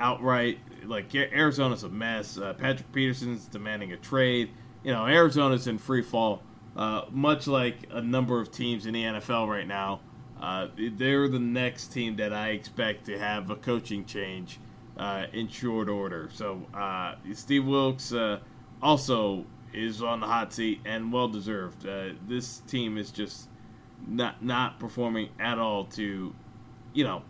outright. 0.00 0.58
Like 0.84 1.14
Arizona's 1.14 1.84
a 1.84 1.88
mess. 1.88 2.38
Uh, 2.38 2.54
Patrick 2.54 2.90
Peterson's 2.92 3.46
demanding 3.46 3.92
a 3.92 3.96
trade. 3.96 4.50
You 4.82 4.92
know, 4.92 5.06
Arizona's 5.06 5.66
in 5.66 5.78
free 5.78 6.02
fall, 6.02 6.42
uh, 6.76 7.02
much 7.10 7.46
like 7.46 7.76
a 7.90 8.00
number 8.00 8.40
of 8.40 8.50
teams 8.50 8.86
in 8.86 8.94
the 8.94 9.04
NFL 9.04 9.48
right 9.48 9.66
now. 9.66 10.00
Uh, 10.40 10.68
they're 10.76 11.28
the 11.28 11.38
next 11.38 11.88
team 11.88 12.16
that 12.16 12.32
I 12.32 12.48
expect 12.48 13.06
to 13.06 13.18
have 13.18 13.48
a 13.48 13.54
coaching 13.54 14.04
change 14.04 14.58
uh, 14.96 15.26
in 15.32 15.48
short 15.48 15.88
order. 15.88 16.28
So 16.32 16.66
uh, 16.74 17.14
Steve 17.32 17.66
Wilks 17.66 18.12
uh, 18.12 18.40
also 18.82 19.44
is 19.72 20.02
on 20.02 20.20
the 20.20 20.26
hot 20.26 20.52
seat 20.52 20.80
and 20.84 21.12
well 21.12 21.28
deserved. 21.28 21.86
Uh, 21.86 22.10
this 22.26 22.58
team 22.60 22.98
is 22.98 23.10
just 23.10 23.48
not 24.06 24.44
not 24.44 24.78
performing 24.78 25.30
at 25.38 25.58
all. 25.58 25.84
To 25.84 26.34
you 26.92 27.04
know, 27.04 27.22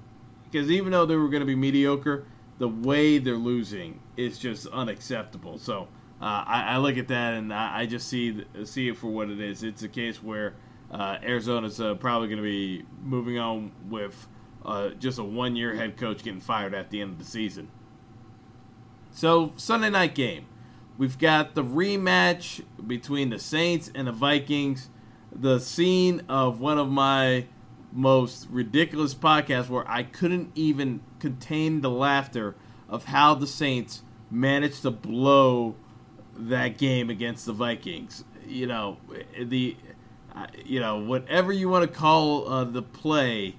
because 0.50 0.70
even 0.70 0.92
though 0.92 1.06
they 1.06 1.16
were 1.16 1.28
going 1.28 1.40
to 1.40 1.46
be 1.46 1.54
mediocre, 1.54 2.26
the 2.58 2.68
way 2.68 3.18
they're 3.18 3.34
losing 3.34 4.00
is 4.16 4.38
just 4.38 4.66
unacceptable. 4.68 5.58
So. 5.58 5.88
Uh, 6.20 6.44
I, 6.46 6.62
I, 6.74 6.76
look 6.76 6.98
at 6.98 7.08
that 7.08 7.34
and 7.34 7.52
I, 7.52 7.80
I, 7.80 7.86
just 7.86 8.06
see 8.06 8.44
see 8.62 8.86
it 8.88 8.96
for 8.96 9.08
what 9.08 9.28
it 9.28 9.40
is. 9.40 9.64
It's 9.64 9.82
a 9.82 9.88
case 9.88 10.22
where 10.22 10.54
uh, 10.92 11.16
Arizona's 11.20 11.78
probably 11.98 12.28
going 12.28 12.36
to 12.36 12.44
be 12.44 12.84
moving 13.02 13.40
on 13.40 13.72
with 13.90 14.28
uh, 14.64 14.90
just 14.90 15.18
a 15.18 15.24
one 15.24 15.56
year 15.56 15.74
head 15.74 15.96
coach 15.96 16.22
getting 16.22 16.40
fired 16.40 16.74
at 16.74 16.90
the 16.90 17.00
end 17.00 17.12
of 17.12 17.18
the 17.18 17.24
season. 17.24 17.68
So, 19.10 19.52
Sunday 19.56 19.90
night 19.90 20.14
game. 20.14 20.46
We've 20.98 21.18
got 21.18 21.54
the 21.54 21.64
rematch 21.64 22.62
between 22.86 23.30
the 23.30 23.38
Saints 23.38 23.90
and 23.94 24.06
the 24.06 24.12
Vikings. 24.12 24.88
The 25.34 25.58
scene 25.58 26.22
of 26.28 26.60
one 26.60 26.78
of 26.78 26.90
my 26.90 27.46
most 27.90 28.46
ridiculous 28.50 29.14
podcasts 29.14 29.68
where 29.68 29.88
I 29.88 30.02
couldn't 30.02 30.50
even 30.54 31.00
contain 31.18 31.80
the 31.80 31.90
laughter 31.90 32.54
of 32.88 33.06
how 33.06 33.34
the 33.34 33.46
Saints 33.46 34.02
managed 34.30 34.82
to 34.82 34.90
blow 34.90 35.76
that 36.36 36.78
game 36.78 37.10
against 37.10 37.46
the 37.46 37.52
Vikings. 37.52 38.24
You 38.46 38.66
know, 38.66 38.98
the 39.38 39.76
you 40.64 40.80
know 40.80 40.98
whatever 40.98 41.52
you 41.52 41.68
want 41.68 41.90
to 41.90 41.98
call 41.98 42.48
uh, 42.48 42.64
the 42.64 42.82
play 42.82 43.56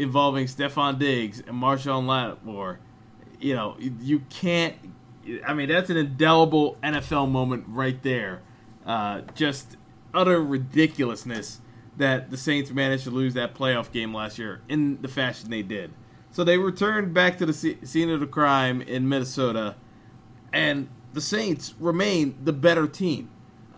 involving 0.00 0.46
Stefon 0.46 0.98
Diggs 0.98 1.40
and 1.40 1.50
Marshon 1.50 2.06
Lattimore. 2.06 2.78
You 3.38 3.54
know, 3.54 3.76
you 3.78 4.20
can't. 4.30 4.74
I 5.46 5.54
mean, 5.54 5.68
that's 5.68 5.90
an 5.90 5.96
indelible 5.96 6.76
NFL 6.82 7.30
moment 7.30 7.64
right 7.68 8.02
there. 8.02 8.42
Uh, 8.84 9.22
just 9.34 9.76
utter 10.12 10.42
ridiculousness 10.42 11.60
that 11.96 12.30
the 12.30 12.36
Saints 12.36 12.70
managed 12.70 13.04
to 13.04 13.10
lose 13.10 13.34
that 13.34 13.54
playoff 13.54 13.92
game 13.92 14.14
last 14.14 14.38
year 14.38 14.62
in 14.68 15.00
the 15.02 15.08
fashion 15.08 15.50
they 15.50 15.62
did. 15.62 15.92
So 16.32 16.44
they 16.44 16.58
returned 16.58 17.12
back 17.12 17.38
to 17.38 17.46
the 17.46 17.52
scene 17.52 18.10
of 18.10 18.20
the 18.20 18.26
crime 18.26 18.80
in 18.82 19.08
Minnesota, 19.08 19.76
and 20.52 20.88
the 21.12 21.20
Saints 21.20 21.74
remain 21.78 22.38
the 22.42 22.52
better 22.52 22.86
team, 22.86 23.30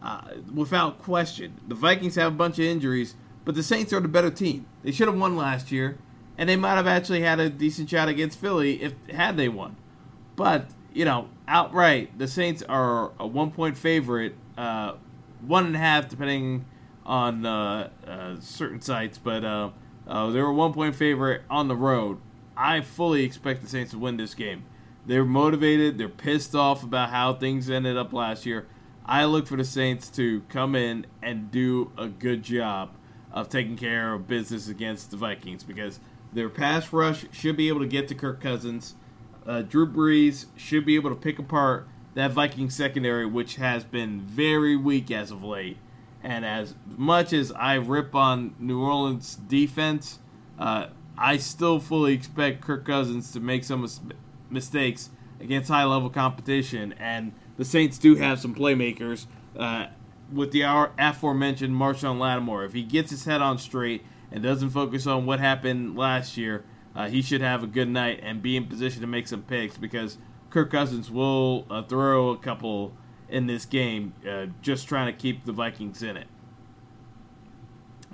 uh, 0.02 0.22
without 0.54 1.02
question. 1.02 1.60
The 1.66 1.74
Vikings 1.74 2.14
have 2.16 2.32
a 2.32 2.36
bunch 2.36 2.58
of 2.58 2.64
injuries, 2.64 3.14
but 3.44 3.54
the 3.54 3.62
Saints 3.62 3.92
are 3.92 4.00
the 4.00 4.08
better 4.08 4.30
team. 4.30 4.66
They 4.82 4.92
should 4.92 5.08
have 5.08 5.18
won 5.18 5.36
last 5.36 5.72
year, 5.72 5.98
and 6.38 6.48
they 6.48 6.56
might 6.56 6.74
have 6.74 6.86
actually 6.86 7.22
had 7.22 7.40
a 7.40 7.50
decent 7.50 7.90
shot 7.90 8.08
against 8.08 8.38
Philly 8.38 8.82
if 8.82 8.94
had 9.10 9.36
they 9.36 9.48
won. 9.48 9.76
But 10.36 10.66
you 10.92 11.04
know, 11.04 11.28
outright, 11.48 12.18
the 12.18 12.28
Saints 12.28 12.62
are 12.62 13.12
a 13.18 13.26
one-point 13.26 13.76
favorite, 13.76 14.34
uh, 14.56 14.94
one 15.40 15.66
and 15.66 15.74
a 15.74 15.78
half 15.78 16.08
depending 16.08 16.66
on 17.04 17.44
uh, 17.44 17.90
uh 18.06 18.36
certain 18.40 18.80
sites, 18.80 19.18
but 19.18 19.44
uh, 19.44 19.70
uh, 20.06 20.30
they're 20.30 20.46
a 20.46 20.54
one-point 20.54 20.94
favorite 20.94 21.42
on 21.50 21.68
the 21.68 21.76
road. 21.76 22.18
I 22.56 22.80
fully 22.80 23.24
expect 23.24 23.62
the 23.62 23.68
Saints 23.68 23.92
to 23.92 23.98
win 23.98 24.16
this 24.16 24.34
game. 24.34 24.64
They're 25.06 25.24
motivated. 25.24 25.98
They're 25.98 26.08
pissed 26.08 26.54
off 26.54 26.84
about 26.84 27.10
how 27.10 27.34
things 27.34 27.68
ended 27.68 27.96
up 27.96 28.12
last 28.12 28.46
year. 28.46 28.66
I 29.04 29.24
look 29.24 29.46
for 29.46 29.56
the 29.56 29.64
Saints 29.64 30.08
to 30.10 30.42
come 30.48 30.76
in 30.76 31.06
and 31.22 31.50
do 31.50 31.90
a 31.98 32.06
good 32.06 32.42
job 32.42 32.90
of 33.32 33.48
taking 33.48 33.76
care 33.76 34.12
of 34.12 34.28
business 34.28 34.68
against 34.68 35.10
the 35.10 35.16
Vikings 35.16 35.64
because 35.64 35.98
their 36.32 36.48
pass 36.48 36.92
rush 36.92 37.26
should 37.30 37.56
be 37.56 37.68
able 37.68 37.80
to 37.80 37.86
get 37.86 38.08
to 38.08 38.14
Kirk 38.14 38.40
Cousins. 38.40 38.94
Uh, 39.46 39.62
Drew 39.62 39.86
Brees 39.86 40.46
should 40.56 40.86
be 40.86 40.94
able 40.94 41.10
to 41.10 41.16
pick 41.16 41.38
apart 41.38 41.86
that 42.14 42.30
Viking 42.30 42.70
secondary, 42.70 43.26
which 43.26 43.56
has 43.56 43.84
been 43.84 44.20
very 44.20 44.76
weak 44.76 45.10
as 45.10 45.30
of 45.30 45.42
late. 45.42 45.78
And 46.22 46.44
as 46.44 46.74
much 46.86 47.32
as 47.32 47.50
I 47.52 47.74
rip 47.74 48.14
on 48.14 48.54
New 48.58 48.80
Orleans 48.82 49.34
defense, 49.34 50.20
uh, 50.58 50.88
I 51.18 51.36
still 51.36 51.80
fully 51.80 52.14
expect 52.14 52.60
Kirk 52.60 52.84
Cousins 52.84 53.32
to 53.32 53.40
make 53.40 53.64
some 53.64 53.88
mistakes 54.50 55.10
against 55.40 55.68
high 55.68 55.84
level 55.84 56.10
competition. 56.10 56.94
And 56.98 57.32
the 57.56 57.64
Saints 57.64 57.98
do 57.98 58.14
have 58.16 58.40
some 58.40 58.54
playmakers 58.54 59.26
uh, 59.58 59.86
with 60.32 60.52
the 60.52 60.62
aforementioned 60.62 61.74
Marshon 61.74 62.18
Lattimore. 62.18 62.64
If 62.64 62.72
he 62.72 62.82
gets 62.82 63.10
his 63.10 63.24
head 63.24 63.42
on 63.42 63.58
straight 63.58 64.04
and 64.32 64.42
doesn't 64.42 64.70
focus 64.70 65.06
on 65.06 65.26
what 65.26 65.40
happened 65.40 65.96
last 65.96 66.36
year, 66.36 66.64
uh, 66.94 67.08
he 67.08 67.22
should 67.22 67.40
have 67.40 67.62
a 67.62 67.66
good 67.66 67.88
night 67.88 68.20
and 68.22 68.42
be 68.42 68.56
in 68.56 68.66
position 68.66 69.00
to 69.02 69.06
make 69.06 69.28
some 69.28 69.42
picks 69.42 69.76
because 69.76 70.18
Kirk 70.50 70.70
Cousins 70.70 71.10
will 71.10 71.66
uh, 71.70 71.82
throw 71.82 72.30
a 72.30 72.38
couple 72.38 72.92
in 73.28 73.46
this 73.46 73.64
game, 73.64 74.12
uh, 74.28 74.46
just 74.60 74.88
trying 74.88 75.06
to 75.06 75.18
keep 75.18 75.44
the 75.44 75.52
Vikings 75.52 76.02
in 76.02 76.16
it. 76.16 76.26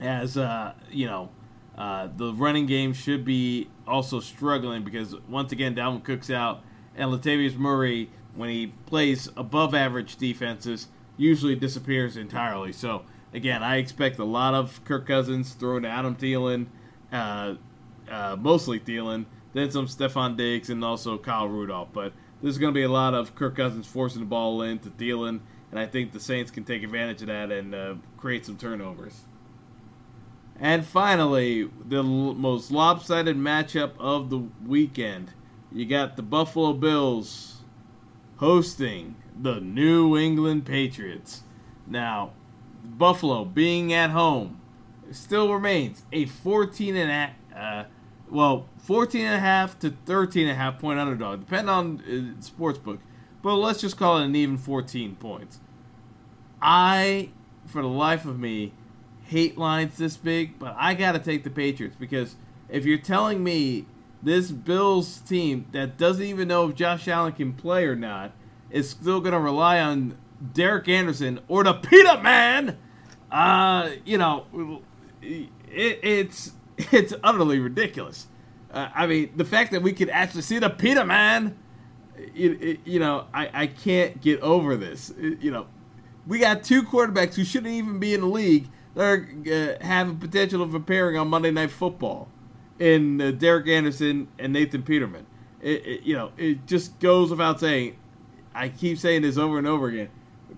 As 0.00 0.36
uh, 0.36 0.74
you 0.90 1.06
know, 1.06 1.30
uh, 1.76 2.08
the 2.16 2.32
running 2.32 2.66
game 2.66 2.92
should 2.92 3.24
be 3.24 3.68
also 3.86 4.20
struggling 4.20 4.84
because 4.84 5.16
once 5.28 5.50
again, 5.50 5.74
Dalvin 5.74 6.04
Cook's 6.04 6.30
out, 6.30 6.62
and 6.96 7.10
Latavius 7.10 7.56
Murray, 7.56 8.10
when 8.34 8.48
he 8.48 8.68
plays 8.86 9.28
above 9.36 9.74
average 9.74 10.16
defenses, 10.16 10.86
usually 11.16 11.56
disappears 11.56 12.16
entirely. 12.16 12.72
So 12.72 13.02
again, 13.32 13.62
I 13.62 13.76
expect 13.76 14.18
a 14.18 14.24
lot 14.24 14.54
of 14.54 14.84
Kirk 14.84 15.06
Cousins 15.06 15.52
throwing 15.54 15.82
to 15.82 15.88
Adam 15.88 16.16
Thielen, 16.16 16.66
uh, 17.12 17.54
uh, 18.10 18.36
mostly 18.38 18.80
Thielen, 18.80 19.26
then 19.52 19.70
some 19.70 19.86
Stefon 19.86 20.36
Diggs, 20.36 20.70
and 20.70 20.84
also 20.84 21.18
Kyle 21.18 21.48
Rudolph. 21.48 21.88
But 21.92 22.12
there's 22.42 22.58
going 22.58 22.72
to 22.72 22.78
be 22.78 22.84
a 22.84 22.90
lot 22.90 23.14
of 23.14 23.34
Kirk 23.34 23.56
Cousins 23.56 23.86
forcing 23.86 24.20
the 24.20 24.26
ball 24.26 24.62
into 24.62 24.90
Thielen, 24.90 25.40
and 25.70 25.78
I 25.78 25.86
think 25.86 26.12
the 26.12 26.20
Saints 26.20 26.50
can 26.50 26.64
take 26.64 26.82
advantage 26.82 27.20
of 27.22 27.28
that 27.28 27.50
and 27.50 27.74
uh, 27.74 27.94
create 28.16 28.46
some 28.46 28.56
turnovers. 28.56 29.22
And 30.60 30.84
finally, 30.84 31.70
the 31.84 31.98
l- 31.98 32.34
most 32.34 32.70
lopsided 32.70 33.36
matchup 33.36 33.92
of 33.98 34.30
the 34.30 34.42
weekend. 34.66 35.32
You 35.70 35.86
got 35.86 36.16
the 36.16 36.22
Buffalo 36.22 36.72
Bills 36.72 37.58
hosting 38.38 39.16
the 39.40 39.60
New 39.60 40.16
England 40.16 40.64
Patriots. 40.64 41.42
Now, 41.86 42.32
Buffalo 42.97 43.45
being 43.45 43.93
at 43.93 44.11
home 44.11 44.61
still 45.11 45.53
remains 45.53 46.03
a 46.12 46.26
14 46.26 46.97
and 46.97 47.11
a, 47.55 47.59
uh, 47.59 47.84
well, 48.30 48.66
14 48.78 49.24
and 49.24 49.34
a 49.34 49.41
half 49.41 49.78
to 49.80 49.91
13 50.07 50.49
and 50.49 50.53
a 50.53 50.55
half 50.55 50.78
point 50.78 50.99
underdog, 50.99 51.41
depending 51.41 51.68
on 51.68 52.36
uh, 52.39 52.43
sports 52.43 52.78
book. 52.78 53.01
But 53.43 53.57
let's 53.57 53.80
just 53.80 53.97
call 53.97 54.18
it 54.18 54.24
an 54.24 54.34
even 54.34 54.59
14 54.59 55.16
points. 55.16 55.61
I, 56.61 57.30
for 57.66 57.82
the 57.82 57.89
life 57.89 58.24
of 58.24 58.39
me, 58.39 58.72
hate 59.24 59.57
lines 59.57 59.97
this 59.97 60.16
big, 60.16 60.59
but 60.59 60.74
I 60.78 60.95
got 60.95 61.12
to 61.12 61.18
take 61.18 61.45
the 61.45 61.51
Patriots 61.51 61.97
because 61.99 62.34
if 62.68 62.84
you're 62.84 62.99
telling 62.99 63.45
me 63.45 63.86
this 64.22 64.51
Bills 64.51 65.20
team 65.20 65.66
that 65.72 65.97
doesn't 65.97 66.24
even 66.24 66.49
know 66.49 66.68
if 66.68 66.74
Josh 66.74 67.07
Allen 67.07 67.32
can 67.32 67.53
play 67.53 67.84
or 67.84 67.95
not 67.95 68.32
is 68.70 68.91
still 68.91 69.20
going 69.20 69.32
to 69.32 69.39
rely 69.39 69.80
on 69.80 70.16
Derek 70.53 70.89
Anderson 70.89 71.41
or 71.49 71.64
the 71.64 71.74
Peanut 71.74 72.22
Man, 72.22 72.78
uh, 73.30 73.91
you 74.05 74.18
know, 74.18 74.82
it, 75.22 75.49
it's 75.70 76.53
it's 76.78 77.14
utterly 77.22 77.59
ridiculous. 77.59 78.26
Uh, 78.70 78.89
I 78.95 79.07
mean, 79.07 79.32
the 79.36 79.45
fact 79.45 79.72
that 79.72 79.82
we 79.82 79.93
could 79.93 80.11
actually 80.11 80.43
see 80.43 80.59
the 80.59 80.70
Peanut 80.70 81.07
Man, 81.07 81.57
it, 82.16 82.62
it, 82.62 82.80
you 82.84 83.01
know, 83.01 83.26
I, 83.32 83.51
I 83.62 83.66
can't 83.66 84.20
get 84.20 84.41
over 84.41 84.76
this. 84.76 85.12
you 85.18 85.51
know, 85.51 85.66
we 86.26 86.39
got 86.39 86.62
two 86.62 86.82
quarterbacks 86.82 87.34
who 87.34 87.45
shouldn't 87.45 87.72
even 87.72 87.99
be 87.99 88.14
in 88.14 88.20
the 88.20 88.26
league 88.26 88.68
they're 88.99 89.28
uh, 89.80 89.84
have 89.84 90.11
a 90.11 90.14
potential 90.14 90.61
of 90.61 90.74
appearing 90.74 91.16
on 91.16 91.28
Monday 91.28 91.53
Night 91.53 91.70
Football 91.70 92.28
in 92.80 93.20
uh, 93.20 93.30
Derek 93.30 93.68
Anderson 93.68 94.26
and 94.41 94.53
Nathan 94.53 94.82
Peterman. 94.82 95.24
It, 95.62 95.86
it, 95.86 96.03
you 96.03 96.16
know, 96.16 96.32
it 96.36 96.66
just 96.66 96.99
goes 96.99 97.30
without 97.30 97.61
saying. 97.61 97.97
I 98.55 98.70
keep 98.70 98.99
saying 98.99 99.22
this 99.22 99.39
over 99.39 99.57
and 99.57 99.68
over 99.68 99.86
again. 99.86 100.09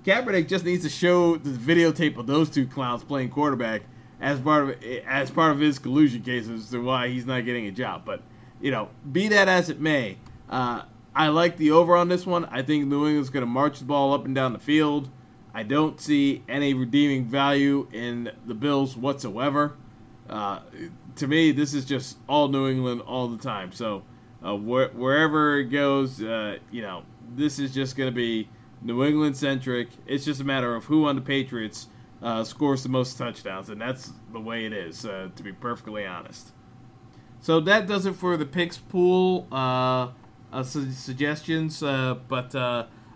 Kaepernick 0.05 0.48
just 0.48 0.64
needs 0.64 0.82
to 0.84 0.88
show 0.88 1.36
the 1.36 1.51
videotape 1.51 2.16
of 2.16 2.26
those 2.26 2.48
two 2.48 2.66
clowns 2.66 3.05
playing 3.05 3.30
quarterback 3.30 3.82
as 4.20 4.40
part 4.40 4.68
of 4.68 4.82
as 5.07 5.30
part 5.30 5.53
of 5.53 5.59
his 5.59 5.78
collusion 5.78 6.22
case 6.22 6.48
as 6.48 6.70
to 6.70 6.82
why 6.82 7.09
he's 7.09 7.26
not 7.26 7.44
getting 7.44 7.66
a 7.66 7.70
job. 7.70 8.03
But 8.05 8.22
you 8.61 8.70
know, 8.70 8.88
be 9.11 9.28
that 9.28 9.48
as 9.48 9.68
it 9.70 9.80
may, 9.80 10.18
uh, 10.48 10.82
I 11.14 11.28
like 11.28 11.57
the 11.57 11.70
over 11.72 11.96
on 11.96 12.09
this 12.09 12.26
one. 12.26 12.44
I 12.46 12.62
think 12.62 12.86
New 12.86 13.07
England's 13.07 13.30
going 13.30 13.42
to 13.42 13.51
march 13.51 13.78
the 13.78 13.84
ball 13.84 14.12
up 14.12 14.24
and 14.24 14.34
down 14.34 14.53
the 14.53 14.59
field. 14.59 15.11
I 15.53 15.64
don't 15.64 16.01
see 16.01 16.44
any 16.48 16.74
redeeming 16.74 17.24
value 17.24 17.88
in 17.92 18.30
the 18.46 18.55
Bills 18.55 18.96
whatsoever. 18.96 19.74
Uh, 20.28 20.61
to 21.16 21.26
me, 21.26 21.51
this 21.51 21.74
is 21.74 21.84
just 21.84 22.18
all 22.28 22.48
New 22.48 22.68
England 22.68 23.01
all 23.03 23.26
the 23.28 23.38
time. 23.38 23.72
So 23.72 24.03
uh, 24.42 24.55
wh- 24.57 24.94
wherever 24.96 25.59
it 25.59 25.64
goes, 25.64 26.22
uh, 26.22 26.59
you 26.70 26.82
know, 26.82 27.03
this 27.34 27.59
is 27.59 27.74
just 27.74 27.96
going 27.96 28.09
to 28.09 28.14
be 28.14 28.48
New 28.83 29.05
England 29.05 29.37
centric. 29.37 29.89
It's 30.07 30.24
just 30.24 30.41
a 30.41 30.45
matter 30.45 30.74
of 30.74 30.85
who 30.85 31.07
on 31.07 31.16
the 31.16 31.22
Patriots 31.22 31.89
uh, 32.22 32.45
scores 32.45 32.83
the 32.83 32.89
most 32.89 33.16
touchdowns, 33.18 33.68
and 33.68 33.81
that's 33.81 34.12
the 34.33 34.41
way 34.41 34.64
it 34.66 34.72
is, 34.72 35.05
uh, 35.05 35.28
to 35.35 35.43
be 35.43 35.53
perfectly 35.53 36.07
honest. 36.07 36.53
So 37.41 37.61
that 37.61 37.87
does 37.87 38.07
it 38.07 38.16
for 38.16 38.37
the 38.37 38.45
picks 38.45 38.76
pool 38.78 39.47
uh, 39.51 40.09
su- 40.62 40.93
suggestions, 40.93 41.81
but 41.81 42.55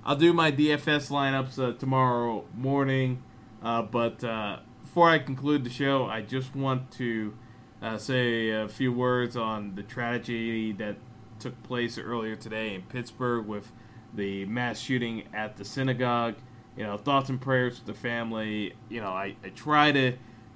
I'll 0.06 0.16
do 0.16 0.34
my 0.34 0.52
DFS 0.52 1.10
lineups 1.10 1.58
uh, 1.58 1.78
tomorrow 1.78 2.44
morning. 2.54 3.22
Uh, 3.62 3.80
but 3.80 4.22
uh, 4.22 4.58
before 4.82 5.08
I 5.08 5.18
conclude 5.18 5.64
the 5.64 5.70
show, 5.70 6.04
I 6.04 6.20
just 6.20 6.54
want 6.54 6.90
to 6.92 7.32
uh, 7.80 7.96
say 7.96 8.50
a 8.50 8.68
few 8.68 8.92
words 8.92 9.34
on 9.34 9.76
the 9.76 9.82
tragedy 9.82 10.72
that 10.72 10.96
took 11.38 11.60
place 11.62 11.96
earlier 11.96 12.36
today 12.36 12.74
in 12.74 12.82
Pittsburgh 12.82 13.46
with 13.46 13.72
the 14.14 14.44
mass 14.46 14.78
shooting 14.78 15.24
at 15.32 15.56
the 15.56 15.64
synagogue. 15.64 16.36
You 16.76 16.82
know, 16.82 16.96
thoughts 16.96 17.28
and 17.28 17.40
prayers 17.40 17.78
with 17.78 17.86
the 17.86 17.94
family. 17.94 18.74
You 18.88 19.00
know, 19.00 19.10
I, 19.10 19.36
I 19.44 19.50
try 19.50 19.92
to 19.92 20.12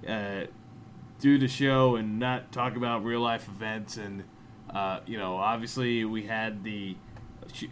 uh, 0.08 0.46
do 1.20 1.38
the 1.38 1.48
show 1.48 1.96
and 1.96 2.18
not 2.18 2.50
talk 2.52 2.76
about 2.76 3.04
real 3.04 3.20
life 3.20 3.48
events. 3.48 3.96
And, 3.96 4.24
uh, 4.70 5.00
you 5.06 5.16
know, 5.16 5.36
obviously 5.36 6.04
we 6.04 6.24
had 6.24 6.64
the 6.64 6.96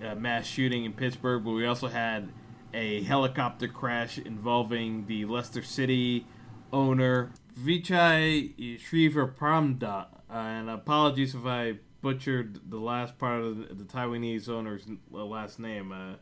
uh, 0.05 0.15
mass 0.15 0.47
shooting 0.47 0.85
in 0.85 0.93
Pittsburgh, 0.93 1.45
but 1.45 1.51
we 1.51 1.67
also 1.67 1.89
had 1.89 2.29
a 2.73 3.03
helicopter 3.03 3.69
crash 3.69 4.19
involving 4.19 5.07
the 5.07 5.25
Leicester 5.25 5.63
City 5.63 6.27
owner 6.73 7.33
Vichai 7.59 8.79
Shriver 8.79 9.27
Pramda, 9.27 10.07
and 10.29 10.69
apologies 10.69 11.35
if 11.35 11.47
I 11.47 11.77
butchered 12.03 12.71
the 12.71 12.79
last 12.79 13.19
part 13.19 13.43
of 13.43 13.57
the, 13.59 13.75
the 13.75 13.85
Taiwanese 13.85 14.49
owner's 14.49 14.87
last 15.11 15.59
name. 15.59 15.93
Uh, 15.93 16.17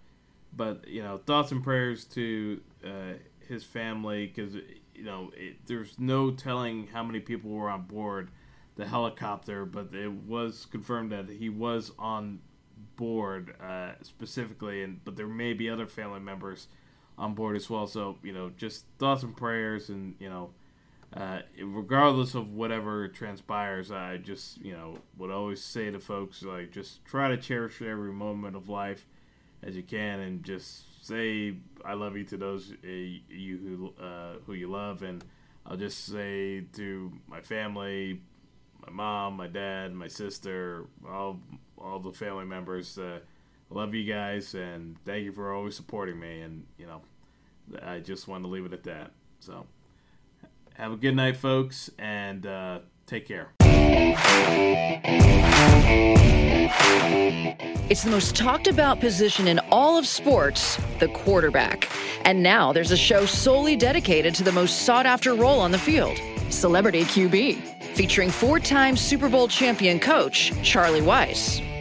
but 0.56 0.86
you 0.88 1.02
know, 1.02 1.18
thoughts 1.18 1.52
and 1.52 1.62
prayers 1.62 2.04
to 2.04 2.60
uh, 2.84 3.14
his 3.48 3.64
family 3.64 4.26
because 4.26 4.54
you 4.94 5.04
know 5.04 5.30
it, 5.36 5.56
there's 5.66 5.98
no 5.98 6.30
telling 6.30 6.88
how 6.88 7.02
many 7.02 7.20
people 7.20 7.50
were 7.50 7.68
on 7.68 7.82
board 7.82 8.30
the 8.76 8.86
helicopter, 8.86 9.64
but 9.64 9.94
it 9.94 10.10
was 10.10 10.66
confirmed 10.66 11.12
that 11.12 11.28
he 11.28 11.48
was 11.48 11.92
on 11.98 12.40
board 12.96 13.54
uh, 13.62 13.92
specifically, 14.02 14.82
and 14.82 15.04
but 15.04 15.16
there 15.16 15.26
may 15.28 15.52
be 15.52 15.68
other 15.68 15.86
family 15.86 16.20
members 16.20 16.68
on 17.16 17.34
board 17.34 17.56
as 17.56 17.68
well. 17.70 17.86
So 17.86 18.18
you 18.22 18.32
know, 18.32 18.50
just 18.56 18.84
thoughts 18.98 19.22
and 19.22 19.36
prayers, 19.36 19.88
and 19.88 20.14
you 20.18 20.28
know, 20.28 20.50
uh, 21.16 21.40
regardless 21.62 22.34
of 22.34 22.52
whatever 22.52 23.08
transpires, 23.08 23.90
I 23.90 24.16
just 24.16 24.58
you 24.60 24.72
know 24.72 24.96
would 25.16 25.30
always 25.30 25.62
say 25.62 25.90
to 25.90 26.00
folks 26.00 26.42
like 26.42 26.72
just 26.72 27.04
try 27.04 27.28
to 27.28 27.36
cherish 27.36 27.80
every 27.82 28.12
moment 28.12 28.56
of 28.56 28.68
life 28.68 29.06
as 29.62 29.76
you 29.76 29.82
can, 29.82 30.20
and 30.20 30.42
just 30.42 31.06
say 31.06 31.54
I 31.84 31.94
love 31.94 32.16
you 32.16 32.24
to 32.24 32.36
those 32.36 32.72
uh, 32.72 32.88
you 32.88 33.92
who 33.98 34.04
uh, 34.04 34.34
who 34.46 34.54
you 34.54 34.68
love, 34.68 35.02
and 35.02 35.24
I'll 35.66 35.76
just 35.76 36.06
say 36.06 36.62
to 36.74 37.12
my 37.28 37.40
family, 37.40 38.20
my 38.86 38.92
mom, 38.92 39.36
my 39.36 39.46
dad, 39.46 39.94
my 39.94 40.08
sister, 40.08 40.86
all 41.08 41.40
all 41.78 41.98
the 42.00 42.12
family 42.12 42.44
members. 42.44 42.98
Uh, 42.98 43.20
love 43.70 43.94
you 43.94 44.04
guys, 44.04 44.54
and 44.54 44.96
thank 45.04 45.24
you 45.24 45.32
for 45.32 45.52
always 45.52 45.76
supporting 45.76 46.18
me. 46.18 46.40
And 46.40 46.66
you 46.78 46.86
know, 46.86 47.02
I 47.82 48.00
just 48.00 48.28
wanted 48.28 48.44
to 48.44 48.48
leave 48.48 48.66
it 48.66 48.72
at 48.72 48.84
that. 48.84 49.12
So, 49.40 49.66
have 50.74 50.92
a 50.92 50.96
good 50.96 51.16
night, 51.16 51.36
folks, 51.36 51.90
and 51.98 52.46
uh, 52.46 52.80
take 53.06 53.26
care. 53.26 53.50
It's 57.90 58.02
the 58.02 58.10
most 58.10 58.34
talked 58.34 58.66
about 58.66 59.00
position 59.00 59.46
in 59.46 59.58
all 59.70 59.98
of 59.98 60.06
sports, 60.06 60.78
the 61.00 61.08
quarterback. 61.08 61.88
And 62.24 62.42
now 62.42 62.72
there's 62.72 62.90
a 62.90 62.96
show 62.96 63.26
solely 63.26 63.76
dedicated 63.76 64.34
to 64.36 64.42
the 64.42 64.52
most 64.52 64.82
sought 64.82 65.06
after 65.06 65.34
role 65.34 65.60
on 65.60 65.70
the 65.70 65.78
field 65.78 66.18
Celebrity 66.50 67.02
QB, 67.02 67.94
featuring 67.94 68.30
four 68.30 68.60
time 68.60 68.96
Super 68.96 69.28
Bowl 69.28 69.48
champion 69.48 69.98
coach 69.98 70.52
Charlie 70.62 71.00
Weis. 71.00 71.62